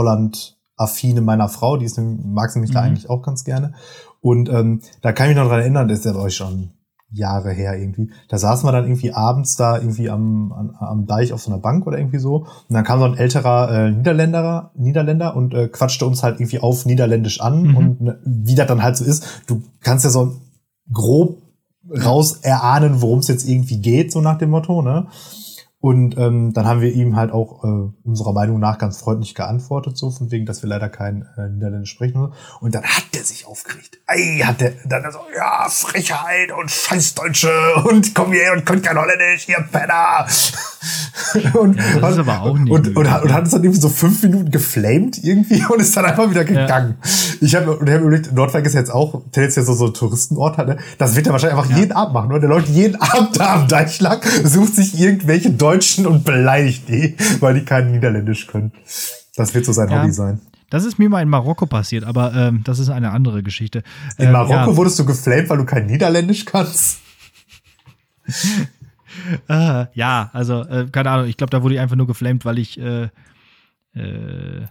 Holland-affine 0.79 1.21
meiner 1.21 1.49
Frau, 1.49 1.77
die 1.77 1.85
ist, 1.85 1.99
mag 1.99 2.51
sie 2.51 2.61
mich 2.61 2.71
mhm. 2.71 2.75
da 2.75 2.81
eigentlich 2.83 3.11
auch 3.11 3.23
ganz 3.23 3.45
gerne. 3.45 3.75
Und 4.21 4.49
ähm, 4.49 4.81
da 5.03 5.13
kann 5.13 5.27
ich 5.27 5.35
mich 5.35 5.43
noch 5.43 5.51
dran 5.51 5.61
erinnern, 5.61 5.89
das 5.89 6.01
ist 6.01 6.05
ja 6.05 6.15
euch 6.15 6.37
schon 6.37 6.71
Jahre 7.11 7.53
her 7.53 7.79
irgendwie. 7.79 8.11
Da 8.29 8.37
saßen 8.37 8.67
wir 8.67 8.73
dann 8.73 8.85
irgendwie 8.85 9.13
abends 9.13 9.57
da 9.57 9.79
irgendwie 9.79 10.11
am, 10.11 10.53
am, 10.53 10.75
am 10.79 11.07
Deich 11.07 11.33
auf 11.33 11.41
so 11.41 11.51
einer 11.51 11.61
Bank 11.61 11.87
oder 11.87 11.99
irgendwie 11.99 12.19
so. 12.19 12.41
Und 12.69 12.75
dann 12.75 12.85
kam 12.85 12.99
so 12.99 13.07
ein 13.07 13.17
älterer 13.17 13.71
äh, 13.71 13.91
Niederländer, 13.91 14.73
Niederländer 14.75 15.35
und 15.35 15.55
äh, 15.55 15.69
quatschte 15.69 16.05
uns 16.05 16.23
halt 16.23 16.39
irgendwie 16.39 16.61
auf 16.61 16.85
Niederländisch 16.85 17.41
an. 17.41 17.63
Mhm. 17.63 17.77
Und 17.77 18.01
ne, 18.01 18.19
wie 18.25 18.55
das 18.55 18.67
dann 18.67 18.83
halt 18.83 18.97
so 18.97 19.05
ist, 19.05 19.43
du 19.47 19.63
kannst 19.81 20.05
ja 20.05 20.11
so 20.11 20.35
grob 20.93 21.39
raus 21.91 22.41
erahnen, 22.43 23.01
worum 23.01 23.21
es 23.21 23.29
jetzt 23.29 23.49
irgendwie 23.49 23.79
geht, 23.79 24.13
so 24.13 24.21
nach 24.21 24.37
dem 24.37 24.51
Motto, 24.51 24.83
ne? 24.83 25.07
Und 25.81 26.19
ähm, 26.19 26.53
dann 26.55 26.67
haben 26.67 26.81
wir 26.81 26.93
ihm 26.93 27.15
halt 27.15 27.31
auch 27.31 27.63
äh, 27.63 27.93
unserer 28.03 28.33
Meinung 28.33 28.59
nach 28.59 28.79
ganz 28.79 28.99
freundlich 28.99 29.37
geantwortet, 29.37 29.97
so 29.97 30.11
von 30.11 30.33
wegen, 30.33 30.45
dass 30.45 30.61
wir 30.61 30.69
leider 30.69 30.89
kein 30.89 31.29
äh, 31.37 31.49
Niederländisch 31.51 31.91
sprechen. 31.91 32.33
Und 32.61 32.75
dann 32.75 32.83
hat 32.83 33.05
der 33.15 33.23
sich 33.23 33.47
aufgeregt. 33.47 34.01
Ey, 34.09 34.41
hat 34.45 34.61
der 34.61 34.73
dann 34.87 35.05
so, 35.13 35.21
ja, 35.37 35.69
Frechheit 35.69 36.51
und 36.51 36.69
Scheißdeutsche 36.69 37.53
und 37.85 38.13
komm 38.13 38.33
hier 38.33 38.55
und 38.57 38.67
könnt 38.67 38.83
kein 38.83 38.99
Holländisch, 38.99 39.49
ihr 39.49 39.65
Penner. 39.71 40.27
und, 41.61 41.77
ja, 41.77 42.01
das 42.01 42.13
ist 42.15 42.19
aber 42.19 42.43
auch 42.43 42.59
nicht. 42.59 42.73
Und, 42.73 42.89
und, 42.89 42.97
und, 42.97 43.11
hat, 43.13 43.23
und 43.23 43.33
hat 43.33 43.45
es 43.45 43.53
dann 43.53 43.63
irgendwie 43.63 43.81
so 43.81 43.89
fünf 43.89 44.21
Minuten 44.25 44.51
geflamed 44.51 45.23
irgendwie 45.23 45.65
und 45.69 45.81
ist 45.81 45.97
dann 45.97 46.07
einfach 46.07 46.29
wieder 46.29 46.45
gegangen. 46.45 46.99
Ja. 47.01 47.11
Ich 47.41 47.55
habe 47.55 47.77
und 47.77 47.89
ich 47.89 47.95
hab 47.95 48.01
überlegt, 48.01 48.33
Nordwijk 48.33 48.67
ist 48.67 48.75
jetzt 48.75 48.91
auch, 48.91 49.23
ist 49.33 49.57
ja 49.57 49.63
so, 49.63 49.75
so 49.75 49.87
ein 49.87 49.95
Touristenort 49.95 50.59
ne? 50.59 50.79
Das 50.99 51.15
wird 51.15 51.29
er 51.29 51.33
wahrscheinlich 51.33 51.57
einfach 51.57 51.71
ja. 51.71 51.79
jeden 51.79 51.93
Abend 51.93 52.15
machen. 52.15 52.31
Oder? 52.33 52.41
Der 52.41 52.49
läuft 52.49 52.69
jeden 52.69 53.01
Abend 53.01 53.39
da 53.39 53.55
am 53.55 53.69
Deich 53.69 54.01
lang, 54.01 54.21
sucht 54.43 54.75
sich 54.75 54.99
irgendwelche 54.99 55.51
Deutschen 55.51 55.68
und 56.07 56.25
beleidigt 56.25 56.89
die, 56.89 57.17
weil 57.41 57.55
die 57.55 57.65
kein 57.65 57.91
Niederländisch 57.91 58.47
können. 58.47 58.73
Das 59.37 59.55
wird 59.55 59.65
so 59.65 59.73
sein 59.73 59.89
ja. 59.89 60.03
Hobby 60.03 60.13
sein. 60.13 60.41
Das 60.71 60.85
ist 60.85 60.99
mir 60.99 61.09
mal 61.09 61.23
in 61.23 61.29
Marokko 61.29 61.67
passiert, 61.67 62.05
aber 62.05 62.35
ähm, 62.35 62.63
das 62.65 62.79
ist 62.79 62.91
eine 62.91 63.11
andere 63.13 63.43
Geschichte. 63.43 63.83
In 64.19 64.27
ähm, 64.27 64.33
Marokko 64.33 64.71
ja. 64.71 64.77
wurdest 64.77 64.99
du 64.99 65.07
geflamed, 65.07 65.49
weil 65.49 65.59
du 65.59 65.65
kein 65.65 65.87
Niederländisch 65.87 66.45
kannst? 66.45 67.01
äh, 69.49 69.87
ja, 69.95 70.31
also, 70.33 70.63
äh, 70.65 70.87
keine 70.93 71.11
Ahnung, 71.11 71.27
ich 71.27 71.39
glaube, 71.39 71.51
da 71.51 71.63
wurde 71.63 71.75
ich 71.75 71.81
einfach 71.81 71.97
nur 71.97 72.07
geflamed, 72.07 72.45
weil 72.45 72.59
ich 72.59 72.79
äh, 72.79 73.09
äh, 73.95 74.67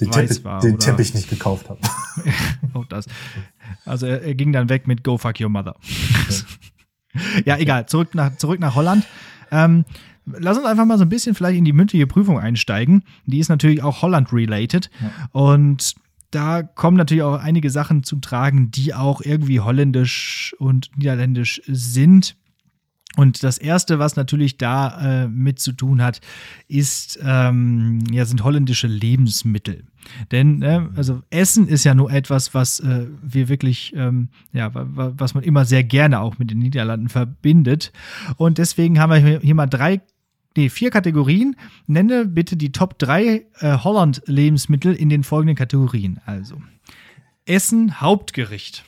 den, 0.00 0.10
Teppich, 0.10 0.44
war, 0.44 0.60
den 0.60 0.78
Teppich 0.78 1.14
nicht 1.14 1.30
gekauft 1.30 1.70
habe. 1.70 1.80
auch 2.74 2.84
das. 2.88 3.06
Also 3.84 4.06
er, 4.06 4.22
er, 4.22 4.34
ging 4.34 4.52
dann 4.52 4.68
weg 4.68 4.86
mit 4.86 5.04
Go 5.04 5.16
fuck 5.18 5.40
your 5.40 5.48
mother. 5.48 5.76
Okay. 6.24 7.42
ja, 7.44 7.56
egal. 7.56 7.86
Zurück 7.86 8.14
nach, 8.14 8.36
zurück 8.36 8.60
nach 8.60 8.74
Holland. 8.74 9.06
Ähm, 9.52 9.84
lass 10.26 10.56
uns 10.56 10.66
einfach 10.66 10.84
mal 10.84 10.98
so 10.98 11.04
ein 11.04 11.08
bisschen 11.08 11.34
vielleicht 11.34 11.58
in 11.58 11.64
die 11.64 11.72
mündliche 11.72 12.06
Prüfung 12.08 12.38
einsteigen. 12.38 13.04
Die 13.26 13.38
ist 13.38 13.48
natürlich 13.48 13.82
auch 13.82 14.02
Holland-related. 14.02 14.90
Ja. 15.00 15.28
Und 15.30 15.94
da 16.32 16.62
kommen 16.62 16.96
natürlich 16.96 17.22
auch 17.22 17.38
einige 17.38 17.70
Sachen 17.70 18.02
zum 18.02 18.22
Tragen, 18.22 18.70
die 18.70 18.94
auch 18.94 19.20
irgendwie 19.20 19.60
holländisch 19.60 20.56
und 20.58 20.90
niederländisch 20.96 21.62
sind. 21.66 22.36
Und 23.16 23.42
das 23.42 23.58
erste, 23.58 23.98
was 23.98 24.16
natürlich 24.16 24.58
da 24.58 25.24
äh, 25.24 25.28
mit 25.28 25.58
zu 25.58 25.72
tun 25.72 26.02
hat, 26.02 26.20
ist, 26.68 27.18
ähm, 27.22 27.98
ja, 28.10 28.24
sind 28.24 28.42
holländische 28.42 28.86
Lebensmittel. 28.86 29.84
Denn, 30.30 30.62
äh, 30.62 30.82
also 30.96 31.22
Essen 31.30 31.68
ist 31.68 31.84
ja 31.84 31.94
nur 31.94 32.10
etwas, 32.10 32.54
was 32.54 32.80
äh, 32.80 33.06
wir 33.22 33.48
wirklich, 33.48 33.92
ähm, 33.94 34.28
ja, 34.52 34.70
was 34.72 35.34
man 35.34 35.44
immer 35.44 35.64
sehr 35.64 35.84
gerne 35.84 36.20
auch 36.20 36.38
mit 36.38 36.50
den 36.50 36.58
Niederlanden 36.58 37.08
verbindet. 37.08 37.92
Und 38.36 38.58
deswegen 38.58 38.98
haben 38.98 39.12
wir 39.12 39.40
hier 39.40 39.54
mal 39.54 39.66
drei 39.66 40.00
nee, 40.56 40.68
vier 40.68 40.90
Kategorien. 40.90 41.56
Nenne 41.86 42.26
bitte 42.26 42.56
die 42.56 42.72
Top 42.72 42.98
3 42.98 43.24
äh, 43.60 43.78
Holland-Lebensmittel 43.78 44.94
in 44.94 45.08
den 45.08 45.24
folgenden 45.24 45.56
Kategorien. 45.56 46.20
Also 46.26 46.60
Essen, 47.44 48.00
Hauptgericht. 48.00 48.84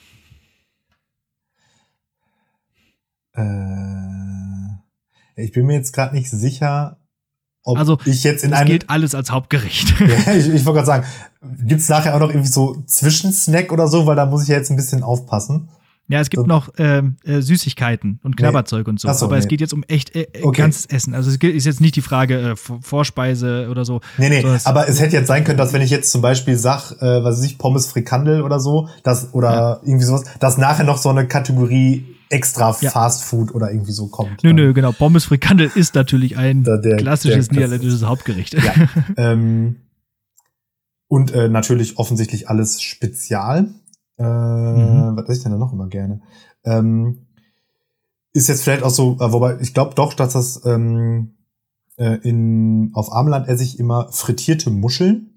Äh, 3.34 3.42
ich 5.42 5.52
bin 5.52 5.66
mir 5.66 5.74
jetzt 5.74 5.92
gerade 5.92 6.14
nicht 6.14 6.30
sicher, 6.30 6.98
ob 7.64 7.78
Also, 7.78 7.98
ich 8.04 8.22
jetzt 8.24 8.44
in 8.44 8.50
Das 8.50 8.60
einem. 8.60 8.68
gilt 8.70 8.90
alles 8.90 9.14
als 9.14 9.30
Hauptgericht. 9.30 9.94
Ja, 10.26 10.32
ich 10.34 10.48
ich 10.48 10.64
wollte 10.64 10.82
gerade 10.84 10.86
sagen, 10.86 11.04
gibt's 11.66 11.88
nachher 11.88 12.14
auch 12.14 12.20
noch 12.20 12.28
irgendwie 12.30 12.48
so 12.50 12.82
Zwischensnack 12.86 13.72
oder 13.72 13.88
so, 13.88 14.06
weil 14.06 14.16
da 14.16 14.26
muss 14.26 14.42
ich 14.42 14.48
ja 14.48 14.56
jetzt 14.56 14.70
ein 14.70 14.76
bisschen 14.76 15.02
aufpassen. 15.02 15.68
Ja, 16.06 16.20
es 16.20 16.28
gibt 16.28 16.42
So. 16.42 16.46
noch 16.46 16.68
ähm, 16.76 17.16
äh, 17.24 17.40
Süßigkeiten 17.40 18.20
und 18.22 18.36
Knabberzeug 18.36 18.86
und 18.88 19.00
so. 19.00 19.10
So, 19.10 19.24
aber 19.24 19.38
es 19.38 19.44
nee. 19.44 19.48
geht 19.48 19.62
jetzt 19.62 19.72
um 19.72 19.82
echt 19.84 20.14
äh, 20.14 20.24
äh, 20.34 20.42
Okay. 20.42 20.60
ganzes 20.60 20.84
Essen. 20.84 21.14
Also 21.14 21.30
es 21.30 21.36
ist 21.36 21.64
jetzt 21.64 21.80
nicht 21.80 21.96
die 21.96 22.02
Frage 22.02 22.50
äh, 22.50 22.56
Vor- 22.56 22.80
Vorspeise 22.82 23.68
oder 23.70 23.86
so. 23.86 24.02
Nee, 24.18 24.28
nee, 24.28 24.42
So, 24.42 24.48
es- 24.48 24.66
aber 24.66 24.86
es 24.86 25.00
hätte 25.00 25.16
jetzt 25.16 25.28
sein 25.28 25.44
können, 25.44 25.56
dass 25.56 25.72
wenn 25.72 25.80
ich 25.80 25.88
jetzt 25.90 26.12
zum 26.12 26.20
Beispiel 26.20 26.58
sag, 26.58 26.90
äh, 27.00 27.24
was 27.24 27.38
weiß 27.38 27.44
ich, 27.44 27.56
Pommes 27.56 27.86
Frikandel 27.86 28.42
oder 28.42 28.60
so, 28.60 28.90
das 29.02 29.32
oder 29.32 29.80
irgendwie 29.82 30.04
sowas, 30.04 30.24
dass 30.40 30.58
nachher 30.58 30.84
noch 30.84 30.98
so 30.98 31.08
eine 31.08 31.26
Kategorie 31.26 32.04
extra 32.34 32.76
Ja. 32.80 32.90
Fast 32.90 33.22
Food 33.22 33.54
oder 33.54 33.70
irgendwie 33.70 33.92
so 33.92 34.08
kommt. 34.08 34.42
Nö, 34.42 34.52
nö, 34.52 34.72
genau. 34.74 34.92
Pommes 34.92 35.24
Frikandel 35.26 35.70
ist 35.74 35.94
natürlich 35.94 36.36
ein 36.36 36.64
Da 36.64 36.76
der- 36.76 36.96
klassisches 36.96 37.48
der- 37.48 37.54
niederländisches 37.56 38.04
Hauptgericht. 38.04 38.54
Ja. 38.54 38.72
ähm, 39.16 39.76
und 41.08 41.32
äh, 41.32 41.48
natürlich 41.48 41.98
offensichtlich 41.98 42.48
alles 42.48 42.82
Spezial. 42.82 43.68
Äh, 44.18 44.22
Mhm. 44.24 45.16
Was 45.16 45.24
esse 45.28 45.38
ich 45.38 45.42
denn 45.44 45.52
da 45.52 45.58
noch 45.58 45.72
immer 45.72 45.88
gerne? 45.88 46.20
Ähm, 46.64 47.26
ist 48.32 48.48
jetzt 48.48 48.62
vielleicht 48.64 48.82
auch 48.82 48.90
so, 48.90 49.14
äh, 49.20 49.32
wobei 49.32 49.58
ich 49.60 49.74
glaube 49.74 49.94
doch, 49.94 50.14
dass 50.14 50.32
das 50.32 50.64
ähm, 50.66 51.34
äh, 51.96 52.18
in 52.28 52.90
auf 52.94 53.12
Armland 53.12 53.48
esse 53.48 53.62
ich 53.62 53.78
immer 53.78 54.08
frittierte 54.12 54.70
Muscheln. 54.70 55.30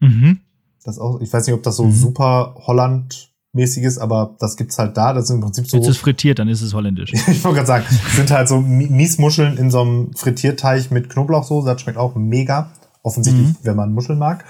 Mhm. 0.00 0.40
Das 0.84 0.98
auch, 0.98 1.20
ich 1.20 1.32
weiß 1.32 1.46
nicht, 1.46 1.54
ob 1.54 1.62
das 1.62 1.76
so 1.76 1.84
Mhm. 1.84 1.92
super 1.92 2.54
Holland-mäßig 2.66 3.31
ist, 3.54 3.98
aber 3.98 4.34
das 4.40 4.56
gibt's 4.56 4.78
halt 4.78 4.96
da. 4.96 5.12
Das 5.12 5.26
sind 5.26 5.36
im 5.36 5.42
Prinzip 5.42 5.66
so. 5.68 5.76
Jetzt 5.76 5.88
ist 5.88 5.98
frittiert, 5.98 6.38
dann 6.38 6.48
ist 6.48 6.62
es 6.62 6.72
holländisch. 6.72 7.12
ich 7.28 7.44
wollte 7.44 7.56
gerade 7.56 7.66
sagen, 7.66 7.84
es 8.08 8.16
sind 8.16 8.30
halt 8.30 8.48
so 8.48 8.56
Mi- 8.56 8.88
Miesmuscheln 8.90 9.58
in 9.58 9.70
so 9.70 9.82
einem 9.82 10.12
Frittierteig 10.14 10.90
mit 10.90 11.10
Knoblauchsoße. 11.10 11.66
Das 11.66 11.80
schmeckt 11.82 11.98
auch 11.98 12.14
mega. 12.14 12.72
Offensichtlich, 13.02 13.48
Mhm. 13.48 13.56
wenn 13.62 13.76
man 13.76 13.92
Muscheln 13.92 14.18
mag. 14.18 14.44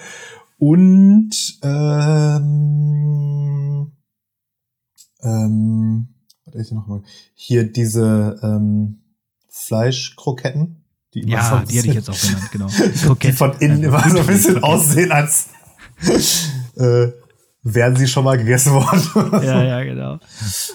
Und 0.59 1.31
ähm, 2.53 3.93
ähm, 5.23 6.09
was 6.47 6.67
ich 6.67 6.73
noch 6.73 6.87
mal? 6.87 7.03
Hier 7.35 7.65
diese 7.73 8.39
ähm, 8.43 9.01
Fleischkroketten. 9.49 10.85
Die 11.15 11.21
immer 11.23 11.33
Ja, 11.33 11.59
so 11.61 11.67
die 11.71 11.79
hätte 11.79 11.89
ich 11.89 11.95
jetzt 11.95 12.09
auch 12.11 12.21
genannt, 12.21 12.51
genau. 12.53 12.67
die 12.95 12.99
Krokette. 13.07 13.37
von 13.37 13.53
innen 13.59 13.83
immer 13.83 14.09
so 14.09 14.19
ein 14.19 14.27
bisschen 14.27 14.63
aussehen, 14.65 15.11
als 15.13 15.49
äh, 16.77 17.09
wären 17.63 17.97
sie 17.97 18.09
schon 18.09 18.25
mal 18.25 18.37
gegessen 18.37 18.73
worden. 18.73 19.43
Ja, 19.45 19.63
ja, 19.63 19.85
genau. 19.85 20.19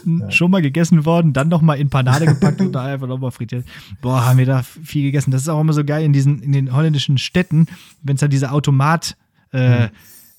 Hm, 0.03 0.31
Schon 0.31 0.51
mal 0.51 0.61
gegessen 0.61 1.05
worden, 1.05 1.33
dann 1.33 1.49
noch 1.49 1.61
mal 1.61 1.75
in 1.75 1.89
Panade 1.89 2.25
gepackt 2.27 2.61
und 2.61 2.71
da 2.71 2.83
einfach 2.83 3.07
noch 3.07 3.19
mal 3.19 3.31
frittiert. 3.31 3.65
Boah, 4.01 4.25
haben 4.25 4.37
wir 4.37 4.45
da 4.45 4.63
viel 4.63 5.03
gegessen. 5.03 5.31
Das 5.31 5.41
ist 5.41 5.49
auch 5.49 5.59
immer 5.59 5.73
so 5.73 5.83
geil 5.83 6.03
in 6.05 6.13
diesen, 6.13 6.41
in 6.41 6.51
den 6.51 6.73
holländischen 6.73 7.17
Städten, 7.17 7.67
wenn 8.03 8.15
es 8.15 8.21
da 8.21 8.27
diese 8.27 8.51
Automat 8.51 9.17
äh, 9.51 9.89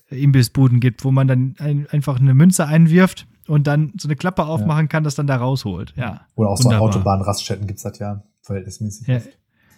Imbissbuden 0.09 0.79
gibt, 0.79 1.03
wo 1.03 1.11
man 1.11 1.27
dann 1.27 1.55
ein, 1.59 1.87
einfach 1.91 2.19
eine 2.19 2.33
Münze 2.33 2.65
einwirft 2.65 3.27
und 3.47 3.67
dann 3.67 3.93
so 3.99 4.07
eine 4.07 4.15
Klappe 4.15 4.45
aufmachen 4.45 4.89
kann, 4.89 5.03
das 5.03 5.15
dann 5.15 5.27
da 5.27 5.35
rausholt. 5.37 5.93
Ja. 5.95 6.21
Oder 6.35 6.49
auch 6.49 6.57
so 6.57 6.65
Wunderbar. 6.65 6.87
Autobahnraststätten 6.89 7.67
gibt's 7.67 7.83
das 7.83 7.99
ja 7.99 8.23
verhältnismäßig. 8.41 9.07
Ja, 9.07 9.21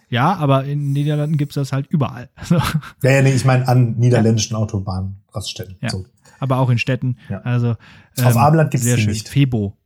ja, 0.08 0.34
aber 0.34 0.64
in 0.64 0.80
den 0.80 0.92
Niederlanden 0.92 1.38
gibt 1.38 1.52
es 1.52 1.54
das 1.54 1.72
halt 1.72 1.86
überall. 1.88 2.28
Ja, 3.02 3.10
ja, 3.10 3.22
nee, 3.22 3.32
ich 3.32 3.44
meine 3.44 3.66
an 3.66 3.96
niederländischen 3.98 4.56
Autobahnraststätten. 4.56 5.76
Ja. 5.80 5.90
So. 5.90 6.04
Aber 6.42 6.58
auch 6.58 6.68
in 6.70 6.78
Städten. 6.78 7.16
Ja. 7.30 7.38
Also, 7.42 7.76
Auf 8.22 8.36
Ameland 8.36 8.70
gibt's 8.70 8.84
sehr 8.84 8.96
die 8.96 9.02
schön. 9.02 9.12
nicht. 9.12 9.28
Febo. 9.28 9.76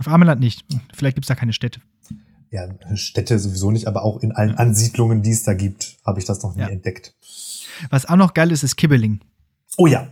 Auf 0.00 0.08
Ameland 0.08 0.40
nicht. 0.40 0.64
Vielleicht 0.92 1.14
gibt 1.14 1.24
es 1.24 1.28
da 1.28 1.34
keine 1.34 1.52
Städte. 1.52 1.80
Ja, 2.50 2.68
Städte 2.94 3.38
sowieso 3.38 3.70
nicht, 3.70 3.86
aber 3.86 4.02
auch 4.04 4.20
in 4.22 4.32
allen 4.32 4.54
Ansiedlungen, 4.56 5.22
die 5.22 5.30
es 5.30 5.42
da 5.44 5.54
gibt, 5.54 5.96
habe 6.04 6.18
ich 6.20 6.24
das 6.24 6.42
noch 6.42 6.54
nie 6.54 6.62
Ja. 6.62 6.68
entdeckt. 6.68 7.14
Was 7.90 8.06
auch 8.06 8.16
noch 8.16 8.34
geil 8.34 8.52
ist, 8.52 8.62
ist 8.62 8.76
Kibbeling. 8.76 9.20
Oh 9.76 9.86
ja. 9.86 10.06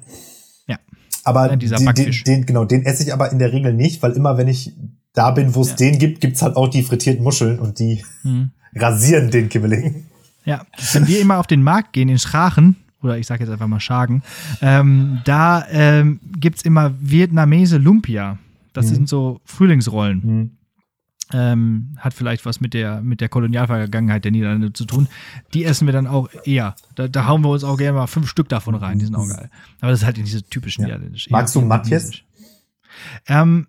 Ja. 0.66 0.79
Aber 1.25 1.51
Ja, 1.51 1.57
dieser 1.57 1.77
den, 1.77 1.95
den, 1.95 2.12
den, 2.27 2.47
genau, 2.47 2.64
den 2.64 2.85
esse 2.85 3.03
ich 3.05 3.12
aber 3.12 3.31
in 3.31 3.38
der 3.38 3.53
Regel 3.53 3.73
nicht, 3.75 4.03
weil 4.03 4.12
immer 4.12 4.38
wenn 4.38 4.49
ich 4.49 4.73
da 5.12 5.31
bin, 5.31 5.55
wo 5.55 5.62
es 5.62 5.71
Ja. 5.71 5.77
den 5.77 5.99
gibt, 5.99 6.21
gibt's 6.21 6.42
halt 6.42 6.57
auch 6.57 6.68
die 6.68 6.83
frittierten 6.83 7.23
Muscheln 7.23 7.59
und 7.61 7.79
die 7.79 8.05
Hm. 8.23 8.51
rasieren 8.75 9.31
den 9.31 9.49
Kibbeling. 9.49 10.07
Ja, 10.45 10.64
wenn 10.95 11.07
wir 11.07 11.21
immer 11.21 11.38
auf 11.38 11.47
den 11.47 11.62
Markt 11.62 11.92
gehen 11.92 12.09
in 12.09 12.18
Schrachen, 12.18 12.77
oder 13.03 13.19
ich 13.19 13.27
sage 13.27 13.43
jetzt 13.45 13.53
einfach 13.53 13.67
mal 13.69 13.81
Schagen, 13.81 14.23
ähm, 14.61 15.21
da 15.25 15.67
ähm, 15.71 16.21
gibt 16.38 16.59
es 16.59 16.62
immer 16.65 16.93
Vietnamese 17.01 17.79
Lumpia. 17.79 18.38
Das 18.73 18.87
Mhm. 18.91 18.95
sind 18.95 19.09
so 19.09 19.41
Frühlingsrollen. 19.45 20.23
Hm. 20.23 20.51
Ähm, 21.35 21.97
hat 21.99 22.12
vielleicht 22.12 22.45
was 22.45 22.61
mit 22.61 22.75
der, 22.75 23.01
mit 23.01 23.23
der 23.23 23.31
Kolonialvergangenheit 23.31 24.23
der 24.25 24.33
Niederlande 24.33 24.73
zu 24.75 24.85
tun. 24.85 25.09
Die 25.55 25.65
essen 25.65 25.87
wir 25.87 25.93
dann 25.93 26.07
auch 26.07 26.29
eher. 26.45 26.75
Da, 26.95 27.09
da 27.09 27.27
hauen 27.27 27.41
wir 27.43 27.49
uns 27.49 27.65
auch 27.65 27.79
gerne 27.79 27.97
mal 27.97 28.07
fünf 28.07 28.29
Stück 28.29 28.51
davon 28.51 28.75
rein. 28.75 28.99
Die 28.99 29.07
sind 29.07 29.15
auch 29.15 29.27
geil. 29.27 29.49
Aber 29.81 29.91
das 29.93 30.01
ist 30.01 30.05
halt 30.05 30.19
in 30.19 30.25
diese 30.27 30.43
typischen 30.43 30.83
Ja. 30.83 30.88
niederländischen. 30.88 31.33
Magst 31.33 31.55
du 31.55 31.62
Matjes? 31.62 32.11
Ähm, 33.27 33.67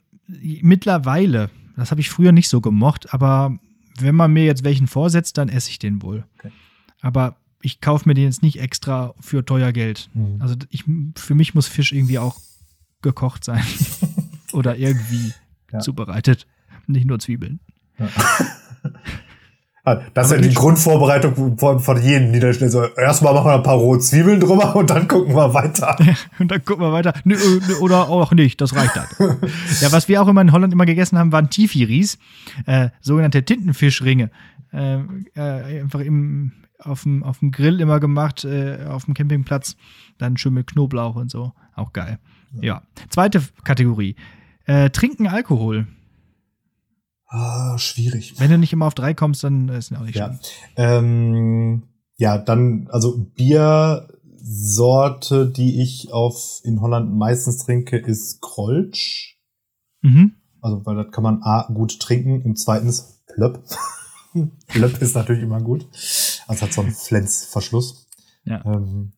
mittlerweile. 0.62 1.50
Das 1.76 1.92
habe 1.92 2.02
ich 2.02 2.10
früher 2.10 2.32
nicht 2.34 2.50
so 2.50 2.62
gemocht, 2.62 3.14
aber 3.14 3.58
wenn 4.00 4.16
man 4.16 4.32
mir 4.34 4.44
jetzt 4.46 4.64
welchen 4.64 4.88
vorsetzt, 4.88 5.38
dann 5.38 5.50
esse 5.50 5.70
ich 5.70 5.80
den 5.80 6.02
wohl. 6.02 6.26
Okay. 6.40 6.52
Aber 7.02 7.36
ich 7.64 7.82
kaufe 7.82 8.08
mir 8.08 8.14
den 8.14 8.26
jetzt 8.26 8.44
nicht 8.44 8.60
extra 8.60 9.14
für 9.20 9.44
teuer 9.46 9.72
Geld. 9.72 10.10
Mhm. 10.14 10.42
Also 10.42 10.56
ich, 10.70 10.84
für 11.16 11.34
mich 11.34 11.56
muss 11.56 11.68
Fisch 11.68 11.92
irgendwie 11.94 12.20
auch 12.20 12.38
gekocht 13.02 13.44
sein. 13.44 13.64
Oder 14.54 14.76
irgendwie 14.78 15.34
Ja. 15.72 15.80
zubereitet. 15.80 16.46
Nicht 16.88 17.06
nur 17.08 17.20
Zwiebeln. 17.20 17.60
Ah, 19.86 20.00
Das 20.14 20.28
ist 20.32 20.38
ja 20.38 20.38
die 20.42 20.54
Grundvorbereitung 20.56 21.58
von, 21.58 21.82
von 21.82 22.02
jedem 22.02 22.32
Niederschnitt. 22.32 22.72
So, 22.72 22.86
erstmal 22.96 23.34
machen 23.34 23.48
wir 23.48 23.56
ein 23.56 23.64
paar 23.64 23.76
rohe 23.76 24.00
Zwiebeln 24.00 24.40
drüber 24.40 24.74
und 24.78 24.90
dann 24.90 25.10
gucken 25.10 25.36
wir 25.36 25.54
weiter. 25.54 25.98
Und 26.40 26.50
dann 26.52 26.64
gucken 26.64 26.86
wir 26.86 26.94
weiter. 26.94 27.14
Äh, 27.14 27.22
nö, 27.26 27.36
oder 27.82 28.08
auch 28.08 28.32
nicht, 28.32 28.62
das 28.62 28.74
reicht 28.76 28.96
dann. 28.96 29.08
ja, 29.82 29.92
was 29.92 30.08
wir 30.08 30.22
auch 30.22 30.30
immer 30.30 30.40
in 30.40 30.54
Holland 30.54 30.72
immer 30.72 30.86
gegessen 30.86 31.18
haben, 31.18 31.34
waren 31.34 31.50
Tifiris, 31.50 32.18
äh, 32.66 32.92
sogenannte 33.02 33.44
Tintenfischringe. 33.44 34.32
Äh, 34.72 35.00
äh, 35.36 35.82
einfach 35.82 36.00
im, 36.00 36.54
auf, 36.86 37.04
dem, 37.04 37.24
auf 37.24 37.40
dem 37.40 37.52
Grill 37.52 37.82
immer 37.82 38.00
gemacht, 38.00 38.46
äh, 38.46 38.86
auf 38.88 39.06
dem 39.06 39.14
Campingplatz. 39.14 39.76
Dann 40.18 40.38
schön 40.38 40.54
mit 40.54 40.68
Knoblauch 40.68 41.16
und 41.16 41.32
so. 41.32 41.54
Auch 41.76 41.94
geil. 41.94 42.20
Ja. 42.62 42.84
Zweite 43.10 43.42
Kategorie. 43.64 44.16
Äh, 44.66 44.90
trinken 44.92 45.28
Alkohol. 45.28 45.88
Ah, 47.28 47.78
schwierig. 47.80 48.40
Wenn 48.40 48.52
du 48.52 48.58
nicht 48.60 48.74
immer 48.74 48.86
auf 48.86 48.94
drei 48.94 49.14
kommst, 49.16 49.44
dann 49.44 49.68
ist 49.70 49.92
es 49.92 49.98
auch 49.98 50.04
nicht 50.04 50.16
Ja. 50.16 50.38
Ähm, 50.76 51.84
ja, 52.18 52.38
dann, 52.38 52.88
also 52.92 53.26
Biersorte, 53.36 54.10
die 55.50 55.82
ich 55.82 56.14
auf 56.14 56.62
in 56.64 56.80
Holland 56.80 57.12
meistens 57.16 57.58
trinke, 57.58 57.98
ist 57.98 58.40
Krolsch. 58.42 59.40
Mhm. 60.02 60.36
Also, 60.62 60.86
weil 60.86 60.96
das 60.96 61.12
kann 61.12 61.24
man 61.24 61.42
A 61.42 61.68
gut 61.74 62.00
trinken 62.00 62.44
und 62.44 62.60
zweitens 62.60 63.24
Plöpp. 63.26 63.64
Plöpp 64.68 65.02
ist 65.02 65.16
natürlich 65.16 65.44
immer 65.44 65.62
gut. 65.62 65.88
Also 66.48 66.62
hat 66.64 66.74
so 66.74 66.82
einen 66.82 66.92
Flensverschluss. 66.92 68.08
Ja. 68.46 68.62
Ähm, 68.66 69.14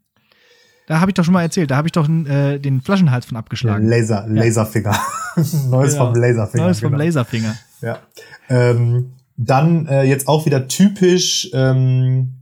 Da 0.88 1.00
habe 1.00 1.10
ich 1.12 1.16
doch 1.16 1.24
schon 1.24 1.34
mal 1.34 1.42
erzählt. 1.42 1.72
Da 1.72 1.78
habe 1.78 1.88
ich 1.88 1.92
doch 1.94 2.08
äh, 2.08 2.60
den 2.60 2.82
Flaschenhals 2.82 3.26
von 3.26 3.38
abgeschlagen. 3.38 3.88
Laser, 3.88 4.26
Laserfinger. 4.28 4.96
Neues 5.70 5.94
Genau. 5.94 6.06
vom 6.12 6.16
Laserfinger. 6.16 6.64
Neues 6.66 6.80
vom 6.80 6.92
genau. 6.92 7.04
Laserfinger. 7.04 7.56
Ja. 7.82 8.00
Ähm, 8.50 9.14
dann 9.38 9.88
äh, 9.88 10.04
jetzt 10.04 10.28
auch 10.28 10.46
wieder 10.46 10.68
typisch 10.68 11.50
ähm, 11.54 12.42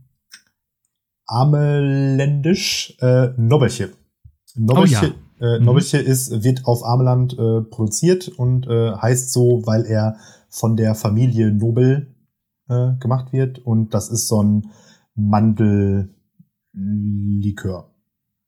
ameländisch 1.26 2.96
äh, 3.00 3.28
Nobelche. 3.36 3.90
Nobelche, 4.54 5.14
äh, 5.40 5.58
Mhm. 5.58 5.64
Nobelche 5.64 5.98
ist, 5.98 6.44
wird 6.44 6.64
auf 6.66 6.84
Ameland 6.84 7.32
äh, 7.34 7.62
produziert 7.62 8.28
und 8.28 8.66
äh, 8.68 8.92
heißt 8.92 9.32
so, 9.32 9.62
weil 9.66 9.84
er 9.86 10.16
von 10.48 10.76
der 10.76 10.94
Familie 10.94 11.50
Nobel 11.50 12.13
äh, 12.68 12.92
gemacht 13.00 13.32
wird. 13.32 13.58
Und 13.60 13.94
das 13.94 14.08
ist 14.10 14.28
so 14.28 14.42
ein 14.42 14.70
Mandellikör. 16.74 17.90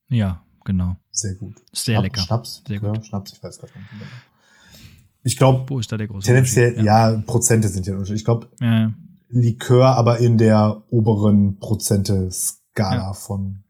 Ja, 0.09 0.43
genau. 0.65 0.97
Sehr 1.11 1.35
gut. 1.35 1.55
Sehr 1.73 1.95
Schnapp- 1.97 2.03
lecker. 2.05 2.21
Schnaps. 2.23 2.63
Sehr 2.67 2.81
Ja, 2.83 2.93
gut. 2.93 3.07
Schnaps, 3.07 3.33
ich 3.33 3.43
weiß 3.43 3.59
gar 3.59 3.67
nicht. 3.69 3.77
genau. 3.91 4.05
Ich 5.23 5.37
glaube, 5.37 5.69
Wo 5.69 5.79
ist 5.81 5.91
da 5.91 5.97
der 5.97 6.07
große 6.07 6.27
tendenziell, 6.27 6.69
Unterschied? 6.79 6.87
ja. 6.87 7.23
Prozente 7.27 7.69
sind 7.69 7.87
ja 7.87 7.95
Unterschied. 7.95 8.17
Ich 8.17 8.25
glaube, 8.25 8.49
Ja. 8.61 8.93
Likör, 9.29 9.97
aber 9.97 10.19
in 10.19 10.39
der 10.39 10.85
oberen 10.91 11.59
Prozente-Skala 11.59 12.97
Ja. 13.09 13.13
von 13.13 13.65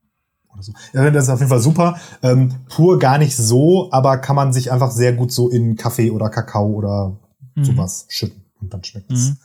oder 0.53 0.63
so. 0.63 0.73
Ja, 0.93 1.11
das 1.11 1.25
ist 1.25 1.31
auf 1.31 1.39
jeden 1.39 1.49
Fall 1.49 1.61
super. 1.61 1.99
Ähm, 2.23 2.53
pur 2.69 2.99
gar 2.99 3.17
nicht 3.17 3.35
so, 3.37 3.91
aber 3.91 4.19
kann 4.19 4.37
man 4.37 4.53
sich 4.53 4.71
einfach 4.71 4.91
sehr 4.91 5.15
gut 5.15 5.33
so 5.33 5.49
in 5.49 5.77
Kaffee 5.77 6.11
oder 6.11 6.29
Kakao 6.29 6.67
oder 6.75 7.19
Mhm. 7.55 7.65
sowas 7.65 8.05
schütten. 8.11 8.43
Und 8.61 8.75
dann 8.75 8.85
schmeckt 8.85 9.11
es 9.11 9.31
Mhm. 9.31 9.37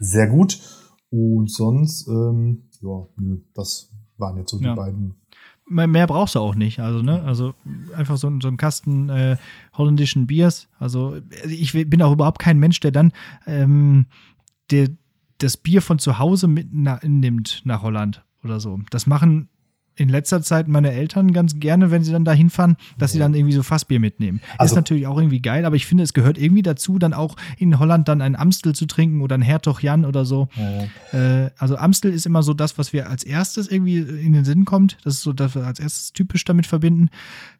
Sehr 0.00 0.26
gut. 0.26 0.58
Und 1.10 1.50
sonst, 1.50 2.08
ähm, 2.08 2.64
ja, 2.82 3.06
nö, 3.18 3.38
das 3.54 3.92
waren 4.18 4.36
jetzt 4.38 4.50
so 4.50 4.58
die 4.58 4.64
Ja. 4.64 4.74
beiden. 4.74 5.14
Mehr 5.72 6.06
brauchst 6.08 6.34
du 6.34 6.40
auch 6.40 6.56
nicht. 6.56 6.80
Also, 6.80 7.00
ne? 7.00 7.22
Also 7.22 7.54
einfach 7.96 8.16
so, 8.16 8.26
ein- 8.28 8.40
so 8.40 8.48
ein 8.48 8.56
Kasten 8.56 9.08
äh, 9.08 9.36
holländischen 9.74 10.26
Biers. 10.26 10.68
Also 10.80 11.16
ich 11.48 11.72
bin 11.72 12.02
auch 12.02 12.12
überhaupt 12.12 12.40
kein 12.40 12.58
Mensch, 12.58 12.80
der 12.80 12.90
dann 12.90 13.12
ähm, 13.46 14.06
der 14.72 14.88
das 15.38 15.56
Bier 15.56 15.80
von 15.80 15.98
zu 16.00 16.18
Hause 16.18 16.48
mitnimmt 16.48 17.62
nach 17.64 17.82
Holland 17.82 18.24
oder 18.42 18.58
so. 18.60 18.80
Das 18.90 19.06
machen 19.06 19.48
in 20.00 20.08
letzter 20.08 20.40
Zeit 20.40 20.66
meine 20.66 20.92
Eltern 20.92 21.32
ganz 21.32 21.60
gerne, 21.60 21.90
wenn 21.90 22.02
sie 22.02 22.10
dann 22.10 22.24
da 22.24 22.32
hinfahren, 22.32 22.76
dass 22.96 23.12
sie 23.12 23.18
dann 23.18 23.34
irgendwie 23.34 23.52
so 23.52 23.62
Fassbier 23.62 24.00
mitnehmen. 24.00 24.40
Also, 24.56 24.72
ist 24.72 24.76
natürlich 24.76 25.06
auch 25.06 25.18
irgendwie 25.18 25.42
geil, 25.42 25.66
aber 25.66 25.76
ich 25.76 25.84
finde, 25.84 26.04
es 26.04 26.14
gehört 26.14 26.38
irgendwie 26.38 26.62
dazu, 26.62 26.98
dann 26.98 27.12
auch 27.12 27.36
in 27.58 27.78
Holland 27.78 28.08
dann 28.08 28.22
ein 28.22 28.34
Amstel 28.34 28.74
zu 28.74 28.86
trinken 28.86 29.20
oder 29.20 29.36
ein 29.36 29.42
Hertog 29.42 29.82
Jan 29.82 30.06
oder 30.06 30.24
so. 30.24 30.48
Ja. 31.12 31.44
Äh, 31.44 31.50
also 31.58 31.76
Amstel 31.76 32.14
ist 32.14 32.24
immer 32.24 32.42
so 32.42 32.54
das, 32.54 32.78
was 32.78 32.94
wir 32.94 33.10
als 33.10 33.24
erstes 33.24 33.68
irgendwie 33.68 33.98
in 33.98 34.32
den 34.32 34.46
Sinn 34.46 34.64
kommt. 34.64 34.96
Das 35.04 35.14
ist 35.14 35.22
so, 35.22 35.34
dass 35.34 35.54
wir 35.54 35.66
als 35.66 35.78
erstes 35.78 36.14
typisch 36.14 36.44
damit 36.44 36.66
verbinden. 36.66 37.10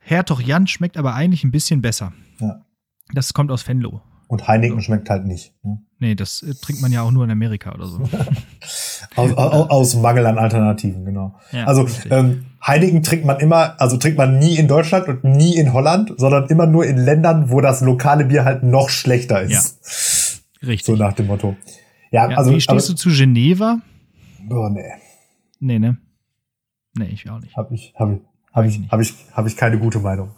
Hertog 0.01 0.41
Jan 0.41 0.67
schmeckt 0.67 0.97
aber 0.97 1.15
eigentlich 1.15 1.45
ein 1.45 1.51
bisschen 1.51 1.83
besser. 1.83 2.15
Ja. 2.41 2.65
Das 3.13 3.35
kommt 3.35 3.51
aus 3.51 3.69
Venlo. 3.69 4.01
Und 4.31 4.47
Heineken 4.47 4.77
so. 4.77 4.83
schmeckt 4.83 5.11
halt 5.11 5.27
nicht. 5.27 5.53
Ne? 5.65 5.81
Nee, 5.99 6.15
das 6.15 6.43
äh, 6.43 6.55
trinkt 6.55 6.81
man 6.81 6.93
ja 6.93 7.03
auch 7.03 7.11
nur 7.11 7.25
in 7.25 7.33
Amerika 7.33 7.75
oder 7.75 7.87
so. 7.87 7.99
aus, 9.17 9.33
aus, 9.33 9.71
aus, 9.71 9.97
Mangel 9.97 10.25
an 10.25 10.39
Alternativen, 10.39 11.05
genau. 11.05 11.35
Ja, 11.51 11.65
also 11.65 11.89
ähm, 12.11 12.47
Heineken 12.65 13.03
trinkt 13.03 13.27
man 13.27 13.41
immer, 13.41 13.81
also 13.81 13.97
trinkt 13.97 14.17
man 14.17 14.39
nie 14.39 14.57
in 14.57 14.69
Deutschland 14.69 15.09
und 15.09 15.25
nie 15.25 15.57
in 15.57 15.73
Holland, 15.73 16.13
sondern 16.17 16.47
immer 16.47 16.67
nur 16.67 16.87
in 16.87 16.97
Ländern, 16.97 17.51
wo 17.51 17.61
das 17.61 17.81
lokale 17.81 18.25
Bier 18.25 18.45
halt 18.45 18.63
noch 18.63 18.89
schlechter 18.89 19.43
ist. 19.43 20.31
Ja, 20.61 20.69
richtig. 20.69 20.87
So 20.87 20.95
nach 20.95 21.15
dem 21.15 21.27
Motto. 21.27 21.57
Ja, 22.13 22.31
ja 22.31 22.39
also. 22.39 22.53
Wie 22.53 22.61
stehst 22.61 22.89
aber, 22.89 22.95
du 22.95 22.95
zu 22.95 23.09
Geneva? 23.11 23.81
Boah, 24.49 24.71
nee. 24.71 24.93
Nee, 25.59 25.81
ne? 25.81 25.99
Nee, 26.97 27.07
ich 27.07 27.29
auch 27.29 27.41
nicht. 27.41 27.57
Hab 27.57 27.73
ich, 27.73 27.93
hab 27.97 28.13
ich, 28.13 28.21
hab 28.53 28.65
ich, 28.65 28.81
hab 28.91 29.01
ich, 29.01 29.15
hab 29.33 29.47
ich 29.49 29.57
keine 29.57 29.77
gute 29.77 29.99
Meinung. 29.99 30.31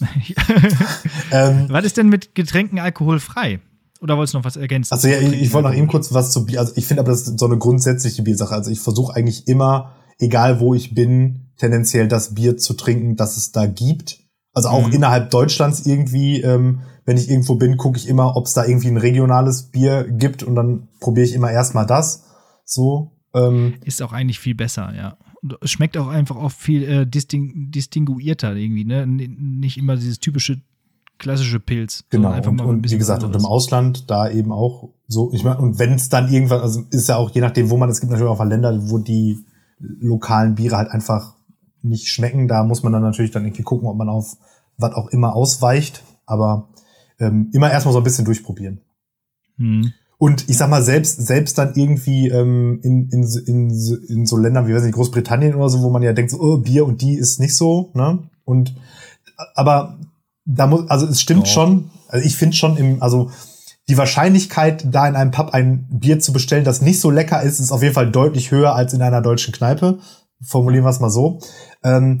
ähm, 1.32 1.66
was 1.68 1.84
ist 1.84 1.96
denn 1.96 2.08
mit 2.08 2.34
Getränken 2.34 2.78
alkoholfrei? 2.78 3.60
Oder 4.00 4.16
wolltest 4.16 4.34
du 4.34 4.38
noch 4.38 4.44
was 4.44 4.56
ergänzen? 4.56 4.92
Also 4.92 5.08
ja, 5.08 5.18
ich, 5.18 5.32
ich 5.32 5.52
wollte 5.52 5.68
noch 5.68 5.74
eben 5.74 5.86
kurz 5.86 6.12
was 6.12 6.32
zu 6.32 6.46
Bier. 6.46 6.60
Also 6.60 6.72
ich 6.76 6.86
finde 6.86 7.02
aber 7.02 7.10
das 7.10 7.22
ist 7.22 7.38
so 7.38 7.46
eine 7.46 7.58
grundsätzliche 7.58 8.22
Biersache. 8.22 8.54
Also 8.54 8.70
ich 8.70 8.80
versuche 8.80 9.14
eigentlich 9.14 9.46
immer, 9.46 9.92
egal 10.18 10.60
wo 10.60 10.74
ich 10.74 10.94
bin, 10.94 11.50
tendenziell 11.58 12.08
das 12.08 12.34
Bier 12.34 12.56
zu 12.56 12.74
trinken, 12.74 13.16
das 13.16 13.36
es 13.36 13.52
da 13.52 13.66
gibt. 13.66 14.20
Also 14.52 14.68
auch 14.68 14.86
mhm. 14.86 14.94
innerhalb 14.94 15.30
Deutschlands 15.30 15.84
irgendwie, 15.86 16.40
ähm, 16.40 16.80
wenn 17.04 17.18
ich 17.18 17.28
irgendwo 17.28 17.56
bin, 17.56 17.76
gucke 17.76 17.98
ich 17.98 18.08
immer, 18.08 18.36
ob 18.36 18.46
es 18.46 18.54
da 18.54 18.64
irgendwie 18.64 18.88
ein 18.88 18.96
regionales 18.96 19.70
Bier 19.70 20.08
gibt 20.08 20.42
und 20.42 20.54
dann 20.54 20.88
probiere 21.00 21.26
ich 21.26 21.34
immer 21.34 21.50
erstmal 21.50 21.86
das. 21.86 22.24
So. 22.64 23.12
Ähm, 23.34 23.74
ist 23.84 24.02
auch 24.02 24.12
eigentlich 24.12 24.40
viel 24.40 24.54
besser, 24.54 24.92
ja 24.96 25.18
es 25.60 25.70
schmeckt 25.70 25.96
auch 25.96 26.08
einfach 26.08 26.36
oft 26.36 26.58
viel 26.58 26.82
äh, 26.82 27.06
disting 27.06 27.70
distinguierter 27.70 28.54
irgendwie, 28.54 28.84
ne? 28.84 29.06
Nicht 29.06 29.78
immer 29.78 29.96
dieses 29.96 30.20
typische 30.20 30.60
klassische 31.18 31.60
Pilz. 31.60 32.04
Genau, 32.10 32.34
und, 32.34 32.60
und 32.60 32.90
wie 32.90 32.98
gesagt, 32.98 33.22
und 33.22 33.36
im 33.36 33.44
Ausland 33.44 34.10
da 34.10 34.28
eben 34.30 34.52
auch 34.52 34.88
so, 35.06 35.32
ich 35.32 35.44
meine, 35.44 35.58
und 35.58 35.78
wenn 35.78 35.92
es 35.92 36.08
dann 36.08 36.32
irgendwann, 36.32 36.60
also 36.60 36.82
ist 36.90 37.08
ja 37.08 37.16
auch 37.16 37.30
je 37.30 37.40
nachdem, 37.40 37.70
wo 37.70 37.76
man, 37.76 37.90
es 37.90 38.00
gibt 38.00 38.10
natürlich 38.10 38.30
auch 38.30 38.44
Länder, 38.44 38.90
wo 38.90 38.98
die 38.98 39.44
lokalen 39.78 40.54
Biere 40.54 40.76
halt 40.76 40.88
einfach 40.88 41.36
nicht 41.82 42.08
schmecken, 42.08 42.48
da 42.48 42.64
muss 42.64 42.82
man 42.82 42.92
dann 42.92 43.02
natürlich 43.02 43.30
dann 43.30 43.44
irgendwie 43.44 43.62
gucken, 43.62 43.88
ob 43.88 43.96
man 43.96 44.08
auf 44.08 44.36
was 44.76 44.94
auch 44.94 45.08
immer 45.08 45.34
ausweicht, 45.34 46.02
aber 46.26 46.68
ähm, 47.18 47.50
immer 47.52 47.70
erstmal 47.70 47.92
so 47.92 48.00
ein 48.00 48.04
bisschen 48.04 48.24
durchprobieren. 48.24 48.80
Hm. 49.56 49.92
Und 50.20 50.50
ich 50.50 50.58
sag 50.58 50.68
mal, 50.68 50.82
selbst, 50.82 51.26
selbst 51.26 51.56
dann 51.56 51.72
irgendwie 51.76 52.28
ähm, 52.28 52.78
in, 52.82 53.08
in, 53.08 53.22
in, 53.46 53.70
in 54.06 54.26
so 54.26 54.36
Ländern 54.36 54.68
wie 54.68 54.74
weiß 54.74 54.82
nicht, 54.82 54.94
Großbritannien 54.94 55.54
oder 55.54 55.70
so, 55.70 55.80
wo 55.80 55.88
man 55.88 56.02
ja 56.02 56.12
denkt, 56.12 56.30
so, 56.30 56.38
oh, 56.38 56.58
Bier 56.58 56.84
und 56.84 57.00
die 57.00 57.14
ist 57.14 57.40
nicht 57.40 57.56
so, 57.56 57.90
ne? 57.94 58.28
Und 58.44 58.74
aber 59.54 59.98
da 60.44 60.66
muss, 60.66 60.90
also 60.90 61.06
es 61.06 61.22
stimmt 61.22 61.44
oh. 61.44 61.46
schon, 61.46 61.90
also 62.08 62.26
ich 62.26 62.36
finde 62.36 62.54
schon 62.54 62.76
im, 62.76 63.02
also 63.02 63.30
die 63.88 63.96
Wahrscheinlichkeit, 63.96 64.84
da 64.92 65.08
in 65.08 65.16
einem 65.16 65.30
Pub 65.30 65.54
ein 65.54 65.88
Bier 65.90 66.20
zu 66.20 66.34
bestellen, 66.34 66.64
das 66.64 66.82
nicht 66.82 67.00
so 67.00 67.10
lecker 67.10 67.42
ist, 67.42 67.58
ist 67.58 67.72
auf 67.72 67.82
jeden 67.82 67.94
Fall 67.94 68.10
deutlich 68.10 68.50
höher 68.50 68.74
als 68.74 68.92
in 68.92 69.00
einer 69.00 69.22
deutschen 69.22 69.54
Kneipe. 69.54 70.00
Formulieren 70.42 70.84
wir 70.84 70.90
es 70.90 71.00
mal 71.00 71.08
so. 71.08 71.40
Ähm, 71.82 72.20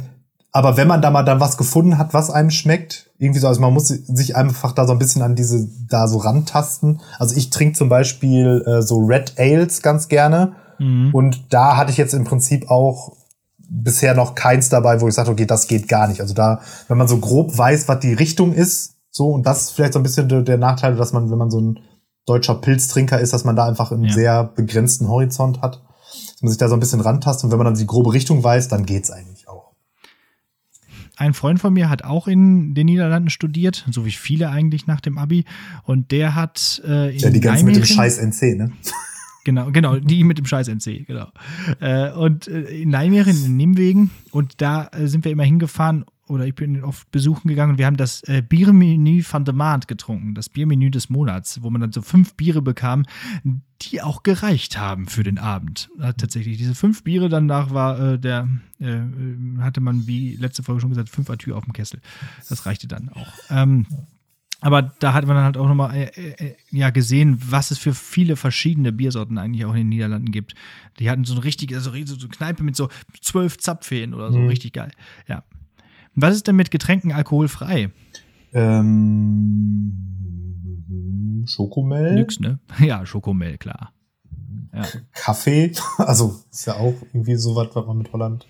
aber 0.52 0.76
wenn 0.76 0.88
man 0.88 1.00
da 1.00 1.10
mal 1.10 1.22
dann 1.22 1.40
was 1.40 1.56
gefunden 1.56 1.96
hat, 1.98 2.12
was 2.12 2.30
einem 2.30 2.50
schmeckt, 2.50 3.10
irgendwie 3.18 3.40
so, 3.40 3.46
also 3.46 3.60
man 3.60 3.72
muss 3.72 3.88
sich 3.88 4.36
einfach 4.36 4.72
da 4.72 4.86
so 4.86 4.92
ein 4.92 4.98
bisschen 4.98 5.22
an 5.22 5.36
diese, 5.36 5.68
da 5.88 6.08
so 6.08 6.18
rantasten. 6.18 7.00
Also 7.18 7.36
ich 7.36 7.50
trinke 7.50 7.76
zum 7.76 7.88
Beispiel 7.88 8.64
äh, 8.66 8.82
so 8.82 8.98
Red 8.98 9.34
Ales 9.38 9.82
ganz 9.82 10.08
gerne. 10.08 10.54
Mhm. 10.78 11.10
Und 11.14 11.52
da 11.52 11.76
hatte 11.76 11.92
ich 11.92 11.98
jetzt 11.98 12.14
im 12.14 12.24
Prinzip 12.24 12.70
auch 12.70 13.16
bisher 13.58 14.14
noch 14.14 14.34
keins 14.34 14.68
dabei, 14.68 15.00
wo 15.00 15.06
ich 15.06 15.14
sage, 15.14 15.30
okay, 15.30 15.46
das 15.46 15.68
geht 15.68 15.86
gar 15.86 16.08
nicht. 16.08 16.20
Also 16.20 16.34
da, 16.34 16.60
wenn 16.88 16.98
man 16.98 17.06
so 17.06 17.18
grob 17.18 17.56
weiß, 17.56 17.86
was 17.86 18.00
die 18.00 18.14
Richtung 18.14 18.52
ist, 18.52 18.94
so, 19.12 19.28
und 19.30 19.46
das 19.46 19.62
ist 19.62 19.70
vielleicht 19.70 19.92
so 19.92 19.98
ein 19.98 20.02
bisschen 20.02 20.28
der, 20.28 20.42
der 20.42 20.58
Nachteil, 20.58 20.96
dass 20.96 21.12
man, 21.12 21.30
wenn 21.30 21.38
man 21.38 21.50
so 21.50 21.60
ein 21.60 21.80
deutscher 22.26 22.54
Pilztrinker 22.54 23.20
ist, 23.20 23.32
dass 23.32 23.44
man 23.44 23.56
da 23.56 23.66
einfach 23.66 23.92
einen 23.92 24.04
ja. 24.04 24.12
sehr 24.12 24.44
begrenzten 24.44 25.08
Horizont 25.08 25.62
hat. 25.62 25.82
Dass 26.32 26.42
man 26.42 26.50
sich 26.50 26.58
da 26.58 26.68
so 26.68 26.74
ein 26.74 26.80
bisschen 26.80 27.00
rantastet 27.00 27.44
und 27.44 27.50
wenn 27.50 27.58
man 27.58 27.66
dann 27.66 27.74
die 27.74 27.86
grobe 27.86 28.12
Richtung 28.12 28.42
weiß, 28.42 28.68
dann 28.68 28.86
geht's 28.86 29.10
eigentlich 29.10 29.48
auch 29.48 29.59
ein 31.20 31.34
Freund 31.34 31.60
von 31.60 31.74
mir 31.74 31.90
hat 31.90 32.02
auch 32.02 32.26
in 32.26 32.72
den 32.74 32.86
Niederlanden 32.86 33.28
studiert, 33.28 33.86
so 33.90 34.06
wie 34.06 34.10
viele 34.10 34.48
eigentlich 34.48 34.86
nach 34.86 35.02
dem 35.02 35.18
Abi. 35.18 35.44
Und 35.84 36.12
der 36.12 36.34
hat 36.34 36.80
äh, 36.86 37.14
in 37.14 37.18
Ja, 37.18 37.28
die 37.28 37.40
ganzen 37.40 37.66
mit 37.66 37.76
dem 37.76 37.84
Scheiß 37.84 38.18
NC, 38.18 38.56
ne? 38.56 38.72
Genau, 39.44 39.70
genau, 39.70 39.96
die 39.96 40.22
mit 40.24 40.36
dem 40.36 40.44
Scheiß 40.44 40.68
NC, 40.68 41.06
genau. 41.06 41.28
Äh, 41.80 42.10
und 42.12 42.46
äh, 42.46 42.82
in 42.82 42.90
Nijmegen, 42.90 43.44
in 43.44 43.56
Nimwegen, 43.56 44.10
und 44.32 44.60
da 44.60 44.88
äh, 44.92 45.06
sind 45.06 45.24
wir 45.24 45.32
immer 45.32 45.44
hingefahren, 45.44 46.04
oder 46.30 46.46
ich 46.46 46.54
bin 46.54 46.82
oft 46.84 47.10
besuchen 47.10 47.48
gegangen 47.48 47.72
und 47.72 47.78
wir 47.78 47.86
haben 47.86 47.96
das 47.96 48.22
äh, 48.22 48.42
Biermenü 48.46 49.22
de 49.22 49.52
Maand 49.52 49.88
getrunken, 49.88 50.34
das 50.34 50.48
Biermenü 50.48 50.90
des 50.90 51.10
Monats, 51.10 51.62
wo 51.62 51.70
man 51.70 51.80
dann 51.80 51.92
so 51.92 52.02
fünf 52.02 52.34
Biere 52.34 52.62
bekam, 52.62 53.04
die 53.82 54.00
auch 54.00 54.22
gereicht 54.22 54.78
haben 54.78 55.06
für 55.08 55.22
den 55.22 55.38
Abend. 55.38 55.90
Äh, 55.98 56.14
tatsächlich, 56.14 56.56
diese 56.56 56.74
fünf 56.74 57.02
Biere 57.02 57.28
danach 57.28 57.72
war 57.72 57.98
äh, 58.00 58.18
der, 58.18 58.48
äh, 58.78 59.00
hatte 59.58 59.80
man, 59.80 60.06
wie 60.06 60.36
letzte 60.36 60.62
Folge 60.62 60.80
schon 60.80 60.90
gesagt, 60.90 61.08
fünf 61.08 61.28
Atür 61.28 61.56
auf 61.56 61.64
dem 61.64 61.72
Kessel. 61.72 62.00
Das 62.48 62.64
reichte 62.64 62.86
dann 62.86 63.08
auch. 63.08 63.32
Ähm, 63.50 63.86
aber 64.60 64.82
da 64.82 65.14
hat 65.14 65.26
man 65.26 65.36
dann 65.36 65.44
halt 65.44 65.56
auch 65.56 65.68
nochmal 65.68 65.94
äh, 65.94 66.04
äh, 66.04 66.54
ja, 66.70 66.90
gesehen, 66.90 67.38
was 67.40 67.70
es 67.70 67.78
für 67.78 67.94
viele 67.94 68.36
verschiedene 68.36 68.92
Biersorten 68.92 69.38
eigentlich 69.38 69.64
auch 69.64 69.72
in 69.72 69.78
den 69.78 69.88
Niederlanden 69.88 70.30
gibt. 70.32 70.54
Die 70.98 71.08
hatten 71.08 71.24
so 71.24 71.34
eine 71.34 71.44
richtige, 71.44 71.74
also 71.74 71.90
so 71.90 72.16
eine 72.16 72.28
Kneipe 72.28 72.62
mit 72.62 72.76
so 72.76 72.88
zwölf 73.20 73.58
Zapfhähnen 73.58 74.14
oder 74.14 74.30
so, 74.32 74.38
mhm. 74.38 74.48
richtig 74.48 74.74
geil. 74.74 74.92
Ja. 75.26 75.42
Was 76.14 76.34
ist 76.34 76.46
denn 76.46 76.56
mit 76.56 76.70
Getränken 76.70 77.12
alkoholfrei? 77.12 77.90
Ähm, 78.52 80.10
Schokomel. 81.46 82.14
Nix, 82.14 82.40
ne? 82.40 82.58
Ja, 82.80 83.06
Schokomel, 83.06 83.58
klar. 83.58 83.92
Ja. 84.72 84.84
Kaffee, 85.14 85.72
also 85.98 86.42
ist 86.50 86.66
ja 86.66 86.74
auch 86.74 86.94
irgendwie 87.12 87.36
so 87.36 87.56
was, 87.56 87.74
was 87.74 87.86
man 87.86 87.98
mit 87.98 88.12
Holland 88.12 88.46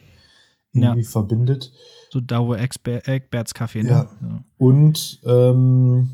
irgendwie 0.73 1.03
ja. 1.03 1.09
verbindet. 1.09 1.73
So 2.11 2.21
Dauer 2.21 2.59
Egberts 2.59 3.55
Kaffee, 3.55 3.83
ne? 3.83 3.89
Ja. 3.89 4.11
ja. 4.21 4.45
Und 4.59 5.21
ähm, 5.25 6.11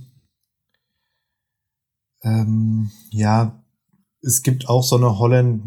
ähm, 2.22 2.90
ja, 3.11 3.62
es 4.22 4.42
gibt 4.42 4.68
auch 4.68 4.82
so 4.82 4.97
eine 4.97 5.18
Holland, 5.18 5.62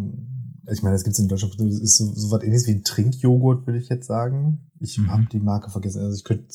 ich 0.71 0.83
meine, 0.83 0.95
es 0.95 1.03
gibt 1.03 1.17
in 1.19 1.27
Deutschland, 1.27 1.55
das 1.59 1.79
ist 1.79 1.97
so, 1.97 2.13
so 2.13 2.31
was 2.31 2.43
ähnliches 2.43 2.67
wie 2.67 2.73
ein 2.73 2.83
Trinkjoghurt, 2.83 3.65
würde 3.67 3.79
ich 3.79 3.89
jetzt 3.89 4.07
sagen. 4.07 4.69
Ich 4.79 4.97
mhm. 4.97 5.11
habe 5.11 5.25
die 5.31 5.39
Marke 5.39 5.69
vergessen. 5.69 6.01
Also 6.01 6.15
ich 6.15 6.23
könnte, 6.23 6.45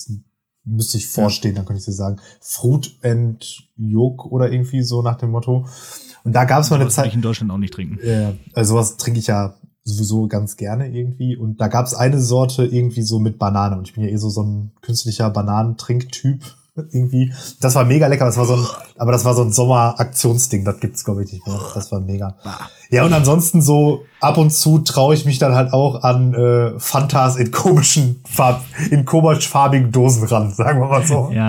müsste 0.65 0.97
ich 0.97 1.09
vorstehen, 1.09 1.55
dann 1.55 1.65
könnte 1.65 1.81
ich 1.81 1.85
dir 1.85 1.93
sagen. 1.93 2.17
Fruit 2.41 2.99
and 3.03 3.69
Yolk 3.77 4.27
oder 4.27 4.51
irgendwie 4.51 4.83
so 4.83 5.03
nach 5.03 5.17
dem 5.17 5.31
Motto. 5.31 5.67
Und 6.25 6.33
da 6.33 6.45
gab 6.45 6.63
es 6.63 6.71
mal 6.71 6.81
eine 6.81 6.89
Zeit. 6.89 7.09
ich 7.09 7.15
in 7.15 7.23
Deutschland 7.23 7.51
auch 7.51 7.59
nicht 7.59 7.75
trinken. 7.75 7.99
Ja, 8.05 8.33
also 8.55 8.75
sowas 8.75 8.97
trinke 8.97 9.21
ich 9.21 9.27
ja 9.27 9.57
sowieso 9.83 10.27
ganz 10.27 10.57
gerne 10.57 10.89
irgendwie. 10.89 11.37
Und 11.37 11.61
da 11.61 11.69
gab 11.69 11.87
es 11.87 11.95
eine 11.95 12.21
Sorte 12.21 12.65
irgendwie 12.65 13.03
so 13.03 13.19
mit 13.19 13.39
Banane. 13.39 13.77
Und 13.77 13.89
ich 13.89 13.95
bin 13.95 14.05
ja 14.05 14.11
eh 14.11 14.17
so 14.17 14.31
so 14.31 14.43
ein 14.43 14.73
künstlicher 14.81 15.31
Bananentrinktyp 15.31 16.43
irgendwie. 16.77 17.33
Das 17.61 17.75
war 17.75 17.85
mega 17.85 18.07
lecker. 18.07 18.25
Das 18.25 18.37
war 18.37 18.47
so 18.47 18.55
ein, 18.55 18.67
aber 18.99 19.13
das 19.13 19.25
war 19.25 19.35
so 19.35 19.43
ein 19.43 19.53
Sommeraktionsding. 19.53 20.65
Das 20.65 20.81
gibt's 20.81 21.05
glaube 21.05 21.25
ich 21.25 21.33
nicht 21.33 21.47
mehr. 21.47 21.61
Das 21.75 21.93
war 21.93 22.01
mega. 22.01 22.37
Ja 22.91 23.05
und 23.05 23.13
ansonsten 23.13 23.63
so 23.63 24.05
ab 24.21 24.39
und 24.39 24.51
zu 24.51 24.81
traue 24.81 25.15
ich 25.15 25.25
mich 25.25 25.39
dann 25.39 25.55
halt 25.55 25.73
auch 25.73 26.03
an 26.03 26.35
äh, 26.35 26.79
Fantas 26.79 27.37
in 27.37 27.51
komischen 27.51 28.23
Farb, 28.25 28.65
in 28.91 29.05
komisch 29.05 29.49
farbigen 29.49 29.93
Dosen 29.93 30.27
ran, 30.27 30.51
sagen 30.55 30.81
wir 30.81 30.89
mal 30.89 31.07
so. 31.07 31.31
Ja. 31.33 31.49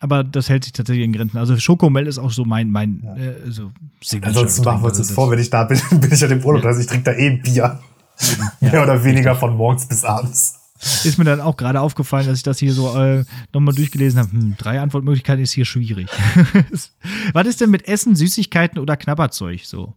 aber 0.00 0.24
das 0.24 0.48
hält 0.48 0.64
sich 0.64 0.72
tatsächlich 0.72 1.04
in 1.04 1.12
Grenzen. 1.12 1.38
Also 1.38 1.58
Schokomel 1.58 2.06
ist 2.06 2.18
auch 2.18 2.30
so 2.30 2.44
mein, 2.44 2.70
mein 2.70 3.02
ja. 3.04 3.16
äh, 3.16 3.50
so 3.50 3.70
Ansonsten 4.22 4.64
machen 4.64 4.82
wir 4.82 4.88
uns 4.88 4.98
jetzt 4.98 5.12
vor, 5.12 5.30
wenn 5.30 5.38
ich 5.38 5.50
da 5.50 5.64
bin, 5.64 5.80
bin 6.00 6.10
ich 6.10 6.20
ja 6.20 6.28
dem 6.28 6.42
Urlaub, 6.42 6.62
ja. 6.62 6.68
also 6.68 6.80
ich 6.80 6.86
trinke 6.86 7.04
da 7.04 7.12
eh 7.12 7.36
Bier. 7.36 7.80
Ja, 8.60 8.72
Mehr 8.72 8.82
oder 8.82 9.04
weniger 9.04 9.36
von 9.36 9.56
morgens 9.56 9.86
bis 9.86 10.04
abends. 10.04 10.58
Ist 11.04 11.18
mir 11.18 11.24
dann 11.24 11.40
auch 11.40 11.56
gerade 11.56 11.80
aufgefallen, 11.80 12.26
dass 12.26 12.38
ich 12.38 12.42
das 12.42 12.58
hier 12.58 12.72
so 12.72 12.96
äh, 12.96 13.24
nochmal 13.52 13.74
durchgelesen 13.74 14.20
habe. 14.20 14.30
Hm, 14.30 14.54
drei 14.58 14.80
Antwortmöglichkeiten 14.80 15.42
ist 15.42 15.52
hier 15.52 15.64
schwierig. 15.64 16.08
Was 17.32 17.46
ist 17.46 17.60
denn 17.60 17.70
mit 17.70 17.88
Essen, 17.88 18.14
Süßigkeiten 18.14 18.78
oder 18.78 18.96
Knabberzeug 18.96 19.64
so? 19.64 19.94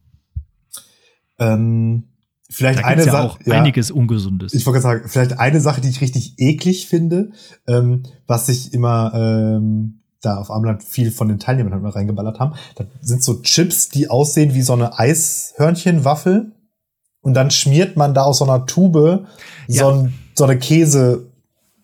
Ähm, 1.40 2.04
vielleicht 2.50 2.80
da 2.80 2.86
eine 2.86 3.06
ja 3.06 3.12
Sache. 3.12 3.40
Ja, 3.46 3.60
einiges 3.60 3.92
Ungesundes. 3.92 4.54
Ich 4.54 4.66
wollte 4.66 4.82
sagen, 4.82 5.08
vielleicht 5.08 5.40
eine 5.40 5.62
Sache, 5.62 5.82
die 5.82 5.90
ich 5.90 6.02
richtig 6.02 6.36
eklig 6.38 6.88
finde, 6.88 7.32
ähm, 7.68 8.04
was 8.28 8.50
ich 8.50 8.74
immer, 8.74 9.12
ähm, 9.16 10.02
da 10.22 10.38
auf 10.38 10.52
Amland 10.52 10.84
viel 10.84 11.12
von 11.12 11.28
den 11.28 11.40
Teilnehmern 11.40 11.74
halt 11.74 11.84
mal 11.84 11.90
reingeballert 11.90 12.40
haben. 12.40 12.54
Das 12.76 12.88
sind 13.02 13.24
so 13.24 13.42
Chips, 13.42 13.90
die 13.90 14.10
aussehen 14.10 14.54
wie 14.54 14.62
so 14.62 14.74
eine 14.74 14.98
Eishörnchenwaffel. 15.00 16.52
Und 17.22 17.34
dann 17.34 17.52
schmiert 17.52 17.98
man 17.98 18.14
da 18.14 18.24
aus 18.24 18.40
so 18.40 18.46
einer 18.46 18.66
Tube 18.66 19.26
Ja. 19.68 19.84
so, 19.84 19.90
ein, 19.90 20.14
so 20.42 20.46
eine 20.46 20.58
Käse, 20.58 21.28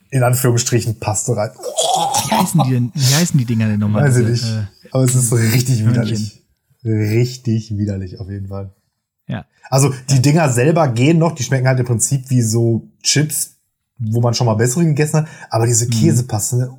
in 0.10 0.24
Anführungsstrichen, 0.24 1.00
Paste 1.00 1.36
rein. 1.38 1.52
Wie 1.54 2.32
heißen 2.36 2.64
die 2.66 2.72
denn, 2.72 2.92
wie 2.96 3.14
heißen 3.14 3.38
die 3.38 3.46
Dinger 3.46 3.68
denn 3.68 3.80
nochmal? 3.80 4.06
Weiß 4.06 4.18
ich 4.18 4.28
nicht. 4.28 4.44
äh, 4.46 4.64
Aber 4.90 5.04
es 5.04 5.14
ist 5.14 5.32
richtig 5.32 5.84
Hörnchen. 5.84 5.92
widerlich. 5.94 6.44
Richtig 6.84 7.78
widerlich, 7.78 8.20
auf 8.20 8.30
jeden 8.30 8.48
Fall. 8.48 8.72
ja. 9.28 9.46
Also 9.70 9.94
die 10.10 10.22
Dinger 10.22 10.50
selber 10.50 10.88
gehen 10.88 11.20
noch, 11.20 11.34
die 11.36 11.44
schmecken 11.44 11.68
halt 11.68 11.80
im 11.80 11.86
Prinzip 11.86 12.30
wie 12.30 12.42
so 12.42 12.88
Chips, 13.04 13.58
wo 14.00 14.22
man 14.22 14.34
schon 14.34 14.48
mal 14.48 14.54
bessere 14.56 14.86
gegessen 14.86 15.18
hat, 15.18 15.28
aber 15.50 15.66
Mhm. 15.66 15.70
diese 15.70 15.88
Käsepaste, 15.90 16.56
ne, 16.58 16.70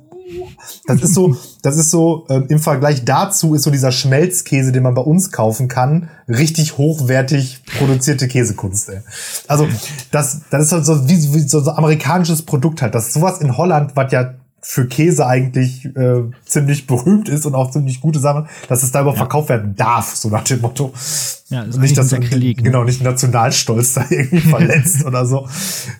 das 0.85 1.01
ist 1.01 1.13
so, 1.13 1.35
das 1.61 1.77
ist 1.77 1.91
so, 1.91 2.25
ähm, 2.29 2.45
im 2.49 2.59
Vergleich 2.59 3.05
dazu 3.05 3.55
ist 3.55 3.63
so 3.63 3.71
dieser 3.71 3.91
Schmelzkäse, 3.91 4.71
den 4.71 4.83
man 4.83 4.93
bei 4.93 5.01
uns 5.01 5.31
kaufen 5.31 5.67
kann, 5.67 6.09
richtig 6.27 6.77
hochwertig 6.77 7.63
produzierte 7.77 8.27
Käsekunst, 8.27 8.89
ey. 8.89 9.01
Also, 9.47 9.67
das, 10.11 10.41
das 10.49 10.65
ist 10.65 10.71
halt 10.71 10.85
so, 10.85 11.07
wie, 11.07 11.33
wie 11.33 11.39
so, 11.47 11.59
so 11.61 11.71
amerikanisches 11.71 12.41
Produkt 12.43 12.81
halt. 12.81 12.95
Das 12.95 13.07
ist 13.07 13.13
sowas 13.13 13.39
in 13.41 13.57
Holland, 13.57 13.95
was 13.95 14.11
ja 14.11 14.35
für 14.61 14.87
Käse 14.87 15.25
eigentlich 15.25 15.85
äh, 15.85 16.23
ziemlich 16.45 16.85
berühmt 16.85 17.29
ist 17.29 17.45
und 17.45 17.55
auch 17.55 17.71
ziemlich 17.71 18.01
gute 18.01 18.19
Sachen, 18.19 18.47
dass 18.67 18.83
es 18.83 18.91
da 18.91 19.01
überhaupt 19.01 19.17
verkauft 19.17 19.49
werden 19.49 19.75
darf, 19.75 20.15
so 20.15 20.29
nach 20.29 20.43
dem 20.43 20.61
Motto. 20.61 20.93
Ja, 21.49 21.65
das 21.65 21.75
ist 21.75 21.81
nicht, 21.81 21.97
dass 21.97 22.09
Sakrileg, 22.09 22.57
ne? 22.57 22.63
genau 22.63 22.83
nicht 22.83 23.01
Nationalstolz 23.01 23.93
da 23.93 24.05
irgendwie 24.09 24.39
verletzt 24.49 25.05
oder 25.05 25.25
so. 25.25 25.47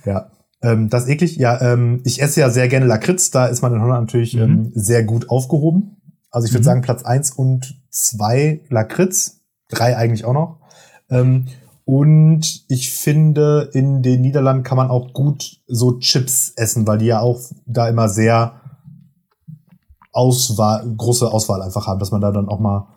Ja, 0.05 0.27
ähm, 0.61 0.89
das 0.89 1.03
ist 1.03 1.09
eklig. 1.09 1.35
Ja, 1.37 1.59
ähm, 1.61 2.01
ich 2.05 2.21
esse 2.21 2.39
ja 2.41 2.49
sehr 2.49 2.67
gerne 2.67 2.85
Lakritz. 2.85 3.31
Da 3.31 3.45
ist 3.47 3.61
man 3.61 3.73
in 3.73 3.81
Holland 3.81 4.01
natürlich 4.07 4.33
Mhm. 4.35 4.41
ähm, 4.41 4.71
sehr 4.75 5.03
gut 5.03 5.29
aufgehoben. 5.29 5.97
Also 6.31 6.45
ich 6.47 6.53
würde 6.53 6.61
Mhm. 6.61 6.65
sagen 6.65 6.81
Platz 6.81 7.03
eins 7.03 7.31
und 7.31 7.81
zwei 7.89 8.61
Lakritz, 8.69 9.41
drei 9.69 9.97
eigentlich 9.97 10.25
auch 10.25 10.33
noch. 10.33 10.59
Ähm, 11.09 11.47
und 11.85 12.65
ich 12.67 12.91
finde, 12.91 13.69
in 13.73 14.03
den 14.03 14.21
Niederlanden 14.21 14.61
kann 14.63 14.77
man 14.77 14.89
auch 14.91 15.11
gut 15.13 15.59
so 15.65 15.97
Chips 15.97 16.53
essen, 16.55 16.85
weil 16.85 16.99
die 16.99 17.07
ja 17.07 17.19
auch 17.19 17.39
da 17.65 17.89
immer 17.89 18.09
sehr 18.09 18.61
Auswahl, 20.11 20.83
große 20.97 21.31
Auswahl 21.31 21.61
einfach 21.61 21.87
haben, 21.87 21.99
dass 21.99 22.11
man 22.11 22.21
da 22.21 22.31
dann 22.31 22.47
auch 22.47 22.59
mal 22.59 22.87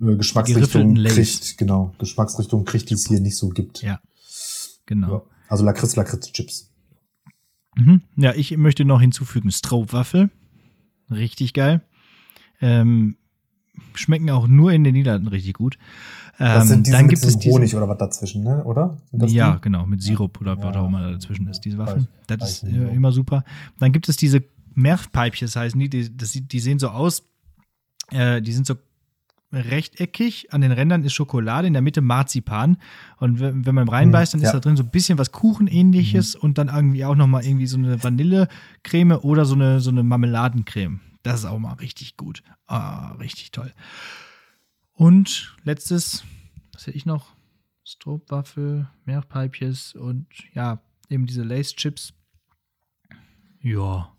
äh, 0.00 0.16
Lays. 0.96 1.14
kriegt. 1.14 1.58
Genau, 1.58 1.92
Geschmacksrichtungen 1.98 2.64
kriegt, 2.64 2.88
die 2.90 2.94
es 2.94 3.06
hier 3.06 3.20
nicht 3.20 3.36
so 3.36 3.48
gibt. 3.48 3.82
Ja. 3.82 4.00
Genau. 4.86 5.12
Ja. 5.12 5.22
Also 5.48 5.64
Lakritz, 5.64 5.96
Lakritz-Chips. 5.96 6.70
Mhm. 7.76 8.02
Ja, 8.16 8.34
ich 8.34 8.56
möchte 8.56 8.84
noch 8.84 9.00
hinzufügen, 9.00 9.50
Stroopwafel. 9.50 10.30
Richtig 11.10 11.54
geil. 11.54 11.82
Ähm, 12.60 13.16
schmecken 13.94 14.30
auch 14.30 14.48
nur 14.48 14.72
in 14.72 14.84
den 14.84 14.94
Niederlanden 14.94 15.28
richtig 15.28 15.54
gut. 15.54 15.78
Das 16.38 16.70
Ähm, 16.70 16.82
dann 16.84 17.08
gibt 17.08 17.24
es 17.24 17.34
Honig 17.46 17.74
oder 17.74 17.88
was 17.88 17.98
dazwischen, 17.98 18.44
ne? 18.44 18.62
Oder? 18.64 18.98
Das 19.12 19.32
ja, 19.32 19.54
die? 19.56 19.60
genau, 19.62 19.86
mit 19.86 20.02
Sirup 20.02 20.40
oder 20.40 20.56
was 20.62 20.74
Ja. 20.74 20.80
auch 20.80 20.86
immer 20.88 21.12
dazwischen 21.12 21.48
ist, 21.48 21.60
diese 21.60 21.78
Waffeln. 21.78 22.08
Weiß- 22.28 22.36
Das 22.36 22.50
ist 22.50 22.64
äh, 22.64 22.88
immer 22.94 23.12
super. 23.12 23.44
Dann 23.78 23.92
gibt 23.92 24.08
es 24.08 24.16
diese 24.16 24.42
Meerpeipchen, 24.74 25.48
heißen 25.48 25.78
die, 25.80 25.88
die, 25.88 26.16
das, 26.16 26.32
die 26.32 26.60
sehen 26.60 26.78
so 26.78 26.88
aus, 26.88 27.24
äh, 28.10 28.40
die 28.42 28.52
sind 28.52 28.66
so 28.66 28.74
rechteckig, 29.52 30.52
an 30.52 30.60
den 30.60 30.72
Rändern 30.72 31.04
ist 31.04 31.14
Schokolade, 31.14 31.66
in 31.66 31.72
der 31.72 31.82
Mitte 31.82 32.00
Marzipan 32.00 32.76
und 33.18 33.40
wenn, 33.40 33.74
man 33.74 33.88
reinbeißt, 33.88 34.34
dann 34.34 34.40
ist 34.40 34.48
ja. 34.48 34.52
da 34.52 34.60
drin 34.60 34.76
so 34.76 34.82
ein 34.82 34.90
bisschen 34.90 35.18
was 35.18 35.32
Kuchenähnliches 35.32 36.34
und 36.34 36.58
dann 36.58 36.68
irgendwie 36.68 37.04
auch 37.04 37.14
nochmal 37.14 37.44
irgendwie 37.44 37.66
so 37.66 37.78
eine 37.78 38.02
Vanillecreme 38.02 39.12
oder 39.12 39.44
so 39.44 39.54
eine, 39.54 39.80
so 39.80 39.90
eine 39.90 40.02
Marmeladencreme. 40.02 41.00
Das 41.22 41.40
ist 41.40 41.46
auch 41.46 41.58
mal 41.58 41.74
richtig 41.74 42.16
gut. 42.16 42.42
Ah, 42.66 43.12
richtig 43.12 43.50
toll. 43.50 43.72
Und 44.92 45.56
letztes, 45.64 46.24
was 46.72 46.86
hätte 46.86 46.96
ich 46.96 47.06
noch? 47.06 47.34
Stroopwafel, 47.84 48.88
Meerpeipjes 49.06 49.94
und 49.94 50.26
ja, 50.52 50.82
eben 51.08 51.26
diese 51.26 51.42
Lace-Chips. 51.42 52.12
Ja, 53.60 54.12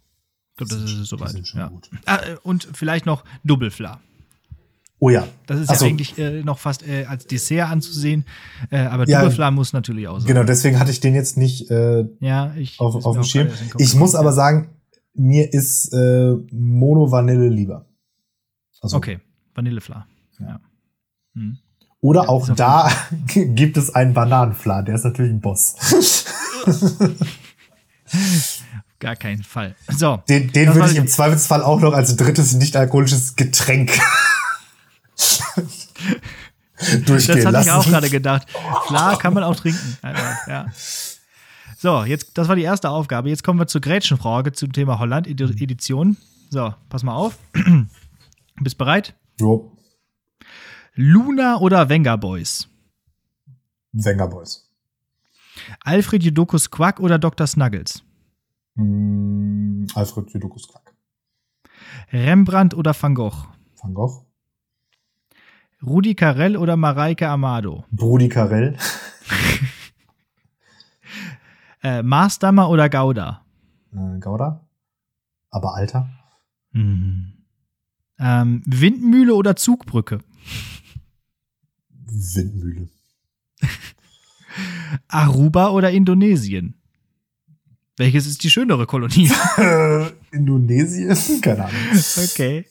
ich 0.51 0.57
glaube, 0.57 0.73
das 0.73 0.91
ist 0.91 1.07
soweit. 1.07 1.35
Ja. 1.53 1.71
Ah, 2.05 2.17
äh, 2.17 2.37
und 2.43 2.67
vielleicht 2.73 3.05
noch 3.05 3.23
Doppelfla. 3.43 4.01
Oh 4.99 5.09
ja. 5.09 5.27
Das 5.47 5.59
ist 5.59 5.69
Ach 5.69 5.75
so, 5.75 5.85
ja 5.85 5.91
eigentlich 5.91 6.17
äh, 6.17 6.43
noch 6.43 6.59
fast 6.59 6.85
äh, 6.87 7.05
als 7.05 7.25
Dessert 7.25 7.69
anzusehen, 7.69 8.25
äh, 8.69 8.79
aber 8.79 9.07
Ja, 9.07 9.21
Doppelfla 9.21 9.49
muss 9.51 9.71
natürlich 9.71 10.07
auch 10.07 10.19
sein. 10.19 10.27
Genau, 10.27 10.43
deswegen 10.43 10.77
hatte 10.79 10.91
ich 10.91 10.99
den 10.99 11.15
jetzt 11.15 11.37
nicht 11.37 11.71
äh, 11.71 12.05
Ja, 12.19 12.53
ich 12.57 12.79
auf, 12.79 13.05
auf 13.05 13.15
dem 13.15 13.23
Schirm. 13.23 13.47
Ich 13.77 13.95
muss 13.95 14.13
aber 14.13 14.33
sagen, 14.33 14.69
mir 15.13 15.53
ist 15.53 15.93
äh, 15.93 16.33
Mono 16.51 17.11
Vanille 17.11 17.47
lieber. 17.47 17.85
Also, 18.81 18.97
Okay, 18.97 19.19
Vanillefla. 19.55 20.05
Ja. 20.39 20.59
Hm. 21.33 21.57
Oder 22.01 22.23
Ja, 22.23 22.29
auch 22.29 22.49
da 22.55 22.91
gibt 23.33 23.77
es 23.77 23.95
einen 23.95 24.13
Bananenflan, 24.13 24.85
der 24.85 24.95
ist 24.95 25.05
natürlich 25.05 25.31
ein 25.31 25.41
Boss. 25.41 25.75
Gar 28.99 29.15
keinen 29.15 29.43
Fall. 29.43 29.75
So, 29.95 30.21
Den, 30.27 30.51
den 30.51 30.75
würde 30.75 30.91
ich 30.91 30.97
im 30.97 31.07
Zweifelsfall 31.07 31.63
auch 31.63 31.79
noch 31.79 31.93
als 31.93 32.17
drittes 32.17 32.53
nicht-alkoholisches 32.55 33.37
Getränk 33.37 33.91
durchgehen 37.05 37.35
das 37.37 37.45
hatte 37.45 37.51
lassen. 37.51 37.67
ich 37.67 37.71
auch 37.73 37.85
gerade 37.85 38.09
gedacht. 38.09 38.47
Klar, 38.87 39.17
kann 39.17 39.33
man 39.33 39.43
auch 39.43 39.55
trinken. 39.55 39.97
Einfach, 40.01 40.47
ja. 40.47 40.65
So, 41.77 42.03
jetzt, 42.03 42.37
das 42.37 42.47
war 42.47 42.55
die 42.55 42.63
erste 42.63 42.89
Aufgabe. 42.89 43.29
Jetzt 43.29 43.43
kommen 43.43 43.59
wir 43.59 43.67
zur 43.67 43.81
Gretchenfrage 43.81 44.51
zum 44.51 44.73
Thema 44.73 44.99
Holland-Edition. 44.99 46.17
So, 46.49 46.73
pass 46.89 47.03
mal 47.03 47.13
auf. 47.15 47.37
Bist 48.61 48.77
bereit? 48.77 49.15
Jo, 49.39 49.71
Luna 51.01 51.59
oder 51.59 51.87
Wenger 51.87 52.17
Boys? 52.17 52.67
Wenger 53.93 54.27
Boys. 54.27 54.69
Alfred 55.79 56.23
Judokus 56.23 56.69
Quack 56.69 56.99
oder 56.99 57.17
Dr. 57.17 57.47
Snuggles? 57.47 58.03
Hm, 58.75 59.87
Alfred 59.95 60.29
Judokus 60.33 60.67
Quack. 60.67 60.93
Rembrandt 62.11 62.73
oder 62.73 62.93
Van 63.01 63.15
Gogh? 63.15 63.47
Van 63.81 63.93
Gogh. 63.93 64.25
Rudi 65.85 66.15
Carell 66.15 66.57
oder 66.57 66.75
Mareike 66.77 67.27
Amado? 67.27 67.85
Brudi 67.91 68.29
Carell. 68.29 68.77
Äh, 71.81 72.03
Marsdammer 72.03 72.69
oder 72.69 72.89
Gouda? 72.89 73.45
Äh, 73.93 74.19
Gouda. 74.19 74.67
Aber 75.49 75.75
Alter. 75.75 76.09
Mhm. 76.73 77.33
Ähm, 78.19 78.61
Windmühle 78.65 79.33
oder 79.33 79.55
Zugbrücke? 79.55 80.19
Windmühle. 82.05 82.89
Aruba 85.07 85.69
oder 85.69 85.91
Indonesien? 85.91 86.75
Welches 87.95 88.27
ist 88.27 88.43
die 88.43 88.49
schönere 88.49 88.85
Kolonie? 88.85 89.31
Äh, 89.57 90.11
Indonesien? 90.31 91.15
Keine 91.41 91.65
Ahnung. 91.65 91.79
okay. 92.17 92.65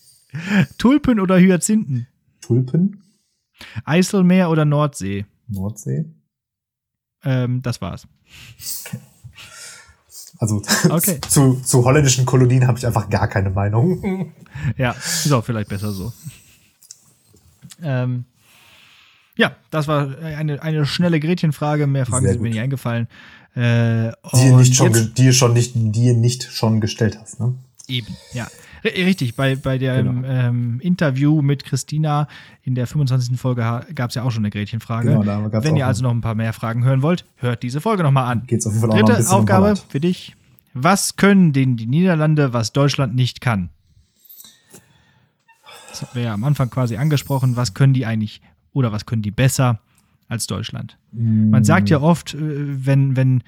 Tulpen 0.77 1.19
oder 1.19 1.39
Hyazinthen? 1.39 2.07
Tulpen? 2.49 3.03
Eiselmeer 3.85 4.51
oder 4.51 4.65
Nordsee? 4.65 5.27
Nordsee? 5.49 6.07
Ähm, 7.23 7.63
das 7.63 7.81
war's. 7.81 8.07
Also 10.41 10.63
Okay. 10.91 11.21
zu, 11.29 11.55
zu 11.65 11.85
holländischen 11.85 12.25
Kolonien 12.25 12.69
habe 12.69 12.79
ich 12.79 12.87
einfach 12.87 13.11
gar 13.11 13.27
keine 13.29 13.51
Meinung. 13.51 14.33
Ja, 14.77 14.93
ist 14.93 15.33
auch 15.33 15.45
vielleicht 15.45 15.69
besser 15.69 15.91
so. 15.93 16.13
Ähm, 17.83 18.25
ja, 19.37 19.57
das 19.71 19.89
war 19.89 20.17
eine, 20.19 20.63
eine 20.63 20.85
schnelle 20.87 21.19
Gretchenfrage. 21.21 21.87
Mehr 21.89 22.07
Fragen 22.07 22.25
Sehr 22.25 22.33
sind 22.35 22.43
mir 22.43 22.49
gut. 22.49 22.55
nicht 22.55 22.63
eingefallen. 22.63 23.09
Äh, 23.55 24.13
Die 24.35 24.47
ihr 24.47 24.53
und 24.53 24.59
nicht 24.61 24.75
schon, 24.77 25.15
die 25.15 25.25
ihr 25.25 25.33
schon 25.33 25.53
nicht, 25.55 25.73
die 25.75 26.07
ihr 26.07 26.15
nicht 26.15 26.45
schon 26.45 26.81
gestellt 26.81 27.19
hast, 27.21 27.41
ne? 27.41 27.55
Eben, 27.89 28.17
ja. 28.33 28.49
Richtig, 28.85 29.35
bei, 29.37 29.57
bei 29.57 29.79
dem 29.79 30.23
Genau. 30.23 30.29
ähm, 30.29 30.81
Interview 30.81 31.43
mit 31.43 31.65
Christina 31.65 32.29
in 32.63 32.75
der 32.75 32.87
25. 32.87 33.39
Folge 33.39 33.85
gab 33.95 34.11
es 34.11 34.15
ja 34.15 34.23
auch 34.23 34.31
schon 34.31 34.43
eine 34.43 34.51
Gretchenfrage. 34.51 35.09
Genau, 35.09 35.23
da 35.23 35.49
gab's 35.49 35.67
Wenn 35.67 35.77
ihr 35.77 35.87
also 35.87 36.03
noch 36.03 36.11
ein 36.13 36.21
paar 36.21 36.35
mehr 36.35 36.53
Fragen 36.53 36.85
hören 36.85 37.03
wollt, 37.03 37.25
hört 37.37 37.63
diese 37.63 37.81
Folge 37.81 38.03
nochmal 38.03 38.31
an. 38.31 38.43
Geht's 38.47 38.67
auf 38.67 38.73
jeden 38.73 38.81
Fall 38.83 38.91
auch 38.91 38.95
noch 38.95 39.01
ein 39.01 39.07
Dritte 39.07 39.19
bisschen 39.19 39.35
Aufgabe 39.35 39.75
für 39.89 40.01
dich. 40.01 40.35
Was 40.75 41.17
können 41.17 41.53
denn 41.53 41.77
die 41.77 41.87
Niederlande, 41.87 42.53
was 42.53 42.73
Deutschland 42.73 43.15
nicht 43.15 43.41
kann? 43.41 43.71
Das 45.91 46.03
haben 46.03 46.11
wir 46.15 46.23
ja 46.23 46.35
am 46.35 46.45
Anfang 46.45 46.71
quasi 46.71 46.97
angesprochen. 46.97 47.57
Was 47.57 47.75
können 47.75 47.95
die 47.95 48.07
eigentlich 48.07 48.41
oder 48.73 48.93
was 48.93 49.07
können 49.07 49.23
die 49.23 49.31
besser 49.31 49.81
als 50.29 50.47
Deutschland? 50.47 50.99
Man 51.13 51.65
sagt 51.65 51.89
ja 51.91 52.01
oft, 52.01 52.35
äh, 52.35 52.39
wenn, 52.41 53.17
wenn 53.17 53.43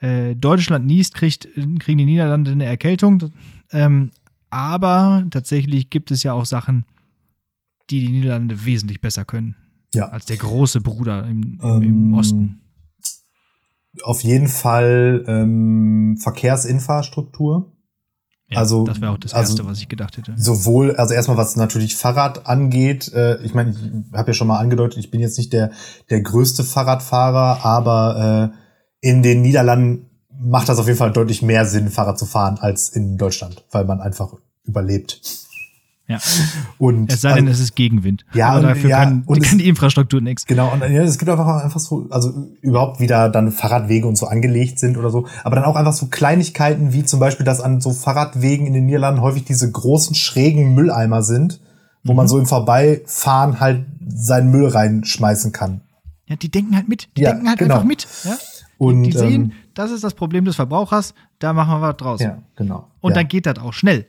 äh, 0.00 0.36
Deutschland 0.36 0.86
niest, 0.86 1.14
kriegt, 1.14 1.48
kriegen 1.80 1.98
die 1.98 2.04
Niederlande 2.04 2.52
eine 2.52 2.66
Erkältung. 2.66 3.32
Ähm, 3.72 4.10
aber 4.50 5.24
tatsächlich 5.30 5.90
gibt 5.90 6.10
es 6.10 6.22
ja 6.22 6.32
auch 6.32 6.46
Sachen, 6.46 6.84
die 7.90 8.00
die 8.06 8.12
Niederlande 8.12 8.64
wesentlich 8.64 9.00
besser 9.00 9.24
können 9.24 9.56
Ja, 9.94 10.08
als 10.08 10.26
der 10.26 10.36
große 10.36 10.80
Bruder 10.80 11.26
im, 11.26 11.58
im, 11.62 11.82
im 11.82 11.82
Ähm, 11.82 12.14
Osten. 12.14 12.60
auf 14.02 14.22
jeden 14.22 14.48
Fall 14.48 15.24
ähm, 15.26 16.18
Verkehrsinfrastruktur. 16.20 17.72
Ja, 18.50 18.60
also 18.60 18.84
das 18.84 19.00
wäre 19.02 19.12
auch 19.12 19.18
das 19.18 19.34
also 19.34 19.52
Erste, 19.52 19.66
was 19.66 19.78
ich 19.78 19.88
gedacht 19.88 20.16
hätte. 20.16 20.34
Sowohl, 20.38 20.96
also 20.96 21.12
erstmal 21.12 21.36
was 21.36 21.56
natürlich 21.56 21.96
Fahrrad 21.96 22.46
angeht, 22.46 23.12
äh, 23.12 23.42
ich 23.42 23.52
meine, 23.54 23.70
ich 23.72 24.16
habe 24.16 24.30
ja 24.30 24.34
schon 24.34 24.46
mal 24.48 24.58
angedeutet, 24.58 24.98
ich 24.98 25.10
bin 25.10 25.20
jetzt 25.20 25.36
nicht 25.36 25.52
der 25.52 25.72
der 26.08 26.22
größte 26.22 26.64
Fahrradfahrer, 26.64 27.64
aber 27.64 28.52
äh, 28.54 29.06
in 29.06 29.22
den 29.22 29.42
Niederlanden 29.42 30.07
macht 30.40 30.68
das 30.68 30.78
auf 30.78 30.86
jeden 30.86 30.98
Fall 30.98 31.12
deutlich 31.12 31.42
mehr 31.42 31.66
Sinn, 31.66 31.90
Fahrrad 31.90 32.18
zu 32.18 32.26
fahren 32.26 32.58
als 32.60 32.88
in 32.88 33.18
Deutschland, 33.18 33.64
weil 33.70 33.84
man 33.84 34.00
einfach 34.00 34.34
überlebt. 34.64 35.20
Ja. 36.08 36.18
Und, 36.78 37.12
es 37.12 37.20
sei 37.20 37.34
denn, 37.34 37.48
also, 37.48 37.58
es 37.58 37.68
ist 37.68 37.76
Gegenwind. 37.76 38.24
Ja, 38.32 38.48
Aber 38.48 38.68
dafür 38.68 38.88
ja, 38.88 39.04
kann, 39.04 39.24
und 39.26 39.42
kann 39.42 39.58
die 39.58 39.68
Infrastruktur 39.68 40.22
nichts. 40.22 40.46
Genau, 40.46 40.72
und 40.72 40.80
ja, 40.80 41.02
es 41.02 41.18
gibt 41.18 41.30
einfach, 41.30 41.62
einfach 41.62 41.80
so, 41.80 42.06
also 42.08 42.32
überhaupt 42.62 42.98
wieder 42.98 43.28
dann 43.28 43.52
Fahrradwege 43.52 44.06
und 44.06 44.16
so 44.16 44.26
angelegt 44.26 44.78
sind 44.78 44.96
oder 44.96 45.10
so. 45.10 45.26
Aber 45.44 45.56
dann 45.56 45.66
auch 45.66 45.76
einfach 45.76 45.92
so 45.92 46.06
Kleinigkeiten 46.06 46.94
wie 46.94 47.04
zum 47.04 47.20
Beispiel, 47.20 47.44
dass 47.44 47.60
an 47.60 47.82
so 47.82 47.92
Fahrradwegen 47.92 48.66
in 48.66 48.72
den 48.72 48.86
Niederlanden 48.86 49.20
häufig 49.20 49.44
diese 49.44 49.70
großen 49.70 50.14
schrägen 50.14 50.74
Mülleimer 50.74 51.22
sind, 51.22 51.60
wo 52.04 52.12
mhm. 52.12 52.16
man 52.16 52.28
so 52.28 52.38
im 52.38 52.46
Vorbeifahren 52.46 53.60
halt 53.60 53.84
seinen 54.08 54.50
Müll 54.50 54.68
reinschmeißen 54.68 55.52
kann. 55.52 55.82
Ja, 56.26 56.36
die 56.36 56.50
denken 56.50 56.74
halt 56.74 56.88
mit. 56.88 57.08
Die 57.18 57.22
ja, 57.22 57.32
denken 57.32 57.48
halt 57.50 57.58
genau. 57.58 57.74
einfach 57.74 57.86
mit. 57.86 58.06
Ja? 58.24 58.38
Und, 58.78 59.02
die, 59.02 59.10
die 59.10 59.18
sehen, 59.18 59.42
ähm, 59.42 59.52
das 59.74 59.90
ist 59.90 60.04
das 60.04 60.14
Problem 60.14 60.44
des 60.44 60.56
Verbrauchers, 60.56 61.14
da 61.40 61.52
machen 61.52 61.80
wir 61.80 61.88
was 61.88 61.96
draus. 61.96 62.20
Ja, 62.20 62.38
genau. 62.56 62.88
Und 63.00 63.10
ja. 63.10 63.16
dann 63.16 63.28
geht 63.28 63.46
das 63.46 63.58
auch 63.58 63.72
schnell. 63.72 64.06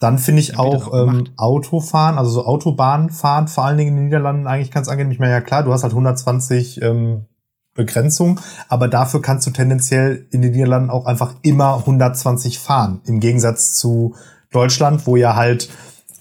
Dann 0.00 0.18
finde 0.18 0.40
ich 0.40 0.58
auch 0.58 0.94
ähm, 0.94 1.28
Autofahren, 1.36 2.16
also 2.16 2.30
so 2.30 2.44
Autobahnfahren, 2.44 3.48
vor 3.48 3.64
allen 3.64 3.76
Dingen 3.76 3.90
in 3.90 3.96
den 3.96 4.04
Niederlanden 4.06 4.46
eigentlich 4.46 4.70
ganz 4.70 4.88
angenehm. 4.88 5.12
Ich 5.12 5.18
meine, 5.18 5.32
ja 5.32 5.42
klar, 5.42 5.62
du 5.62 5.72
hast 5.72 5.82
halt 5.82 5.92
120 5.92 6.80
ähm, 6.82 7.26
Begrenzung, 7.74 8.40
aber 8.68 8.88
dafür 8.88 9.20
kannst 9.20 9.46
du 9.46 9.50
tendenziell 9.50 10.26
in 10.30 10.42
den 10.42 10.52
Niederlanden 10.52 10.90
auch 10.90 11.04
einfach 11.04 11.34
immer 11.42 11.76
120 11.76 12.58
fahren. 12.58 13.02
Im 13.04 13.20
Gegensatz 13.20 13.74
zu 13.74 14.14
Deutschland, 14.50 15.06
wo 15.06 15.16
ja 15.16 15.36
halt 15.36 15.68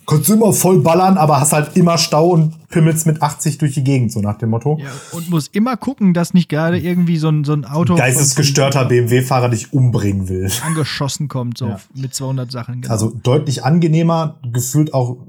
kannst 0.09 0.29
du 0.29 0.33
immer 0.33 0.53
voll 0.53 0.81
ballern, 0.81 1.17
aber 1.17 1.39
hast 1.39 1.53
halt 1.53 1.77
immer 1.77 1.97
Stau 1.97 2.29
und 2.29 2.67
pimmelst 2.69 3.05
mit 3.05 3.21
80 3.21 3.59
durch 3.59 3.73
die 3.73 3.83
Gegend, 3.83 4.11
so 4.11 4.21
nach 4.21 4.37
dem 4.37 4.49
Motto. 4.49 4.79
Ja, 4.81 4.89
und 5.11 5.29
muss 5.29 5.47
immer 5.47 5.77
gucken, 5.77 6.13
dass 6.13 6.33
nicht 6.33 6.49
gerade 6.49 6.79
irgendwie 6.79 7.17
so 7.17 7.29
ein, 7.29 7.43
so 7.43 7.53
ein 7.53 7.65
Auto. 7.65 7.95
Geistesgestörter 7.95 8.85
BMW-Fahrer 8.85 9.49
dich 9.49 9.71
umbringen 9.71 10.27
will. 10.27 10.49
Angeschossen 10.65 11.27
kommt, 11.27 11.57
so 11.57 11.67
ja. 11.67 11.79
mit 11.93 12.13
200 12.13 12.51
Sachen. 12.51 12.81
Genau. 12.81 12.91
Also 12.91 13.11
deutlich 13.11 13.63
angenehmer, 13.63 14.39
gefühlt 14.51 14.93
auch. 14.93 15.27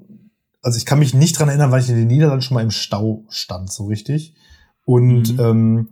Also 0.62 0.76
ich 0.76 0.86
kann 0.86 0.98
mich 0.98 1.14
nicht 1.14 1.38
dran 1.38 1.48
erinnern, 1.48 1.70
weil 1.70 1.80
ich 1.80 1.88
in 1.88 1.96
den 1.96 2.06
Niederlanden 2.06 2.42
schon 2.42 2.54
mal 2.54 2.62
im 2.62 2.70
Stau 2.70 3.24
stand, 3.28 3.70
so 3.70 3.86
richtig. 3.86 4.34
Und 4.84 5.34
mhm. 5.34 5.40
ähm, 5.40 5.88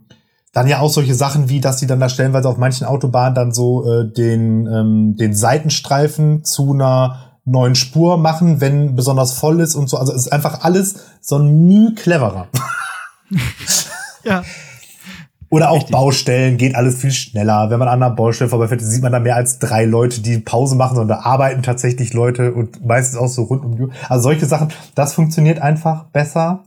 dann 0.53 0.67
ja 0.67 0.81
auch 0.81 0.91
solche 0.91 1.15
Sachen 1.15 1.49
wie, 1.49 1.61
dass 1.61 1.77
die 1.77 1.87
dann 1.87 2.01
da 2.01 2.09
stellenweise 2.09 2.49
auf 2.49 2.59
manchen 2.59 2.87
Autobahnen 2.87 3.35
dann 3.35 3.53
so 3.53 3.85
äh, 3.91 4.11
den, 4.11 4.67
ähm, 4.67 5.17
den 5.17 5.35
Seitenstreifen 5.35 6.45
zu 6.45 6.73
einer 6.73 7.28
neuen 7.51 7.75
Spur 7.75 8.17
machen, 8.19 8.61
wenn 8.61 8.95
besonders 8.95 9.33
voll 9.33 9.61
ist 9.61 9.75
und 9.75 9.89
so. 9.89 9.97
Also 9.97 10.13
es 10.13 10.27
ist 10.27 10.33
einfach 10.33 10.63
alles 10.63 10.97
so 11.21 11.37
ein 11.37 11.67
Mühe 11.67 11.95
cleverer. 11.95 12.49
ja. 14.25 14.43
Oder 15.51 15.71
auch 15.71 15.77
Richtig. 15.77 15.93
Baustellen 15.93 16.59
geht 16.59 16.75
alles 16.75 17.01
viel 17.01 17.11
schneller. 17.11 17.71
Wenn 17.71 17.79
man 17.79 17.89
an 17.89 18.03
einer 18.03 18.15
Baustelle 18.15 18.51
vorbeifährt, 18.51 18.83
sieht 18.83 19.03
man 19.03 19.13
da 19.13 19.19
mehr 19.19 19.37
als 19.37 19.59
drei 19.59 19.87
Leute, 19.87 20.21
die 20.21 20.39
Pause 20.39 20.77
machen, 20.77 20.97
sondern 20.97 21.19
da 21.19 21.25
arbeiten 21.25 21.63
tatsächlich 21.63 22.13
Leute 22.13 22.53
und 22.53 22.85
meistens 22.85 23.19
auch 23.19 23.29
so 23.29 23.45
rund 23.45 23.65
um 23.65 23.77
die 23.77 23.83
Uhr. 23.85 23.91
Also 24.09 24.25
solche 24.25 24.45
Sachen, 24.45 24.69
das 24.95 25.15
funktioniert 25.15 25.61
einfach 25.61 26.05
besser. 26.11 26.65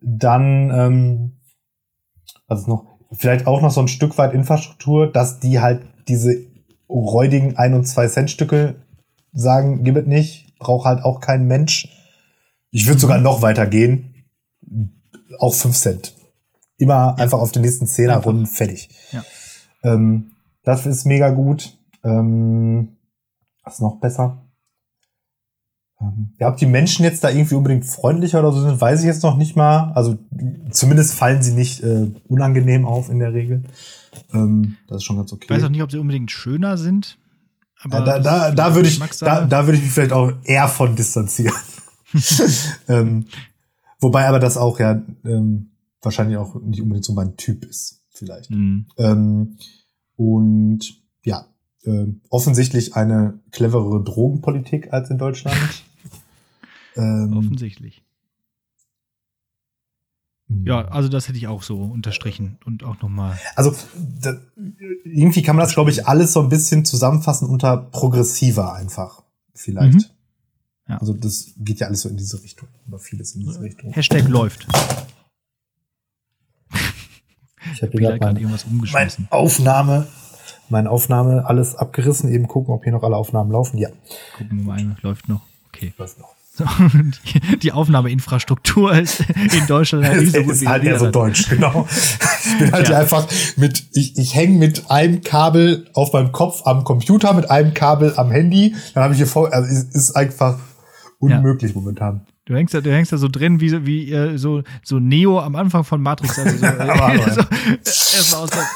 Dann, 0.00 0.70
ähm, 0.70 1.40
was 2.48 2.60
ist 2.60 2.68
noch? 2.68 2.86
Vielleicht 3.12 3.46
auch 3.46 3.60
noch 3.60 3.70
so 3.70 3.80
ein 3.82 3.88
Stück 3.88 4.16
weit 4.16 4.32
Infrastruktur, 4.32 5.12
dass 5.12 5.38
die 5.38 5.60
halt 5.60 5.82
diese 6.08 6.34
räudigen 6.88 7.56
ein- 7.58 7.74
und 7.74 7.84
zwei 7.84 8.08
Cent 8.08 8.30
Stücke 8.30 8.76
sagen, 9.32 9.84
gib 9.84 9.96
es 9.96 10.06
nicht, 10.06 10.58
braucht 10.58 10.86
halt 10.86 11.04
auch 11.04 11.20
kein 11.20 11.46
Mensch. 11.46 11.88
Ich 12.70 12.86
würde 12.86 13.00
sogar 13.00 13.18
noch 13.18 13.42
weiter 13.42 13.66
gehen. 13.66 14.14
Auch 15.38 15.54
5 15.54 15.76
Cent. 15.76 16.14
Immer 16.78 16.94
ja. 16.94 17.14
einfach 17.14 17.38
auf 17.38 17.52
den 17.52 17.62
nächsten 17.62 17.86
Zehner 17.86 18.16
runden, 18.18 18.46
fertig. 18.46 18.88
Ja. 19.12 19.24
Ähm, 19.82 20.32
das 20.62 20.86
ist 20.86 21.04
mega 21.04 21.30
gut. 21.30 21.76
Ähm, 22.04 22.96
was 23.64 23.80
noch 23.80 24.00
besser? 24.00 24.42
Ähm, 26.00 26.32
ja, 26.38 26.48
ob 26.48 26.56
die 26.56 26.66
Menschen 26.66 27.04
jetzt 27.04 27.22
da 27.24 27.30
irgendwie 27.30 27.54
unbedingt 27.54 27.84
freundlicher 27.84 28.40
oder 28.40 28.52
so 28.52 28.60
sind, 28.60 28.80
weiß 28.80 29.00
ich 29.00 29.06
jetzt 29.06 29.22
noch 29.22 29.36
nicht 29.36 29.56
mal. 29.56 29.92
Also 29.94 30.18
zumindest 30.70 31.14
fallen 31.14 31.42
sie 31.42 31.52
nicht 31.52 31.82
äh, 31.82 32.10
unangenehm 32.28 32.84
auf 32.84 33.08
in 33.08 33.18
der 33.18 33.32
Regel. 33.32 33.64
Ähm, 34.32 34.76
das 34.88 34.98
ist 34.98 35.04
schon 35.04 35.16
ganz 35.16 35.32
okay. 35.32 35.44
Ich 35.44 35.50
weiß 35.50 35.64
auch 35.64 35.68
nicht, 35.68 35.82
ob 35.82 35.90
sie 35.90 35.98
unbedingt 35.98 36.30
schöner 36.30 36.76
sind. 36.76 37.18
Aber 37.84 37.98
ja, 37.98 38.04
da, 38.04 38.18
da, 38.18 38.50
da 38.52 38.74
würde 38.74 38.88
ich, 38.88 38.98
da, 39.18 39.44
da 39.44 39.66
würde 39.66 39.78
ich 39.78 39.84
mich 39.84 39.92
vielleicht 39.92 40.12
auch 40.12 40.32
eher 40.44 40.68
von 40.68 40.94
distanzieren. 40.94 41.56
ähm, 42.88 43.26
wobei 44.00 44.28
aber 44.28 44.38
das 44.38 44.56
auch 44.56 44.78
ja 44.78 45.02
ähm, 45.24 45.70
wahrscheinlich 46.00 46.36
auch 46.36 46.60
nicht 46.62 46.80
unbedingt 46.80 47.04
so 47.04 47.12
mein 47.12 47.36
Typ 47.36 47.64
ist, 47.64 48.02
vielleicht. 48.10 48.50
Mhm. 48.50 48.86
Ähm, 48.98 49.56
und 50.16 50.80
ja, 51.24 51.46
äh, 51.84 52.06
offensichtlich 52.28 52.94
eine 52.94 53.40
cleverere 53.50 54.02
Drogenpolitik 54.04 54.92
als 54.92 55.10
in 55.10 55.18
Deutschland. 55.18 55.56
ähm, 56.96 57.36
offensichtlich. 57.36 58.04
Ja, 60.64 60.88
also 60.88 61.08
das 61.08 61.28
hätte 61.28 61.38
ich 61.38 61.48
auch 61.48 61.62
so 61.62 61.82
unterstrichen 61.82 62.58
und 62.64 62.84
auch 62.84 63.00
nochmal. 63.02 63.38
Also 63.56 63.74
da, 63.96 64.34
irgendwie 65.04 65.42
kann 65.42 65.56
man 65.56 65.64
das, 65.64 65.74
glaube 65.74 65.90
ich, 65.90 66.06
alles 66.06 66.32
so 66.32 66.40
ein 66.40 66.48
bisschen 66.48 66.84
zusammenfassen 66.84 67.48
unter 67.48 67.76
progressiver 67.76 68.74
einfach. 68.74 69.22
Vielleicht. 69.54 69.94
Mhm. 69.94 70.04
Ja. 70.88 70.98
Also 70.98 71.12
das 71.14 71.52
geht 71.56 71.80
ja 71.80 71.86
alles 71.86 72.02
so 72.02 72.08
in 72.08 72.16
diese 72.16 72.42
Richtung. 72.42 72.68
Oder 72.88 72.98
vieles 72.98 73.34
in 73.34 73.42
diese 73.42 73.60
Richtung. 73.60 73.92
Hashtag 73.92 74.28
läuft. 74.28 74.66
Ich 77.74 77.82
habe 77.82 77.92
hier 77.92 78.18
gerade 78.18 78.40
irgendwas 78.40 78.64
umgeschmissen. 78.64 79.28
Meine 79.30 79.42
Aufnahme, 79.42 80.08
meine 80.68 80.90
Aufnahme, 80.90 81.46
alles 81.46 81.76
abgerissen. 81.76 82.32
Eben 82.32 82.48
gucken, 82.48 82.74
ob 82.74 82.82
hier 82.82 82.92
noch 82.92 83.02
alle 83.02 83.16
Aufnahmen 83.16 83.52
laufen. 83.52 83.78
Ja. 83.78 83.90
Gucken 84.36 84.58
wir 84.58 84.64
mal, 84.64 84.96
läuft 85.02 85.28
noch. 85.28 85.42
Okay. 85.68 85.92
Läuft 85.96 86.18
noch. 86.18 86.34
Die, 87.24 87.58
die 87.58 87.72
Aufnahmeinfrastruktur 87.72 88.94
ist 88.94 89.20
in 89.20 89.66
Deutschland 89.66 90.04
halt 90.04 90.20
nicht 90.20 90.34
so 90.34 90.42
gut 90.42 90.52
ist 90.52 90.66
halt 90.66 90.84
eher 90.84 90.98
so 90.98 91.10
deutsch, 91.10 91.48
genau. 91.48 91.86
Ich 91.90 92.58
bin 92.58 92.72
halt 92.72 92.88
ja. 92.88 92.98
einfach 92.98 93.26
mit, 93.56 93.84
ich, 93.92 94.18
ich 94.18 94.34
hänge 94.34 94.58
mit 94.58 94.90
einem 94.90 95.22
Kabel 95.22 95.88
auf 95.94 96.12
meinem 96.12 96.32
Kopf 96.32 96.66
am 96.66 96.84
Computer, 96.84 97.32
mit 97.32 97.50
einem 97.50 97.74
Kabel 97.74 98.14
am 98.16 98.30
Handy. 98.30 98.74
Dann 98.94 99.04
habe 99.04 99.14
ich 99.14 99.18
hier 99.18 99.26
voll, 99.26 99.50
also 99.50 99.68
ist, 99.68 99.94
ist 99.94 100.16
einfach 100.16 100.58
unmöglich 101.18 101.72
ja. 101.72 101.80
momentan. 101.80 102.26
Du 102.44 102.56
hängst 102.56 102.74
da, 102.74 102.80
du 102.80 102.92
hängst 102.92 103.12
da 103.12 103.18
so 103.18 103.28
drin 103.28 103.60
wie, 103.60 103.86
wie 103.86 104.12
äh, 104.12 104.36
so, 104.36 104.62
so 104.82 104.98
Neo 104.98 105.38
am 105.38 105.54
Anfang 105.54 105.84
von 105.84 106.02
Matrix. 106.02 106.38
Also 106.38 106.56
so, 106.56 106.66
so, 106.66 108.16
erstmal 108.16 108.42
aus 108.42 108.50
der 108.50 108.66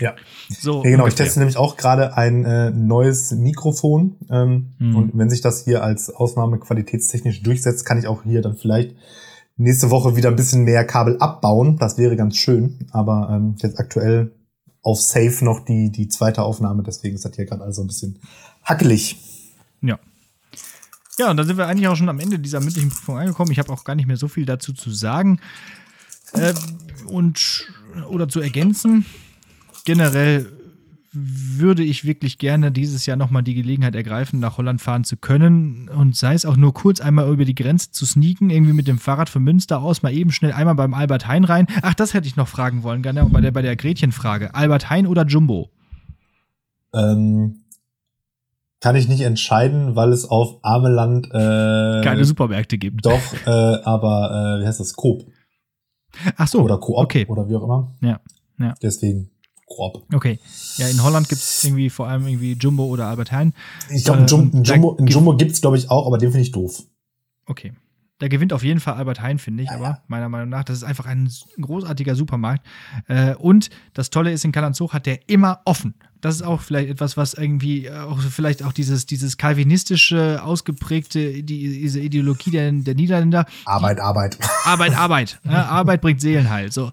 ja. 0.00 0.14
So 0.48 0.82
ja, 0.84 0.90
genau, 0.90 1.06
ich 1.06 1.14
teste 1.14 1.38
nämlich 1.38 1.56
auch 1.56 1.76
gerade 1.76 2.16
ein 2.16 2.44
äh, 2.44 2.70
neues 2.70 3.30
Mikrofon. 3.32 4.16
Ähm, 4.30 4.72
mhm. 4.78 4.96
Und 4.96 5.10
wenn 5.14 5.30
sich 5.30 5.40
das 5.40 5.64
hier 5.64 5.82
als 5.82 6.10
Ausnahme 6.10 6.58
qualitätstechnisch 6.58 7.42
durchsetzt, 7.42 7.84
kann 7.84 7.98
ich 7.98 8.06
auch 8.06 8.22
hier 8.24 8.42
dann 8.42 8.56
vielleicht 8.56 8.96
nächste 9.56 9.90
Woche 9.90 10.16
wieder 10.16 10.30
ein 10.30 10.36
bisschen 10.36 10.64
mehr 10.64 10.84
Kabel 10.84 11.18
abbauen. 11.18 11.76
Das 11.78 11.98
wäre 11.98 12.16
ganz 12.16 12.36
schön. 12.36 12.78
Aber 12.90 13.28
ähm, 13.30 13.56
jetzt 13.58 13.78
aktuell 13.78 14.32
auf 14.82 15.00
Safe 15.00 15.44
noch 15.44 15.64
die, 15.64 15.90
die 15.90 16.08
zweite 16.08 16.42
Aufnahme. 16.42 16.82
Deswegen 16.82 17.14
ist 17.14 17.24
das 17.24 17.36
hier 17.36 17.44
gerade 17.44 17.62
also 17.62 17.82
ein 17.82 17.86
bisschen 17.86 18.18
hackelig. 18.64 19.18
Ja. 19.82 19.98
Ja, 21.18 21.30
und 21.30 21.36
dann 21.36 21.46
sind 21.46 21.58
wir 21.58 21.66
eigentlich 21.66 21.88
auch 21.88 21.96
schon 21.96 22.08
am 22.08 22.18
Ende 22.18 22.38
dieser 22.38 22.60
mündlichen 22.60 22.88
Prüfung 22.88 23.18
angekommen. 23.18 23.52
Ich 23.52 23.58
habe 23.58 23.70
auch 23.70 23.84
gar 23.84 23.94
nicht 23.94 24.06
mehr 24.06 24.16
so 24.16 24.28
viel 24.28 24.46
dazu 24.46 24.72
zu 24.72 24.90
sagen. 24.90 25.38
Äh, 26.32 26.54
und 27.06 27.66
oder 28.08 28.28
zu 28.28 28.40
ergänzen 28.40 29.04
generell 29.84 30.46
würde 31.12 31.82
ich 31.82 32.04
wirklich 32.04 32.38
gerne 32.38 32.70
dieses 32.70 33.04
Jahr 33.04 33.16
nochmal 33.16 33.42
die 33.42 33.54
Gelegenheit 33.54 33.96
ergreifen, 33.96 34.38
nach 34.38 34.58
Holland 34.58 34.80
fahren 34.80 35.02
zu 35.02 35.16
können 35.16 35.88
und 35.88 36.14
sei 36.14 36.34
es 36.34 36.46
auch 36.46 36.56
nur 36.56 36.72
kurz 36.72 37.00
einmal 37.00 37.28
über 37.32 37.44
die 37.44 37.54
Grenze 37.54 37.90
zu 37.90 38.06
sneaken, 38.06 38.50
irgendwie 38.50 38.74
mit 38.74 38.86
dem 38.86 38.98
Fahrrad 38.98 39.28
von 39.28 39.42
Münster 39.42 39.82
aus, 39.82 40.02
mal 40.02 40.12
eben 40.12 40.30
schnell 40.30 40.52
einmal 40.52 40.76
beim 40.76 40.94
Albert 40.94 41.26
Hein 41.26 41.44
rein. 41.44 41.66
Ach, 41.82 41.94
das 41.94 42.14
hätte 42.14 42.28
ich 42.28 42.36
noch 42.36 42.46
fragen 42.46 42.84
wollen, 42.84 43.02
genau, 43.02 43.26
bei 43.28 43.40
der, 43.40 43.50
bei 43.50 43.62
der 43.62 43.74
Gretchenfrage. 43.74 44.54
Albert 44.54 44.88
Hein 44.88 45.08
oder 45.08 45.26
Jumbo? 45.26 45.70
Ähm, 46.94 47.64
kann 48.80 48.94
ich 48.94 49.08
nicht 49.08 49.22
entscheiden, 49.22 49.96
weil 49.96 50.12
es 50.12 50.24
auf 50.24 50.58
Armeland 50.62 51.26
äh, 51.26 52.02
keine 52.04 52.24
Supermärkte 52.24 52.78
gibt. 52.78 53.04
Doch, 53.04 53.20
äh, 53.46 53.50
aber 53.50 54.58
äh, 54.58 54.62
wie 54.62 54.66
heißt 54.66 54.78
das? 54.78 54.94
Coop. 54.94 55.26
Ach 56.36 56.46
so. 56.46 56.62
Oder 56.62 56.78
Coop 56.78 56.98
okay. 56.98 57.26
oder 57.28 57.48
wie 57.48 57.56
auch 57.56 57.64
immer. 57.64 57.92
Ja. 58.00 58.20
ja. 58.58 58.74
Deswegen 58.80 59.30
grob. 59.70 60.04
Okay. 60.12 60.38
Ja, 60.76 60.88
in 60.88 61.02
Holland 61.02 61.28
gibt 61.28 61.40
es 61.40 61.64
irgendwie 61.64 61.88
vor 61.88 62.08
allem 62.08 62.26
irgendwie 62.26 62.52
Jumbo 62.52 62.84
oder 62.84 63.06
Albert 63.06 63.32
Heijn. 63.32 63.54
Ich 63.88 64.04
glaube, 64.04 64.20
ein 64.20 64.26
Jumbo, 64.64 64.98
Jumbo 65.00 65.36
gibt 65.36 65.52
es, 65.52 65.62
glaube 65.62 65.78
ich, 65.78 65.90
auch, 65.90 66.06
aber 66.06 66.18
den 66.18 66.30
finde 66.30 66.42
ich 66.42 66.52
doof. 66.52 66.82
Okay. 67.46 67.72
Da 68.18 68.28
gewinnt 68.28 68.52
auf 68.52 68.62
jeden 68.62 68.80
Fall 68.80 68.94
Albert 68.94 69.22
Heijn, 69.22 69.38
finde 69.38 69.62
ich, 69.62 69.70
ja, 69.70 69.76
aber 69.76 70.02
meiner 70.06 70.28
Meinung 70.28 70.50
nach, 70.50 70.62
das 70.62 70.76
ist 70.76 70.84
einfach 70.84 71.06
ein 71.06 71.32
großartiger 71.58 72.14
Supermarkt. 72.14 72.66
Äh, 73.08 73.34
und 73.36 73.70
das 73.94 74.10
Tolle 74.10 74.30
ist, 74.30 74.44
in 74.44 74.52
Kalanzhoch 74.52 74.92
hat 74.92 75.06
der 75.06 75.26
immer 75.30 75.62
offen. 75.64 75.94
Das 76.20 76.36
ist 76.36 76.42
auch 76.42 76.60
vielleicht 76.60 76.90
etwas, 76.90 77.16
was 77.16 77.34
irgendwie 77.34 77.90
auch 77.90 78.20
vielleicht 78.20 78.62
auch 78.62 78.72
dieses, 78.72 79.06
dieses 79.06 79.36
kalvinistische, 79.36 80.42
ausgeprägte, 80.42 81.42
die, 81.42 81.80
diese 81.80 82.00
Ideologie 82.00 82.50
der, 82.50 82.72
der 82.72 82.94
Niederländer. 82.94 83.46
Arbeit, 83.64 83.98
die, 83.98 84.02
Arbeit. 84.02 84.38
Arbeit, 84.64 84.96
Arbeit. 84.96 85.40
Ja, 85.44 85.64
Arbeit 85.68 86.00
bringt 86.00 86.20
Seelenheil. 86.20 86.70
So. 86.72 86.90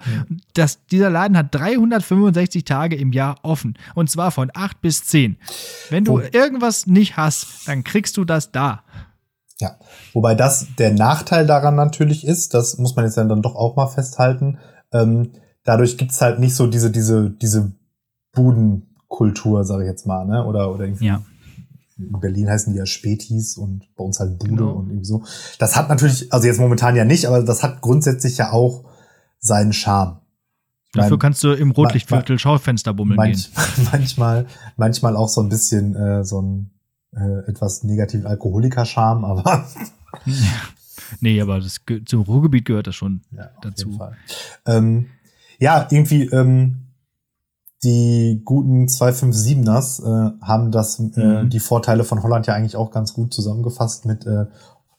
Das, 0.54 0.80
dieser 0.88 1.10
Laden 1.10 1.38
hat 1.38 1.54
365 1.54 2.64
Tage 2.66 2.96
im 2.96 3.12
Jahr 3.12 3.38
offen. 3.44 3.78
Und 3.96 4.10
zwar 4.10 4.32
von 4.32 4.52
8 4.54 4.82
bis 4.82 5.04
10. 5.06 5.38
Wenn 5.90 6.06
du 6.06 6.20
oh. 6.20 6.22
irgendwas 6.32 6.88
nicht 6.88 7.18
hast, 7.18 7.68
dann 7.68 7.84
kriegst 7.84 8.18
du 8.18 8.26
das 8.26 8.52
da. 8.52 8.84
Ja, 9.60 9.78
wobei 10.14 10.36
das 10.36 10.68
der 10.78 10.94
Nachteil 10.94 11.48
daran 11.48 11.76
natürlich 11.76 12.26
ist, 12.26 12.54
das 12.54 12.78
muss 12.78 12.96
man 12.96 13.06
jetzt 13.06 13.18
dann 13.18 13.42
doch 13.42 13.56
auch 13.56 13.76
mal 13.76 13.88
festhalten, 13.88 14.60
ähm, 14.94 15.32
dadurch 15.64 15.98
gibt's 15.98 16.22
halt 16.22 16.40
nicht 16.40 16.56
so 16.56 16.68
diese, 16.68 16.92
diese, 16.92 17.32
diese 17.32 17.74
Budenkultur, 19.08 19.64
sage 19.64 19.84
ich 19.84 19.90
jetzt 19.90 20.06
mal, 20.06 20.26
ne? 20.26 20.46
Oder, 20.46 20.74
oder 20.74 20.86
irgendwie. 20.86 21.06
Ja. 21.06 21.24
In 21.98 22.20
Berlin 22.20 22.48
heißen 22.48 22.74
die 22.74 22.80
ja 22.80 22.86
Spätis 22.86 23.58
und 23.58 23.88
bei 23.96 24.04
uns 24.04 24.20
halt 24.20 24.38
Bude 24.38 24.52
genau. 24.52 24.74
und 24.74 24.90
irgendwie 24.90 25.06
so. 25.06 25.24
Das 25.58 25.76
hat 25.76 25.90
natürlich, 25.90 26.32
also 26.32 26.46
jetzt 26.46 26.60
momentan 26.60 26.96
ja 26.96 27.06
nicht, 27.06 27.26
aber 27.26 27.42
das 27.42 27.64
hat 27.64 27.82
grundsätzlich 27.82 28.38
ja 28.38 28.52
auch 28.52 28.86
seinen 29.40 29.74
Charme. 29.74 30.20
Dafür 30.94 31.12
mein, 31.12 31.20
kannst 31.20 31.44
du 31.44 31.54
im 31.54 31.72
Rotlichtviertel 31.72 32.38
Schaufenster 32.38 32.94
bummeln 32.94 33.18
manch, 33.18 33.52
gehen. 33.52 33.88
Manchmal, 33.92 34.46
manchmal 34.76 35.16
auch 35.16 35.30
so 35.30 35.42
ein 35.42 35.50
bisschen 35.50 35.96
äh, 35.96 36.24
so 36.24 36.40
ein 36.40 36.72
äh, 37.14 37.50
etwas 37.50 37.84
negativen 37.84 38.28
Alkoholiker-Charme, 38.28 39.26
aber. 39.26 39.68
nee, 41.20 41.42
aber 41.42 41.60
das, 41.60 41.82
zum 42.06 42.22
Ruhrgebiet 42.22 42.66
gehört 42.66 42.86
das 42.86 42.96
schon 42.96 43.22
ja, 43.32 43.50
dazu. 43.62 44.00
Ähm, 44.68 45.08
ja, 45.58 45.88
irgendwie 45.90 46.26
ähm, 46.26 46.87
die 47.84 48.42
guten 48.44 48.86
257ers 48.86 50.02
äh, 50.02 50.32
haben 50.42 50.72
das 50.72 51.00
äh, 51.00 51.44
mhm. 51.44 51.50
die 51.50 51.60
Vorteile 51.60 52.04
von 52.04 52.24
Holland 52.24 52.48
ja 52.48 52.56
eigentlich 52.56 52.76
auch 52.76 52.92
ganz 52.92 53.14
gut 53.14 53.34
zusammengefasst 53.34 54.06
mit 54.06 54.26
äh, 54.26 54.46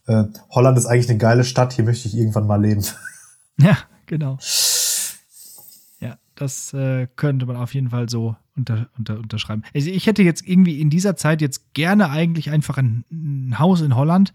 äh, 0.07 0.25
Holland 0.51 0.79
ist 0.79 0.87
eigentlich 0.87 1.09
eine 1.09 1.19
geile 1.19 1.45
Stadt, 1.45 1.75
hier 1.75 1.85
möchte 1.85 2.09
ich 2.09 2.17
irgendwann 2.17 2.47
mal 2.47 2.61
leben. 2.61 2.85
Ja, 3.61 3.77
genau. 4.07 4.39
Ja, 5.99 6.17
das 6.37 6.73
äh, 6.75 7.09
könnte 7.17 7.45
man 7.45 7.57
auf 7.57 7.75
jeden 7.75 7.91
Fall 7.91 8.09
so 8.09 8.37
unter, 8.55 8.89
unter, 8.97 9.19
unterschreiben. 9.19 9.65
Also 9.75 9.91
ich 9.91 10.07
hätte 10.07 10.23
jetzt 10.23 10.47
irgendwie 10.47 10.81
in 10.81 10.91
dieser 10.91 11.17
Zeit 11.17 11.41
jetzt 11.41 11.75
gerne 11.75 12.09
eigentlich 12.09 12.51
einfach 12.51 12.79
ein, 12.79 13.05
ein 13.11 13.59
Haus 13.59 13.81
in 13.81 13.97
Holland 13.97 14.33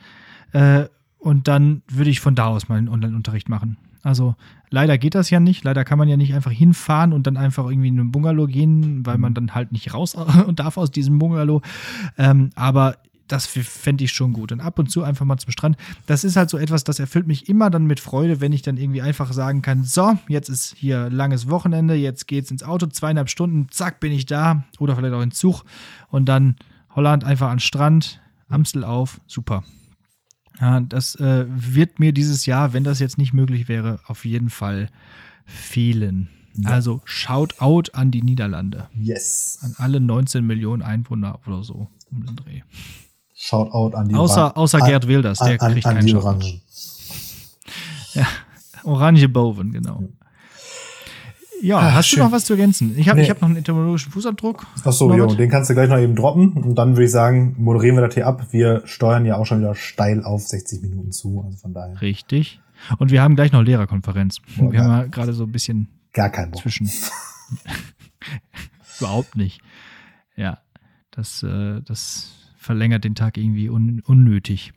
äh, 0.52 0.88
und 1.24 1.48
dann 1.48 1.84
würde 1.90 2.10
ich 2.10 2.20
von 2.20 2.36
da 2.36 2.48
aus 2.48 2.68
mal 2.68 2.78
einen 2.78 2.90
Online-Unterricht 2.90 3.48
machen. 3.48 3.78
Also 4.02 4.36
leider 4.70 4.98
geht 4.98 5.16
das 5.16 5.30
ja 5.30 5.40
nicht. 5.40 5.64
Leider 5.64 5.86
kann 5.86 5.98
man 5.98 6.10
ja 6.10 6.18
nicht 6.18 6.34
einfach 6.34 6.52
hinfahren 6.52 7.14
und 7.14 7.26
dann 7.26 7.38
einfach 7.38 7.70
irgendwie 7.70 7.88
in 7.88 7.98
einen 7.98 8.12
Bungalow 8.12 8.46
gehen, 8.46 9.06
weil 9.06 9.18
man 9.18 9.34
dann 9.34 9.56
halt 9.56 9.72
nicht 9.72 9.94
raus 9.94 10.16
und 10.48 10.60
darf 10.60 10.76
aus 10.76 10.92
diesem 10.92 11.20
Bungalow. 11.20 11.62
Ähm, 12.18 12.50
aber 12.56 12.98
das 13.30 13.48
fände 13.48 14.04
ich 14.04 14.12
schon 14.12 14.34
gut. 14.34 14.52
Und 14.52 14.60
ab 14.60 14.78
und 14.78 14.92
zu 14.92 15.02
einfach 15.04 15.26
mal 15.26 15.38
zum 15.38 15.54
Strand. 15.54 15.78
Das 16.08 16.26
ist 16.26 16.36
halt 16.36 16.50
so 16.50 16.58
etwas, 16.58 16.84
das 16.84 17.00
erfüllt 17.00 17.26
mich 17.26 17.48
immer 17.48 17.70
dann 17.70 17.86
mit 17.86 18.02
Freude, 18.02 18.42
wenn 18.42 18.52
ich 18.52 18.62
dann 18.62 18.76
irgendwie 18.76 19.02
einfach 19.02 19.32
sagen 19.32 19.62
kann: 19.62 19.86
So, 19.86 20.18
jetzt 20.28 20.50
ist 20.50 20.76
hier 20.76 21.10
langes 21.10 21.50
Wochenende, 21.50 21.96
jetzt 21.96 22.28
geht's 22.28 22.52
ins 22.52 22.64
Auto, 22.64 22.88
zweieinhalb 22.88 23.30
Stunden, 23.30 23.70
zack, 23.70 24.02
bin 24.02 24.12
ich 24.12 24.26
da. 24.26 24.66
Oder 24.78 24.98
vielleicht 24.98 25.14
auch 25.14 25.22
in 25.22 25.32
Zug. 25.32 25.64
Und 26.10 26.26
dann 26.26 26.58
Holland 26.94 27.24
einfach 27.24 27.50
an 27.50 27.60
Strand, 27.62 28.20
Amstel 28.50 28.84
auf, 28.84 29.22
super. 29.26 29.64
Ja, 30.60 30.80
das 30.82 31.16
äh, 31.16 31.46
wird 31.48 32.00
mir 32.00 32.14
dieses 32.14 32.46
Jahr, 32.46 32.74
wenn 32.74 32.84
das 32.84 33.00
jetzt 33.00 33.18
nicht 33.18 33.34
möglich 33.34 33.68
wäre, 33.68 34.00
auf 34.08 34.26
jeden 34.26 34.50
Fall 34.50 34.90
fehlen. 35.46 36.30
Ja. 36.56 36.70
Also 36.70 37.02
Shoutout 37.06 37.92
an 37.94 38.12
die 38.12 38.22
Niederlande. 38.22 38.88
Yes. 38.96 39.60
An 39.62 39.76
alle 39.78 40.00
19 40.00 40.46
Millionen 40.46 40.84
Einwohner 40.84 41.40
oder 41.48 41.64
so 41.64 41.88
um 42.12 42.26
den 42.26 42.36
Dreh. 42.36 42.62
Shoutout 43.34 43.98
an 43.98 44.10
die 44.10 44.16
Außer, 44.16 44.56
außer 44.56 44.80
Gerd 44.80 45.08
Wilders, 45.08 45.40
der 45.40 45.62
an, 45.62 45.74
kriegt 45.74 45.86
an, 45.88 45.96
keinen 45.96 46.08
Shoutout. 46.08 46.28
Orangen. 46.28 46.62
Ja, 48.14 48.28
Orange 48.84 49.28
Boven, 49.28 49.72
genau. 49.72 50.02
Ja. 50.02 50.08
Ja, 51.64 51.78
Ach, 51.78 51.94
hast 51.94 52.08
schön. 52.08 52.20
du 52.20 52.26
noch 52.26 52.34
was 52.34 52.44
zu 52.44 52.54
ergänzen? 52.54 52.94
Ich 52.98 53.08
habe 53.08 53.22
nee. 53.22 53.30
hab 53.30 53.42
noch 53.42 53.48
einen 53.48 53.58
etymologischen 53.58 54.12
Fußabdruck. 54.12 54.68
Ach 54.84 54.92
so, 54.92 55.14
jo, 55.16 55.34
den 55.34 55.50
kannst 55.50 55.70
du 55.70 55.74
gleich 55.74 55.88
noch 55.88 55.98
eben 55.98 56.14
droppen. 56.14 56.52
Und 56.52 56.76
dann 56.76 56.92
würde 56.92 57.06
ich 57.06 57.12
sagen, 57.12 57.56
moderieren 57.58 57.96
wir 57.96 58.06
das 58.06 58.16
hier 58.16 58.28
ab. 58.28 58.48
Wir 58.52 58.82
steuern 58.84 59.26
ja 59.26 59.38
auch 59.38 59.46
schon 59.46 59.60
wieder 59.60 59.74
steil 59.74 60.26
auf 60.26 60.46
60 60.46 60.82
Minuten 60.82 61.14
zu. 61.14 61.42
Also 61.46 61.60
von 61.60 61.74
daher. 61.74 62.02
Richtig. 62.02 62.60
Und 62.98 63.12
wir 63.12 63.22
haben 63.22 63.38
gleich 63.38 63.54
noch 63.54 63.62
Lehrerkonferenz. 63.62 64.42
Boah, 64.58 64.74
wir 64.74 64.80
haben 64.82 64.92
ja 64.92 65.06
gerade 65.06 65.32
so 65.32 65.46
ein 65.46 65.54
bisschen 65.54 65.88
gar 66.12 66.30
kein 66.30 66.52
Bock. 66.52 66.62
zwischen. 66.62 66.90
Überhaupt 69.00 69.38
nicht. 69.38 69.62
Ja, 70.36 70.58
das, 71.12 71.44
äh, 71.44 71.80
das 71.86 72.32
verlängert 72.58 73.06
den 73.06 73.16
Tag 73.16 73.38
irgendwie 73.38 73.70
un 73.70 74.02
unnötig. 74.06 74.74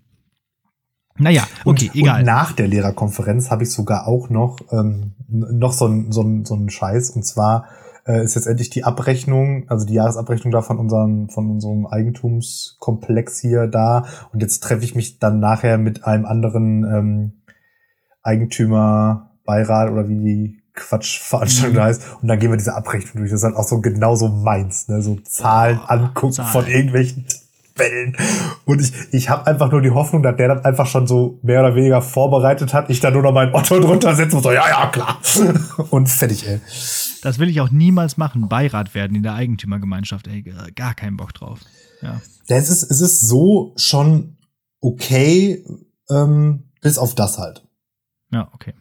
Naja, 1.18 1.48
okay, 1.64 1.90
und, 1.90 1.94
egal. 1.96 2.20
Und 2.20 2.26
nach 2.26 2.52
der 2.52 2.68
Lehrerkonferenz 2.68 3.50
habe 3.50 3.64
ich 3.64 3.72
sogar 3.72 4.06
auch 4.06 4.30
noch, 4.30 4.58
ähm, 4.70 5.14
noch 5.28 5.72
so 5.72 5.86
ein, 5.86 6.12
so, 6.12 6.22
ein, 6.22 6.44
so 6.44 6.54
ein 6.54 6.68
Scheiß. 6.68 7.10
Und 7.10 7.24
zwar 7.24 7.66
äh, 8.06 8.22
ist 8.22 8.34
jetzt 8.34 8.46
endlich 8.46 8.70
die 8.70 8.84
Abrechnung, 8.84 9.64
also 9.68 9.86
die 9.86 9.94
Jahresabrechnung 9.94 10.52
da 10.52 10.62
von 10.62 10.78
unserem, 10.78 11.28
von 11.28 11.50
unserem 11.50 11.86
Eigentumskomplex 11.86 13.40
hier 13.40 13.66
da. 13.66 14.06
Und 14.32 14.40
jetzt 14.40 14.62
treffe 14.62 14.84
ich 14.84 14.94
mich 14.94 15.18
dann 15.18 15.40
nachher 15.40 15.78
mit 15.78 16.04
einem 16.04 16.24
anderen 16.24 16.84
ähm, 16.84 17.32
Eigentümerbeirat 18.22 19.90
oder 19.90 20.08
wie 20.08 20.16
die 20.16 20.62
Quatschveranstaltung 20.74 21.76
mhm. 21.76 21.82
heißt. 21.82 22.02
Und 22.22 22.28
dann 22.28 22.38
gehen 22.38 22.50
wir 22.50 22.56
diese 22.56 22.74
Abrechnung 22.74 23.16
durch. 23.16 23.30
Das 23.30 23.40
ist 23.40 23.44
halt 23.44 23.56
auch 23.56 23.66
so 23.66 23.80
genauso 23.80 24.28
meins, 24.28 24.88
ne? 24.88 25.02
So 25.02 25.16
Zahlen 25.24 25.80
oh, 25.82 25.86
angucken 25.88 26.34
Zahlen. 26.34 26.50
von 26.50 26.66
irgendwelchen 26.66 27.26
Wellen. 27.78 28.16
Und 28.64 28.80
ich, 28.80 28.92
ich 29.12 29.28
habe 29.28 29.46
einfach 29.46 29.70
nur 29.70 29.80
die 29.80 29.90
Hoffnung, 29.90 30.22
dass 30.22 30.36
der 30.36 30.54
das 30.54 30.64
einfach 30.64 30.86
schon 30.86 31.06
so 31.06 31.38
mehr 31.42 31.60
oder 31.60 31.74
weniger 31.74 32.02
vorbereitet 32.02 32.74
hat. 32.74 32.90
Ich 32.90 33.00
da 33.00 33.10
nur 33.10 33.22
noch 33.22 33.32
meinen 33.32 33.54
Otto 33.54 33.78
drunter 33.80 34.14
setze 34.14 34.36
und 34.36 34.42
so, 34.42 34.52
ja, 34.52 34.68
ja, 34.68 34.86
klar. 34.86 35.20
Und 35.90 36.08
fertig, 36.08 36.46
ey. 36.46 36.60
Das 37.22 37.38
will 37.38 37.48
ich 37.48 37.60
auch 37.60 37.70
niemals 37.70 38.16
machen. 38.16 38.48
Beirat 38.48 38.94
werden 38.94 39.16
in 39.16 39.22
der 39.22 39.34
Eigentümergemeinschaft, 39.34 40.28
ey. 40.28 40.42
Gar 40.74 40.94
keinen 40.94 41.16
Bock 41.16 41.34
drauf. 41.34 41.60
Ja. 42.02 42.20
ja 42.48 42.56
es, 42.56 42.70
ist, 42.70 42.90
es 42.90 43.00
ist 43.00 43.20
so 43.20 43.72
schon 43.76 44.36
okay, 44.80 45.64
ähm, 46.10 46.70
bis 46.80 46.98
auf 46.98 47.14
das 47.14 47.38
halt. 47.38 47.66
Ja, 48.30 48.48
okay. 48.52 48.74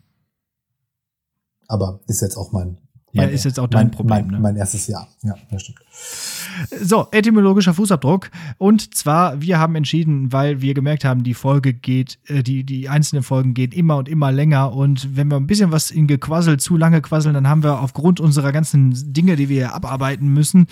Aber 1.68 2.00
ist 2.08 2.22
jetzt 2.22 2.38
auch 2.38 2.52
mein 2.52 2.78
ja, 3.16 3.24
ist 3.24 3.46
jetzt 3.46 3.60
auch 3.60 3.68
dein 3.68 3.88
mein, 3.88 3.91
Problem. 3.91 4.26
Mein, 4.26 4.28
ne? 4.28 4.39
mein 4.39 4.56
erstes 4.58 4.88
Jahr. 4.88 5.08
Ja, 5.24 5.36
das 5.50 5.62
stimmt. 5.62 5.80
So, 6.82 7.08
etymologischer 7.12 7.74
Fußabdruck. 7.74 8.30
Und 8.58 8.95
zwar, 8.95 9.41
wir 9.41 9.60
haben 9.60 9.76
entschieden, 9.76 10.32
weil 10.32 10.62
wir 10.62 10.74
gemerkt 10.74 11.06
haben, 11.06 11.24
die 11.24 11.34
Folge 11.34 11.74
geht, 11.74 12.20
äh, 12.28 12.43
die, 12.43 12.64
die 12.64 12.89
einzelnen 12.89 13.24
Folgen 13.24 13.53
gehen 13.53 13.72
immer 13.72 13.97
und 13.97 14.10
immer 14.10 14.32
länger. 14.32 14.74
Und 14.74 15.16
wenn 15.16 15.30
wir 15.30 15.38
ein 15.38 15.47
bisschen 15.47 15.72
was 15.72 15.91
in 15.91 16.08
Gequassel 16.08 16.58
zu 16.58 16.78
lange 16.78 17.01
quasseln, 17.01 17.34
dann 17.34 17.47
haben 17.47 17.64
wir 17.64 17.80
aufgrund 17.80 18.20
unserer 18.20 18.51
ganzen 18.51 19.14
Dinge, 19.14 19.36
die 19.36 19.49
wir 19.49 19.74
abarbeiten 19.74 20.30
müssen, 20.30 20.68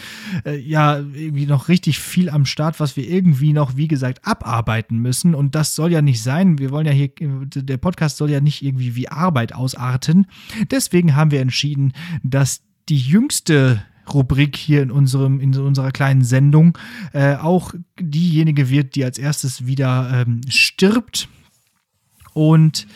äh, 0.45 0.57
ja, 0.57 0.97
irgendwie 0.97 1.45
noch 1.45 1.67
richtig 1.67 1.99
viel 1.99 2.29
am 2.29 2.45
Start, 2.45 2.79
was 2.79 2.95
wir 2.95 3.07
irgendwie 3.07 3.53
noch, 3.53 3.75
wie 3.75 3.87
gesagt, 3.87 4.25
abarbeiten 4.25 4.99
müssen. 4.99 5.35
Und 5.35 5.55
das 5.55 5.75
soll 5.75 5.91
ja 5.91 6.01
nicht 6.01 6.21
sein. 6.21 6.59
Wir 6.59 6.71
wollen 6.71 6.85
ja 6.85 6.93
hier, 6.93 7.09
der 7.17 7.77
Podcast 7.77 8.17
soll 8.17 8.29
ja 8.29 8.41
nicht 8.41 8.63
irgendwie 8.63 8.95
wie 8.95 9.09
Arbeit 9.09 9.53
ausarten. 9.53 10.27
Deswegen 10.71 11.15
haben 11.15 11.31
wir 11.31 11.41
entschieden, 11.41 11.93
dass 12.23 12.61
die 12.89 12.97
jüngste 12.97 13.83
Rubrik 14.11 14.55
hier 14.55 14.81
in 14.81 14.91
unserem 14.91 15.39
in 15.39 15.55
unserer 15.57 15.91
kleinen 15.91 16.23
Sendung 16.23 16.77
äh, 17.13 17.35
auch 17.35 17.73
diejenige 17.99 18.69
wird, 18.69 18.95
die 18.95 19.05
als 19.05 19.17
erstes 19.17 19.65
wieder 19.65 20.25
ähm, 20.25 20.41
stirbt. 20.49 21.29
Und 22.33 22.87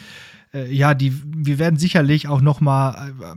äh, 0.53 0.74
ja, 0.74 0.93
die 0.93 1.14
wir 1.24 1.60
werden 1.60 1.78
sicherlich 1.78 2.28
auch 2.28 2.41
noch 2.41 2.62
mal 2.62 3.14
äh, 3.20 3.36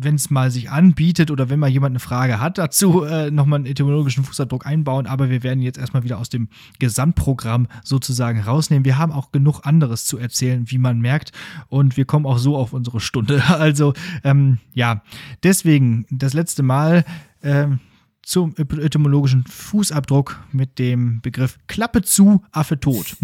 wenn 0.00 0.14
es 0.14 0.30
mal 0.30 0.50
sich 0.50 0.70
anbietet 0.70 1.30
oder 1.30 1.50
wenn 1.50 1.58
mal 1.58 1.68
jemand 1.68 1.92
eine 1.92 2.00
Frage 2.00 2.40
hat 2.40 2.58
dazu, 2.58 3.04
äh, 3.04 3.30
nochmal 3.30 3.58
einen 3.58 3.66
etymologischen 3.66 4.24
Fußabdruck 4.24 4.66
einbauen. 4.66 5.06
Aber 5.06 5.30
wir 5.30 5.42
werden 5.42 5.60
jetzt 5.60 5.78
erstmal 5.78 6.04
wieder 6.04 6.18
aus 6.18 6.28
dem 6.28 6.48
Gesamtprogramm 6.78 7.66
sozusagen 7.82 8.40
rausnehmen. 8.40 8.84
Wir 8.84 8.98
haben 8.98 9.12
auch 9.12 9.32
genug 9.32 9.60
anderes 9.64 10.04
zu 10.04 10.18
erzählen, 10.18 10.70
wie 10.70 10.78
man 10.78 11.00
merkt. 11.00 11.32
Und 11.68 11.96
wir 11.96 12.04
kommen 12.04 12.26
auch 12.26 12.38
so 12.38 12.56
auf 12.56 12.72
unsere 12.72 13.00
Stunde. 13.00 13.42
Also, 13.58 13.92
ähm, 14.22 14.58
ja, 14.72 15.02
deswegen 15.42 16.06
das 16.10 16.32
letzte 16.32 16.62
Mal. 16.62 17.04
Ähm, 17.42 17.80
zum 18.22 18.54
etymologischen 18.56 19.44
Fußabdruck 19.46 20.38
mit 20.52 20.78
dem 20.78 21.22
Begriff 21.22 21.58
Klappe 21.66 22.02
zu, 22.02 22.44
Affe 22.52 22.78
tot. 22.78 23.16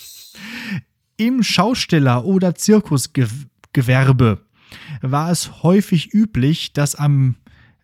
Im 1.16 1.42
Schausteller- 1.44 2.24
oder 2.24 2.56
Zirkusgewerbe 2.56 4.45
war 5.00 5.30
es 5.30 5.62
häufig 5.62 6.12
üblich, 6.12 6.72
dass 6.72 6.94
am 6.94 7.36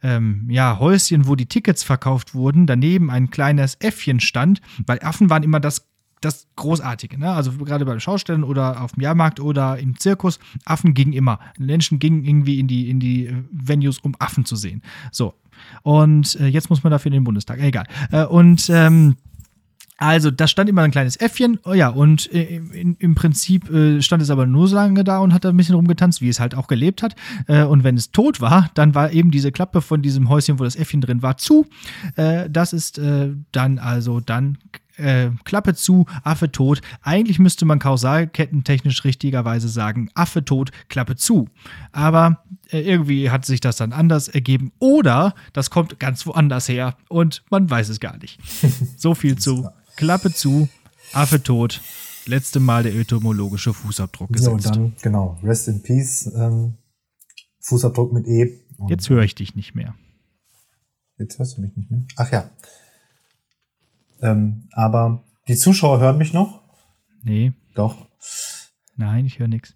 ähm, 0.03 0.47
ja, 0.49 0.79
Häuschen, 0.79 1.27
wo 1.27 1.37
die 1.37 1.47
Tickets 1.47 1.83
verkauft 1.83 2.35
wurden, 2.35 2.67
daneben 2.67 3.11
ein 3.11 3.31
kleines 3.31 3.77
Äffchen 3.77 4.21
stand, 4.21 4.61
weil 4.87 4.99
Affen 5.01 5.31
waren 5.31 5.43
immer 5.43 5.61
das 5.61 5.89
das 6.23 6.47
Großartige, 6.57 7.19
ne? 7.19 7.31
Also 7.33 7.53
gerade 7.53 7.85
bei 7.85 7.99
Schaustellen 7.99 8.45
oder 8.45 8.81
auf 8.81 8.93
dem 8.93 9.03
Jahrmarkt 9.03 9.41
oder 9.41 9.79
im 9.79 9.99
Zirkus, 9.99 10.39
Affen 10.65 10.95
gingen 10.95 11.13
immer. 11.13 11.41
Menschen 11.59 11.99
gingen 11.99 12.25
irgendwie 12.25 12.61
in 12.61 12.69
die, 12.69 12.89
in 12.89 13.01
die 13.01 13.27
äh, 13.27 13.35
Venues, 13.51 13.99
um 13.99 14.15
Affen 14.19 14.45
zu 14.45 14.57
sehen. 14.57 14.83
So. 15.11 15.35
Und 15.83 16.37
äh, 16.41 16.47
jetzt 16.47 16.71
muss 16.71 16.83
man 16.83 16.91
dafür 16.91 17.09
in 17.09 17.15
den 17.15 17.25
Bundestag. 17.25 17.61
Egal. 17.61 17.87
Äh, 18.11 18.25
und 18.25 18.71
ähm, 18.73 19.17
also, 20.03 20.33
da 20.33 20.49
stand 20.49 20.69
immer 20.69 20.83
ein 20.83 20.91
kleines 20.91 21.15
Äffchen, 21.17 21.61
oh 21.65 21.75
ja, 21.75 21.89
und 21.89 22.33
äh, 22.33 22.57
in, 22.57 22.97
im 22.99 23.15
Prinzip 23.15 23.71
äh, 23.71 24.03
stand 24.03 24.21
es 24.21 24.31
aber 24.31 24.47
nur 24.47 24.67
so 24.67 24.75
lange 24.75 25.05
da 25.05 25.19
und 25.19 25.33
hat 25.33 25.45
da 25.45 25.51
ein 25.51 25.57
bisschen 25.57 25.77
rumgetanzt, 25.77 26.21
wie 26.21 26.29
es 26.29 26.41
halt 26.41 26.57
auch 26.57 26.67
gelebt 26.67 27.05
hat. 27.05 27.15
Äh, 27.47 27.63
und 27.63 27.85
wenn 27.85 27.97
es 27.97 28.11
tot 28.11 28.41
war, 28.41 28.69
dann 28.75 28.97
war 28.97 29.13
eben 29.13 29.31
diese 29.31 29.53
Klappe 29.53 29.81
von 29.81 30.03
diesem 30.03 30.29
Häuschen, 30.29 30.59
wo 30.59 30.65
das 30.65 30.75
Äffchen 30.75 31.03
drin 31.03 31.23
war, 31.23 31.37
zu. 31.37 31.67
Äh, 32.17 32.51
das 32.51 32.73
ist 32.73 32.99
äh, 32.99 33.29
dann 33.53 33.79
also 33.79 34.19
dann 34.19 34.59
äh, 34.97 35.31
Klappe 35.45 35.75
zu, 35.75 36.07
Affe 36.25 36.51
tot. 36.51 36.81
Eigentlich 37.03 37.39
müsste 37.39 37.65
man 37.65 37.79
kausalkettentechnisch 37.79 39.05
richtigerweise 39.05 39.69
sagen, 39.69 40.11
Affe 40.15 40.45
tot, 40.45 40.73
Klappe 40.89 41.15
zu. 41.15 41.49
Aber 41.93 42.43
irgendwie 42.73 43.31
hat 43.31 43.45
sich 43.47 43.61
das 43.61 43.77
dann 43.77 43.93
anders 43.93 44.27
ergeben. 44.27 44.73
Oder 44.81 45.35
das 45.53 45.71
kommt 45.71 46.01
ganz 46.01 46.27
woanders 46.27 46.69
her 46.69 46.97
und 47.09 47.45
man 47.51 47.71
weiß 47.71 47.89
es 47.89 48.01
gar 48.01 48.19
nicht. 48.19 48.41
So 48.97 49.15
viel 49.15 49.37
zu 49.37 49.69
Klappe 49.97 50.33
zu, 50.33 50.69
Affe 51.13 51.43
tot. 51.43 51.81
Letzte 52.27 52.61
Mal 52.61 52.85
der 52.85 52.95
etymologische 52.95 53.75
Fußabdruck 53.75 54.33
gesetzt. 54.33 54.65
So, 54.65 54.71
dann, 54.71 54.97
genau, 55.03 55.39
Rest 55.43 55.69
in 55.69 55.83
Peace, 55.83 56.31
ähm, 56.35 56.79
Fußabdruck 57.61 58.13
mit 58.13 58.27
E. 58.27 58.61
Und 58.79 58.89
Jetzt 58.89 59.11
höre 59.11 59.23
ich 59.23 59.35
dich 59.35 59.55
nicht 59.55 59.75
mehr. 59.75 59.95
Jetzt 61.19 61.39
hörst 61.39 61.57
du 61.57 61.63
mich 61.63 61.77
nicht 61.77 61.91
mehr. 61.91 62.05
Ach 62.17 62.31
ja. 62.33 62.51
Ähm, 64.21 64.69
aber 64.73 65.25
die 65.49 65.57
Zuschauer 65.57 66.01
hören 66.01 66.19
mich 66.19 66.33
noch? 66.33 66.63
Nee. 67.23 67.53
Doch. 67.75 68.09
Nein, 68.97 69.27
ich 69.27 69.39
höre 69.39 69.49
nichts. 69.49 69.75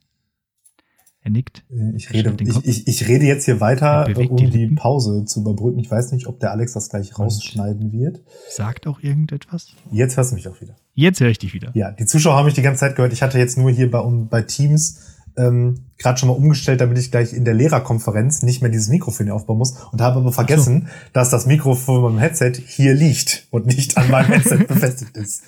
Er 1.26 1.30
nickt. 1.30 1.64
Äh, 1.72 1.96
ich 1.96 2.12
rede, 2.12 2.36
ich, 2.38 2.64
ich, 2.64 2.86
ich 2.86 3.08
rede 3.08 3.24
jetzt 3.24 3.46
hier 3.46 3.60
weiter, 3.60 4.06
um 4.30 4.36
die, 4.36 4.48
die, 4.48 4.68
Pause 4.68 5.24
zu 5.24 5.40
überbrücken. 5.40 5.80
Ich 5.80 5.90
weiß 5.90 6.12
nicht, 6.12 6.28
ob 6.28 6.38
der 6.38 6.52
Alex 6.52 6.74
das 6.74 6.88
gleich 6.88 7.18
rausschneiden 7.18 7.90
wird. 7.90 8.22
Sagt 8.48 8.86
auch 8.86 9.00
irgendetwas? 9.00 9.72
Jetzt 9.90 10.16
hörst 10.16 10.30
du 10.30 10.36
mich 10.36 10.46
auch 10.46 10.60
wieder. 10.60 10.76
Jetzt 10.94 11.18
höre 11.18 11.30
ich 11.30 11.40
dich 11.40 11.52
wieder. 11.52 11.72
Ja, 11.74 11.90
die 11.90 12.06
Zuschauer 12.06 12.36
haben 12.36 12.44
mich 12.44 12.54
die 12.54 12.62
ganze 12.62 12.78
Zeit 12.78 12.94
gehört. 12.94 13.12
Ich 13.12 13.22
hatte 13.22 13.40
jetzt 13.40 13.58
nur 13.58 13.72
hier 13.72 13.90
bei, 13.90 14.00
bei 14.02 14.42
Teams 14.42 15.15
ähm, 15.36 15.86
gerade 15.98 16.18
schon 16.18 16.28
mal 16.28 16.34
umgestellt, 16.34 16.80
damit 16.80 16.98
ich 16.98 17.10
gleich 17.10 17.32
in 17.32 17.44
der 17.44 17.54
Lehrerkonferenz 17.54 18.42
nicht 18.42 18.60
mehr 18.60 18.70
dieses 18.70 18.88
Mikrofon 18.88 19.26
hier 19.26 19.34
aufbauen 19.34 19.58
muss 19.58 19.76
und 19.92 20.00
habe 20.00 20.20
aber 20.20 20.32
vergessen, 20.32 20.82
so. 20.82 21.10
dass 21.12 21.30
das 21.30 21.46
Mikrofon 21.46 22.02
beim 22.02 22.18
Headset 22.18 22.52
hier 22.66 22.94
liegt 22.94 23.46
und 23.50 23.66
nicht 23.66 23.96
an 23.96 24.10
meinem 24.10 24.32
Headset 24.32 24.58
befestigt 24.68 25.16
ist. 25.16 25.42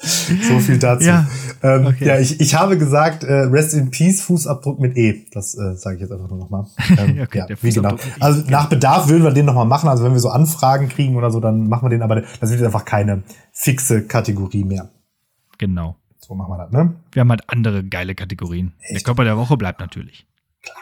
So 0.49 0.59
viel 0.61 0.79
dazu. 0.79 1.07
Ja, 1.07 1.27
ähm, 1.63 1.87
okay. 1.87 2.07
ja 2.07 2.19
ich, 2.19 2.41
ich 2.41 2.55
habe 2.55 2.79
gesagt, 2.79 3.25
äh, 3.25 3.33
Rest 3.33 3.75
in 3.75 3.91
Peace, 3.91 4.23
Fußabdruck 4.23 4.79
mit 4.81 4.97
E. 4.97 5.27
Das 5.33 5.55
äh, 5.55 5.75
sage 5.75 5.97
ich 5.97 6.03
jetzt 6.03 6.13
einfach 6.13 6.29
nur 6.29 6.39
nochmal. 6.39 6.67
Ähm, 6.99 7.21
okay, 7.21 7.45
ja, 7.49 7.57
wie 7.61 7.71
genau. 7.71 7.97
Also 8.19 8.43
nach 8.49 8.69
Bedarf 8.69 9.09
würden 9.09 9.23
wir 9.23 9.31
den 9.31 9.45
nochmal 9.45 9.67
machen. 9.67 9.89
Also 9.89 10.05
wenn 10.05 10.13
wir 10.13 10.21
so 10.21 10.31
Anfragen 10.31 10.89
kriegen 10.89 11.17
oder 11.17 11.31
so, 11.31 11.39
dann 11.39 11.69
machen 11.69 11.85
wir 11.85 11.91
den, 11.91 12.03
aber 12.03 12.23
das 12.41 12.51
wird 12.51 12.63
einfach 12.63 12.85
keine 12.85 13.23
fixe 13.53 14.03
Kategorie 14.03 14.65
mehr. 14.65 14.89
Genau. 15.59 15.97
So 16.29 16.35
machen 16.35 16.51
wir 16.51 16.59
das, 16.59 16.71
ne? 16.71 16.95
Wir 17.13 17.21
haben 17.21 17.31
halt 17.31 17.43
andere 17.47 17.83
geile 17.83 18.15
Kategorien. 18.15 18.75
Echt? 18.81 18.97
Der 18.97 19.01
Körper 19.01 19.25
der 19.25 19.39
Woche 19.39 19.57
bleibt 19.57 19.81
natürlich. 19.81 20.27
Klar. 20.63 20.77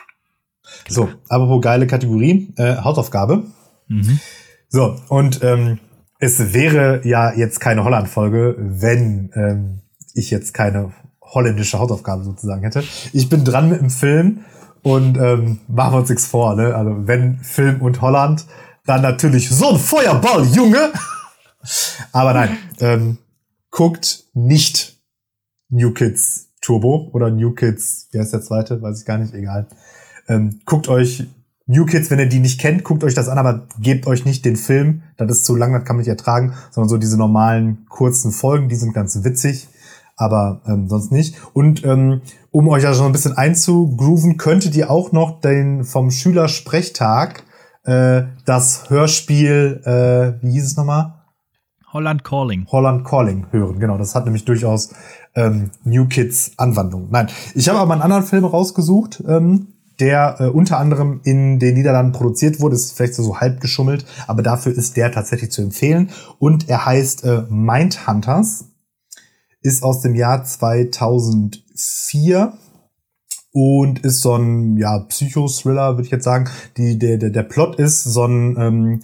Klar. 0.85 0.95
So, 0.95 1.09
apropos 1.29 1.63
geile 1.63 1.87
Kategorie, 1.87 2.53
äh, 2.57 2.77
Hausaufgabe. 2.79 3.45
Mhm. 3.87 4.19
So, 4.69 4.97
und 5.09 5.45
ähm, 5.45 5.79
es 6.19 6.53
wäre 6.53 7.07
ja 7.07 7.33
jetzt 7.33 7.61
keine 7.61 7.85
Holland-Folge, 7.85 8.57
wenn 8.59 9.31
ähm, 9.35 9.83
ich 10.15 10.31
jetzt 10.31 10.53
keine 10.53 10.93
holländische 11.23 11.79
Hausaufgabe 11.79 12.25
sozusagen 12.25 12.63
hätte. 12.63 12.83
Ich 13.13 13.29
bin 13.29 13.45
dran 13.45 13.69
mit 13.69 13.81
dem 13.81 13.91
Film 13.91 14.45
und 14.83 15.17
ähm, 15.17 15.61
machen 15.69 15.95
wir 15.95 15.99
uns 15.99 16.09
nichts 16.09 16.27
vor, 16.27 16.57
ne? 16.57 16.75
Also 16.75 17.07
wenn 17.07 17.39
Film 17.39 17.81
und 17.83 18.01
Holland, 18.01 18.47
dann 18.85 19.03
natürlich 19.03 19.49
so 19.49 19.71
ein 19.71 19.79
Feuerball, 19.79 20.45
Junge! 20.47 20.91
Aber 22.13 22.33
nein, 22.33 22.57
ähm, 22.81 23.19
guckt 23.71 24.25
nicht 24.35 24.96
New 25.69 25.93
Kids 25.93 26.51
Turbo 26.61 27.11
oder 27.13 27.31
New 27.31 27.53
Kids, 27.53 28.09
wie 28.13 28.19
heißt 28.19 28.33
der 28.33 28.43
zweite? 28.43 28.83
Weiß 28.83 29.01
ich 29.01 29.07
gar 29.07 29.19
nicht, 29.19 29.35
egal. 29.35 29.67
Ähm, 30.29 30.61
guckt 30.65 30.89
euch 30.89 31.27
New 31.67 31.85
Kids, 31.85 32.11
wenn 32.11 32.19
ihr 32.19 32.29
die 32.29 32.39
nicht 32.39 32.61
kennt, 32.61 32.85
guckt 32.85 33.03
euch 33.03 33.15
das 33.15 33.29
an, 33.29 33.39
aber 33.39 33.67
gebt 33.81 34.07
euch 34.07 34.25
nicht 34.25 34.45
den 34.45 34.57
Film, 34.57 35.03
das 35.17 35.31
ist 35.31 35.45
zu 35.45 35.57
lang, 35.57 35.73
das 35.73 35.85
kann 35.85 35.97
man 35.97 36.03
nicht 36.03 36.09
ertragen, 36.09 36.55
sondern 36.71 36.89
so 36.89 36.97
diese 36.97 37.19
normalen 37.19 37.87
kurzen 37.89 38.31
Folgen, 38.31 38.69
die 38.69 38.77
sind 38.77 38.95
ganz 38.95 39.25
witzig, 39.25 39.69
aber 40.17 40.63
ähm, 40.67 40.89
sonst 40.89 41.11
nicht. 41.11 41.37
Und 41.55 41.85
ähm, 41.85 42.21
um 42.53 42.69
euch 42.69 42.87
also 42.87 43.01
noch 43.01 43.09
ein 43.09 43.13
bisschen 43.13 43.37
einzugrooven, 43.37 44.37
könntet 44.37 44.77
ihr 44.77 44.91
auch 44.91 45.11
noch 45.11 45.41
den 45.41 45.85
vom 45.85 46.11
Schülersprechtag 46.11 47.43
äh, 47.85 48.25
das 48.45 48.91
Hörspiel, 48.91 49.83
äh, 49.85 50.45
wie 50.45 50.53
hieß 50.53 50.67
es 50.67 50.77
nochmal? 50.77 51.15
Holland 51.93 52.25
Calling. 52.25 52.67
Holland 52.71 53.05
Calling 53.05 53.47
hören, 53.53 53.79
genau. 53.79 53.97
Das 53.97 54.15
hat 54.15 54.25
nämlich 54.25 54.45
durchaus 54.45 54.93
ähm, 55.37 55.71
New 55.85 56.07
Kids 56.07 56.53
Anwandlung. 56.57 57.09
Nein, 57.11 57.29
ich 57.55 57.69
habe 57.69 57.79
aber 57.79 57.93
einen 57.93 58.03
anderen 58.03 58.25
Film 58.25 58.45
rausgesucht, 58.45 59.23
ähm, 59.29 59.69
der 60.01 60.37
äh, 60.41 60.49
unter 60.49 60.79
anderem 60.79 61.21
in 61.25 61.59
den 61.59 61.75
Niederlanden 61.75 62.13
produziert 62.13 62.61
wurde. 62.61 62.75
Ist 62.75 62.97
vielleicht 62.97 63.15
so 63.15 63.39
halb 63.39 63.61
geschummelt, 63.61 64.05
aber 64.27 64.43
dafür 64.43 64.73
ist 64.73 64.97
der 64.97 65.13
tatsächlich 65.13 65.53
zu 65.53 65.63
empfehlen. 65.63 66.11
Und 66.39 66.69
er 66.69 66.85
heißt 66.85 67.25
äh, 67.25 67.43
Mindhunters, 67.49 68.67
ist 69.63 69.83
aus 69.83 70.01
dem 70.01 70.15
Jahr 70.15 70.45
2004 70.45 72.53
und 73.53 74.01
ist 74.01 74.21
so 74.21 74.37
ein 74.37 74.77
ja 74.77 74.99
Psycho-Thriller, 74.99 75.95
würde 75.95 76.03
ich 76.03 76.11
jetzt 76.11 76.25
sagen. 76.25 76.51
Die, 76.77 76.99
der, 76.99 77.17
der, 77.17 77.31
der 77.31 77.43
Plot 77.43 77.77
ist 77.77 78.05
so 78.05 78.25
ein 78.25 78.57
ähm, 78.59 79.03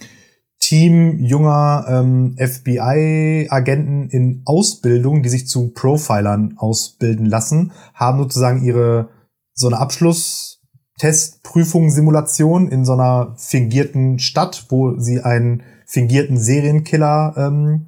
Team 0.63 1.19
junger 1.19 1.85
ähm, 1.89 2.35
FBI-Agenten 2.37 4.09
in 4.09 4.43
Ausbildung, 4.45 5.21
die 5.21 5.27
sich 5.27 5.45
zu 5.45 5.73
Profilern 5.73 6.57
ausbilden 6.57 7.25
lassen, 7.25 7.73
haben 7.93 8.19
sozusagen 8.19 8.63
ihre 8.63 9.09
so 9.53 9.67
eine 9.67 9.79
Abschlusstestprüfung, 9.79 11.89
Simulation 11.89 12.69
in 12.69 12.85
so 12.85 12.93
einer 12.93 13.35
fingierten 13.37 14.19
Stadt, 14.19 14.67
wo 14.69 14.97
sie 14.97 15.19
einen 15.19 15.63
fingierten 15.85 16.37
Serienkiller 16.37 17.33
ähm, 17.35 17.87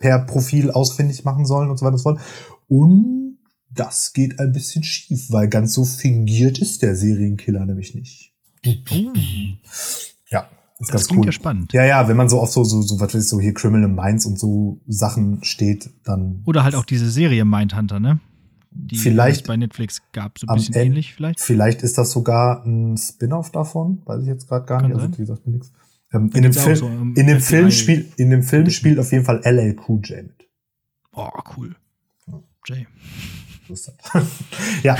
per 0.00 0.18
Profil 0.18 0.72
ausfindig 0.72 1.24
machen 1.24 1.46
sollen 1.46 1.70
und 1.70 1.78
so 1.78 1.84
weiter 1.84 1.92
und 1.92 1.98
so 1.98 2.10
fort. 2.10 2.20
Und 2.66 3.38
das 3.70 4.12
geht 4.12 4.40
ein 4.40 4.50
bisschen 4.50 4.82
schief, 4.82 5.30
weil 5.30 5.46
ganz 5.46 5.74
so 5.74 5.84
fingiert 5.84 6.58
ist 6.58 6.82
der 6.82 6.96
Serienkiller 6.96 7.64
nämlich 7.64 7.94
nicht. 7.94 8.32
Oh. 10.78 10.84
Ja, 10.84 10.92
das, 10.92 11.02
das 11.02 11.08
klingt 11.08 11.20
cool. 11.20 11.26
ja 11.26 11.32
spannend. 11.32 11.72
Ja, 11.72 11.84
ja, 11.84 12.08
wenn 12.08 12.16
man 12.16 12.28
so 12.28 12.40
auf 12.40 12.50
so, 12.50 12.64
so, 12.64 12.82
so, 12.82 12.98
was 13.00 13.14
weiß 13.14 13.22
ich, 13.22 13.28
so 13.28 13.40
hier 13.40 13.54
Criminal 13.54 13.88
Minds 13.88 14.26
und 14.26 14.38
so 14.38 14.80
Sachen 14.86 15.42
steht, 15.44 15.90
dann. 16.04 16.42
Oder 16.46 16.64
halt 16.64 16.74
auch 16.74 16.84
diese 16.84 17.10
Serie 17.10 17.44
Mindhunter, 17.44 18.00
ne? 18.00 18.20
Die 18.76 18.96
vielleicht 18.96 19.46
bei 19.46 19.56
Netflix 19.56 20.02
gab, 20.10 20.36
so 20.36 20.48
ein 20.48 20.56
bisschen 20.56 20.74
Ende, 20.74 20.86
ähnlich 20.86 21.14
vielleicht. 21.14 21.40
Vielleicht 21.40 21.82
ist 21.82 21.96
das 21.96 22.10
sogar 22.10 22.64
ein 22.66 22.96
Spin-off 22.96 23.52
davon, 23.52 24.02
weiß 24.04 24.22
ich 24.22 24.26
jetzt 24.28 24.48
gerade 24.48 24.66
gar 24.66 24.80
Kann 24.80 24.90
nicht. 24.90 25.00
Also, 25.00 25.12
wie 25.12 25.22
gesagt, 25.22 25.46
nichts. 25.46 25.72
Ähm, 26.12 26.30
in, 26.34 26.42
dem 26.42 26.52
Film, 26.52 26.76
so 26.76 26.88
in 26.88 27.26
dem 27.26 27.40
Film 27.40 27.70
spielt, 27.70 28.18
in 28.18 28.30
dem 28.30 28.42
Film 28.42 28.68
spielt 28.70 28.98
auf 28.98 29.12
jeden 29.12 29.24
Fall 29.24 29.40
LL 29.44 29.76
Cool 29.86 30.00
J 30.02 30.24
mit. 30.24 30.48
Oh, 31.12 31.28
cool. 31.56 31.76
Jay. 32.66 32.86
ja, 34.82 34.96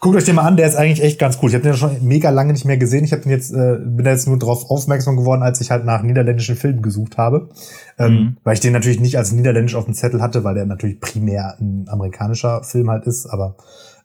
Guckt 0.00 0.16
euch 0.16 0.24
den 0.24 0.36
mal 0.36 0.46
an, 0.46 0.56
der 0.56 0.66
ist 0.66 0.76
eigentlich 0.76 1.02
echt 1.02 1.18
ganz 1.18 1.38
cool. 1.42 1.50
Ich 1.50 1.54
habe 1.54 1.62
den 1.62 1.72
ja 1.72 1.76
schon 1.76 2.02
mega 2.02 2.30
lange 2.30 2.54
nicht 2.54 2.64
mehr 2.64 2.78
gesehen. 2.78 3.04
Ich 3.04 3.12
hab 3.12 3.20
den 3.20 3.30
jetzt, 3.30 3.52
äh, 3.52 3.76
bin 3.78 4.02
da 4.02 4.12
jetzt 4.12 4.26
nur 4.26 4.38
darauf 4.38 4.70
aufmerksam 4.70 5.14
geworden, 5.14 5.42
als 5.42 5.60
ich 5.60 5.70
halt 5.70 5.84
nach 5.84 6.00
niederländischen 6.00 6.56
Filmen 6.56 6.80
gesucht 6.80 7.18
habe. 7.18 7.50
Ähm, 7.98 8.12
mhm. 8.12 8.36
Weil 8.42 8.54
ich 8.54 8.60
den 8.60 8.72
natürlich 8.72 8.98
nicht 8.98 9.18
als 9.18 9.32
niederländisch 9.32 9.74
auf 9.74 9.84
dem 9.84 9.92
Zettel 9.92 10.22
hatte, 10.22 10.42
weil 10.42 10.54
der 10.54 10.64
natürlich 10.64 11.00
primär 11.00 11.58
ein 11.60 11.86
amerikanischer 11.88 12.64
Film 12.64 12.88
halt 12.88 13.06
ist. 13.06 13.26
Aber 13.26 13.56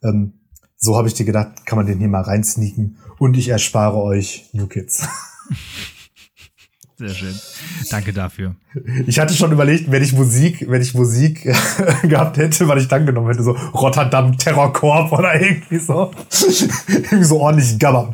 ähm, 0.04 0.34
so 0.76 0.98
habe 0.98 1.08
ich 1.08 1.14
dir 1.14 1.26
gedacht, 1.26 1.66
kann 1.66 1.78
man 1.78 1.86
den 1.86 2.00
hier 2.00 2.10
mal 2.10 2.22
reinsneaken. 2.22 2.98
Und 3.18 3.38
ich 3.38 3.48
erspare 3.48 3.96
euch 3.96 4.50
New 4.52 4.68
Kids. 4.68 5.08
Sehr 6.98 7.10
schön. 7.10 7.36
Danke 7.90 8.14
dafür. 8.14 8.56
Ich 9.06 9.20
hatte 9.20 9.34
schon 9.34 9.52
überlegt, 9.52 9.92
wenn 9.92 10.02
ich 10.02 10.14
Musik, 10.14 10.66
wenn 10.70 10.82
ich 10.82 10.94
Musik 10.94 11.44
gehabt 12.04 12.38
hätte, 12.38 12.68
was 12.70 12.82
ich 12.82 12.88
dann 12.88 13.06
genommen 13.06 13.28
hätte, 13.28 13.44
so 13.44 13.52
Rotterdam 13.52 14.38
Terrorkorb 14.38 15.12
oder 15.12 15.40
irgendwie 15.40 15.80
so. 15.80 16.12
irgendwie 16.88 17.24
so 17.24 17.42
ordentlich 17.42 17.78
Gabber. 17.80 18.14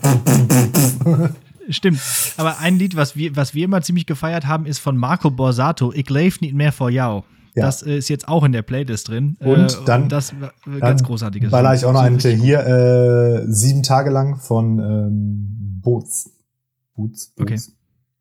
Stimmt. 1.70 2.02
Aber 2.38 2.58
ein 2.60 2.80
Lied, 2.80 2.96
was 2.96 3.16
wir, 3.16 3.36
was 3.36 3.54
wir 3.54 3.66
immer 3.66 3.84
ziemlich 3.84 4.08
gefeiert 4.08 4.48
haben, 4.48 4.66
ist 4.66 4.80
von 4.80 4.98
Marco 4.98 5.30
Borsato, 5.30 5.94
Ich 5.94 6.10
lebe 6.10 6.36
nicht 6.42 6.56
mehr 6.56 6.72
vor 6.72 6.90
Jau. 6.90 7.24
Ja. 7.54 7.66
Das 7.66 7.82
ist 7.82 8.10
jetzt 8.10 8.28
auch 8.28 8.44
in 8.44 8.52
der 8.52 8.62
Playlist 8.62 9.10
drin. 9.10 9.36
Und 9.40 9.74
äh, 9.74 9.86
dann, 9.86 10.10
das 10.10 10.34
ganz 10.80 11.04
großartiges. 11.04 11.52
Weil 11.52 11.76
ich 11.76 11.86
auch 11.86 11.94
noch 11.94 12.02
einen 12.02 12.18
hier 12.20 12.66
äh, 12.66 13.46
sieben 13.48 13.84
Tage 13.84 14.10
lang 14.10 14.38
von 14.38 14.80
ähm, 14.80 15.82
Boots. 15.82 16.32
Boots. 16.96 17.34
Boots. 17.36 17.42
Okay. 17.42 17.60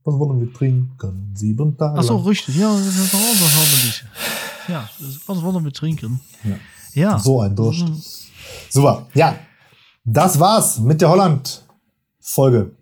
Was 0.05 0.15
wollen 0.19 0.41
wir 0.41 0.53
trinken? 0.53 1.33
Sieben 1.35 1.77
Tage. 1.77 1.99
Ach 1.99 2.03
so, 2.03 2.17
lang. 2.17 2.27
richtig. 2.27 2.57
Ja, 2.57 2.75
das 2.75 2.87
ist 2.87 3.15
auch 3.15 3.19
so 3.19 3.87
nicht. 3.87 4.05
Ja, 4.69 4.89
was 5.27 5.43
wollen 5.43 5.65
wir 5.65 5.73
trinken? 5.73 6.21
Ja. 6.45 6.57
Ja. 6.93 7.19
So 7.19 7.41
ein 7.41 7.55
Durst. 7.55 7.85
Super. 8.69 9.07
Ja, 9.15 9.37
das 10.05 10.41
war's 10.41 10.79
mit 10.79 11.01
der 11.01 11.11
Holland-Folge. 11.11 12.77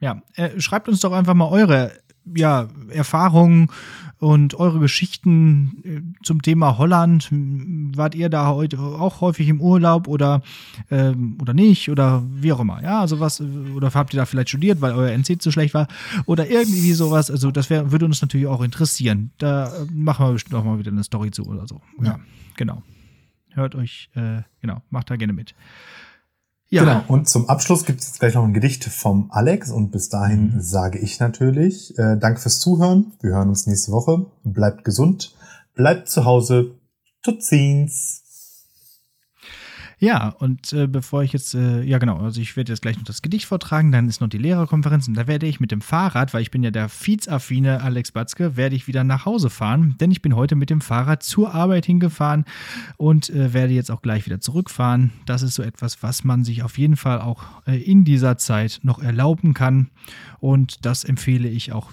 Ja, 0.00 0.22
äh, 0.34 0.60
schreibt 0.60 0.88
uns 0.88 1.00
doch 1.00 1.12
einfach 1.12 1.34
mal 1.34 1.48
eure 1.48 1.92
ja, 2.34 2.68
Erfahrungen 2.90 3.68
und 4.22 4.54
eure 4.54 4.78
Geschichten 4.78 5.82
äh, 5.84 6.22
zum 6.22 6.42
Thema 6.42 6.78
Holland. 6.78 7.28
Wart 7.32 8.14
ihr 8.14 8.28
da 8.28 8.46
heute 8.50 8.78
auch 8.78 9.20
häufig 9.20 9.48
im 9.48 9.60
Urlaub 9.60 10.06
oder, 10.06 10.42
ähm, 10.92 11.36
oder 11.42 11.54
nicht 11.54 11.90
oder 11.90 12.22
wie 12.30 12.52
auch 12.52 12.60
immer? 12.60 12.80
Ja, 12.84 13.00
also 13.00 13.18
was, 13.18 13.40
oder 13.40 13.92
habt 13.92 14.14
ihr 14.14 14.18
da 14.18 14.24
vielleicht 14.24 14.50
studiert, 14.50 14.80
weil 14.80 14.92
euer 14.92 15.10
NC 15.10 15.42
zu 15.42 15.50
schlecht 15.50 15.74
war 15.74 15.88
oder 16.24 16.48
irgendwie 16.48 16.92
sowas? 16.92 17.32
Also, 17.32 17.50
das 17.50 17.68
wär, 17.68 17.90
würde 17.90 18.04
uns 18.04 18.22
natürlich 18.22 18.46
auch 18.46 18.62
interessieren. 18.62 19.32
Da 19.38 19.74
äh, 19.74 19.86
machen 19.92 20.24
wir 20.24 20.32
bestimmt 20.34 20.54
auch 20.54 20.64
mal 20.64 20.78
wieder 20.78 20.92
eine 20.92 21.02
Story 21.02 21.32
zu 21.32 21.44
oder 21.44 21.66
so. 21.66 21.80
Ja, 22.00 22.20
genau. 22.56 22.80
Hört 23.50 23.74
euch, 23.74 24.08
äh, 24.14 24.42
genau, 24.60 24.82
macht 24.90 25.10
da 25.10 25.16
gerne 25.16 25.32
mit. 25.32 25.56
Ja, 26.72 26.84
Genau. 26.84 27.04
Und 27.06 27.28
zum 27.28 27.50
Abschluss 27.50 27.84
gibt 27.84 28.00
es 28.00 28.06
jetzt 28.06 28.20
gleich 28.20 28.34
noch 28.34 28.44
ein 28.44 28.54
Gedicht 28.54 28.84
vom 28.84 29.30
Alex. 29.30 29.70
Und 29.70 29.90
bis 29.90 30.08
dahin 30.08 30.54
sage 30.58 30.98
ich 30.98 31.20
natürlich, 31.20 31.96
äh, 31.98 32.16
danke 32.16 32.40
fürs 32.40 32.60
Zuhören. 32.60 33.12
Wir 33.20 33.32
hören 33.32 33.50
uns 33.50 33.66
nächste 33.66 33.92
Woche. 33.92 34.24
Bleibt 34.42 34.82
gesund, 34.82 35.34
bleibt 35.74 36.08
zu 36.08 36.24
Hause. 36.24 36.74
Tutsins. 37.22 38.21
Ja, 40.02 40.30
und 40.30 40.72
äh, 40.72 40.88
bevor 40.88 41.22
ich 41.22 41.32
jetzt, 41.32 41.54
äh, 41.54 41.80
ja 41.84 41.98
genau, 41.98 42.18
also 42.18 42.40
ich 42.40 42.56
werde 42.56 42.72
jetzt 42.72 42.82
gleich 42.82 42.96
noch 42.96 43.04
das 43.04 43.22
Gedicht 43.22 43.46
vortragen, 43.46 43.92
dann 43.92 44.08
ist 44.08 44.20
noch 44.20 44.28
die 44.28 44.36
Lehrerkonferenz 44.36 45.06
und 45.06 45.14
da 45.14 45.28
werde 45.28 45.46
ich 45.46 45.60
mit 45.60 45.70
dem 45.70 45.80
Fahrrad, 45.80 46.34
weil 46.34 46.42
ich 46.42 46.50
bin 46.50 46.64
ja 46.64 46.72
der 46.72 46.88
Feeds-affine 46.88 47.82
Alex 47.82 48.10
Batzke, 48.10 48.56
werde 48.56 48.74
ich 48.74 48.88
wieder 48.88 49.04
nach 49.04 49.26
Hause 49.26 49.48
fahren, 49.48 49.94
denn 50.00 50.10
ich 50.10 50.20
bin 50.20 50.34
heute 50.34 50.56
mit 50.56 50.70
dem 50.70 50.80
Fahrrad 50.80 51.22
zur 51.22 51.54
Arbeit 51.54 51.86
hingefahren 51.86 52.46
und 52.96 53.30
äh, 53.30 53.54
werde 53.54 53.74
jetzt 53.74 53.92
auch 53.92 54.02
gleich 54.02 54.26
wieder 54.26 54.40
zurückfahren. 54.40 55.12
Das 55.24 55.42
ist 55.42 55.54
so 55.54 55.62
etwas, 55.62 56.02
was 56.02 56.24
man 56.24 56.42
sich 56.42 56.64
auf 56.64 56.78
jeden 56.78 56.96
Fall 56.96 57.20
auch 57.20 57.44
äh, 57.68 57.80
in 57.80 58.04
dieser 58.04 58.36
Zeit 58.38 58.80
noch 58.82 59.00
erlauben 59.00 59.54
kann 59.54 59.88
und 60.40 60.84
das 60.84 61.04
empfehle 61.04 61.48
ich 61.48 61.70
auch 61.70 61.92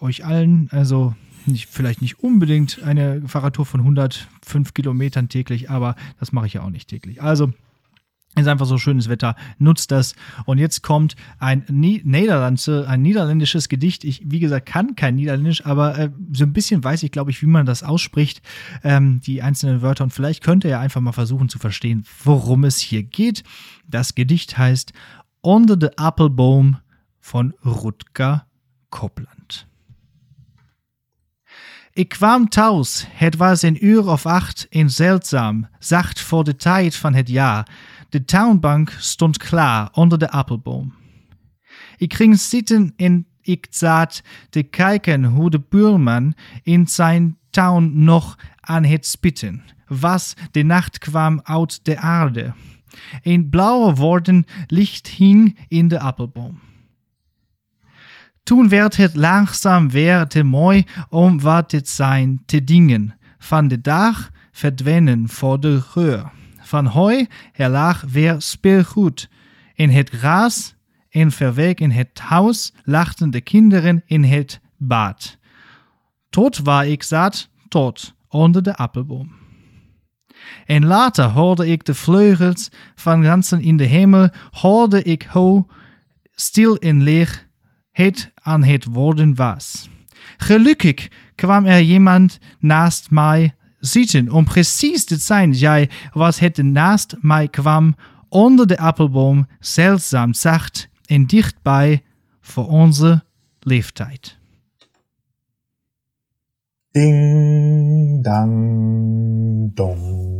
euch 0.00 0.24
allen. 0.24 0.66
Also 0.72 1.14
nicht, 1.46 1.68
vielleicht 1.68 2.02
nicht 2.02 2.20
unbedingt 2.20 2.82
eine 2.82 3.22
Fahrradtour 3.26 3.66
von 3.66 3.80
105 3.80 4.74
Kilometern 4.74 5.28
täglich, 5.28 5.70
aber 5.70 5.96
das 6.20 6.32
mache 6.32 6.46
ich 6.46 6.54
ja 6.54 6.62
auch 6.62 6.70
nicht 6.70 6.88
täglich. 6.88 7.22
Also 7.22 7.52
ist 8.36 8.48
einfach 8.48 8.66
so 8.66 8.78
schönes 8.78 9.08
Wetter, 9.08 9.36
nutzt 9.58 9.92
das. 9.92 10.14
Und 10.44 10.58
jetzt 10.58 10.82
kommt 10.82 11.14
ein, 11.38 11.64
Niederlandse, 11.68 12.86
ein 12.88 13.00
niederländisches 13.00 13.68
Gedicht. 13.68 14.02
Ich, 14.02 14.22
wie 14.24 14.40
gesagt, 14.40 14.66
kann 14.66 14.96
kein 14.96 15.14
Niederländisch, 15.14 15.64
aber 15.64 15.96
äh, 15.96 16.10
so 16.32 16.44
ein 16.44 16.52
bisschen 16.52 16.82
weiß 16.82 17.04
ich, 17.04 17.12
glaube 17.12 17.30
ich, 17.30 17.42
wie 17.42 17.46
man 17.46 17.64
das 17.64 17.84
ausspricht, 17.84 18.42
ähm, 18.82 19.20
die 19.20 19.42
einzelnen 19.42 19.82
Wörter. 19.82 20.04
Und 20.04 20.10
vielleicht 20.10 20.42
könnt 20.42 20.64
ihr 20.64 20.70
ja 20.70 20.80
einfach 20.80 21.00
mal 21.00 21.12
versuchen 21.12 21.48
zu 21.48 21.58
verstehen, 21.58 22.04
worum 22.24 22.64
es 22.64 22.78
hier 22.78 23.04
geht. 23.04 23.44
Das 23.86 24.16
Gedicht 24.16 24.58
heißt 24.58 24.92
Onder 25.40 25.76
de 25.76 25.90
Appelboom 25.96 26.78
von 27.20 27.54
Rutger 27.64 28.46
Kopland. 28.90 29.68
Ik 31.94 32.08
kwam 32.08 32.48
thuis, 32.48 33.06
het 33.10 33.36
was 33.36 33.62
een 33.62 33.86
uur 33.86 34.08
of 34.08 34.26
acht 34.26 34.66
en 34.70 34.90
zeldzaam, 34.90 35.68
zacht 35.78 36.20
voor 36.20 36.44
de 36.44 36.56
tijd 36.56 36.96
van 36.96 37.14
het 37.14 37.28
jaar. 37.28 37.68
De 38.08 38.24
townbank 38.24 38.90
stond 38.98 39.36
klaar 39.36 39.88
onder 39.92 40.18
de 40.18 40.30
appelboom. 40.30 40.94
Ik 41.96 42.14
ging 42.14 42.38
zitten 42.38 42.92
en 42.96 43.26
ik 43.40 43.66
zat 43.70 44.22
te 44.50 44.62
kijken 44.62 45.24
hoe 45.24 45.50
de 45.50 45.60
buurman 45.68 46.34
in 46.62 46.86
zijn 46.86 47.38
tuin 47.50 48.04
nog 48.04 48.38
aan 48.60 48.84
het 48.84 49.06
spitten 49.06 49.62
was. 49.86 50.34
De 50.50 50.62
nacht 50.62 50.98
kwam 50.98 51.40
uit 51.42 51.84
de 51.84 51.96
aarde. 51.96 52.52
Een 53.22 53.48
blauwe 53.50 53.94
worden 53.94 54.44
licht 54.66 55.08
hing 55.08 55.58
in 55.68 55.88
de 55.88 56.00
appelboom. 56.00 56.60
Toen 58.44 58.68
werd 58.68 58.96
het 58.96 59.16
langzaam 59.16 59.90
weer 59.90 60.26
te 60.26 60.42
mooi 60.42 60.84
om 61.08 61.40
wat 61.40 61.72
het 61.72 61.88
zijn 61.88 62.42
te 62.46 62.64
dingen. 62.64 63.18
Van 63.38 63.68
de 63.68 63.80
dag 63.80 64.30
verdwenen 64.52 65.28
voor 65.28 65.60
de 65.60 65.80
geur. 65.80 66.30
Van 66.60 66.86
hooi 66.86 67.26
er 67.52 67.68
lag 67.68 68.04
weer 68.08 68.34
speelgoed. 68.38 69.28
In 69.74 69.90
het 69.90 70.10
gras 70.10 70.74
en 71.10 71.30
verweg 71.30 71.74
in 71.74 71.90
het 71.90 72.18
huis 72.18 72.72
lachten 72.82 73.30
de 73.30 73.40
kinderen 73.40 74.02
in 74.06 74.24
het 74.24 74.60
bad. 74.76 75.38
Tot 76.30 76.58
waar 76.58 76.86
ik 76.86 77.02
zat, 77.02 77.48
tot 77.68 78.14
onder 78.28 78.62
de 78.62 78.76
appelboom. 78.76 79.32
En 80.66 80.84
later 80.84 81.24
hoorde 81.24 81.66
ik 81.66 81.84
de 81.84 81.94
vleugels 81.94 82.68
van 82.94 83.24
ganzen 83.24 83.60
in 83.60 83.76
de 83.76 83.84
hemel, 83.84 84.28
hoorde 84.50 85.02
ik 85.02 85.22
hoe 85.22 85.66
stil 86.34 86.76
en 86.76 87.02
leeg 87.02 87.43
het 87.94 88.32
aan 88.34 88.64
het 88.64 88.84
worden 88.84 89.34
was. 89.34 89.88
Gelukkig 90.36 91.08
kwam 91.34 91.64
er 91.66 91.82
jemand 91.82 92.38
naast 92.58 93.10
mij 93.10 93.54
zitten. 93.78 94.30
Om 94.30 94.44
precies 94.44 95.04
te 95.04 95.16
zijn, 95.16 95.52
jij 95.52 95.90
was 96.12 96.38
het 96.38 96.56
naast 96.56 97.16
mij 97.20 97.48
kwam 97.48 97.94
onder 98.28 98.66
de 98.66 98.78
appelboom, 98.78 99.46
zeldzaam 99.60 100.34
zacht 100.34 100.88
en 101.04 101.26
dichtbij 101.26 102.02
voor 102.40 102.68
onze 102.68 103.24
leeftijd. 103.60 104.38
Ding, 106.90 108.24
dang, 108.24 109.74
dong. 109.74 110.33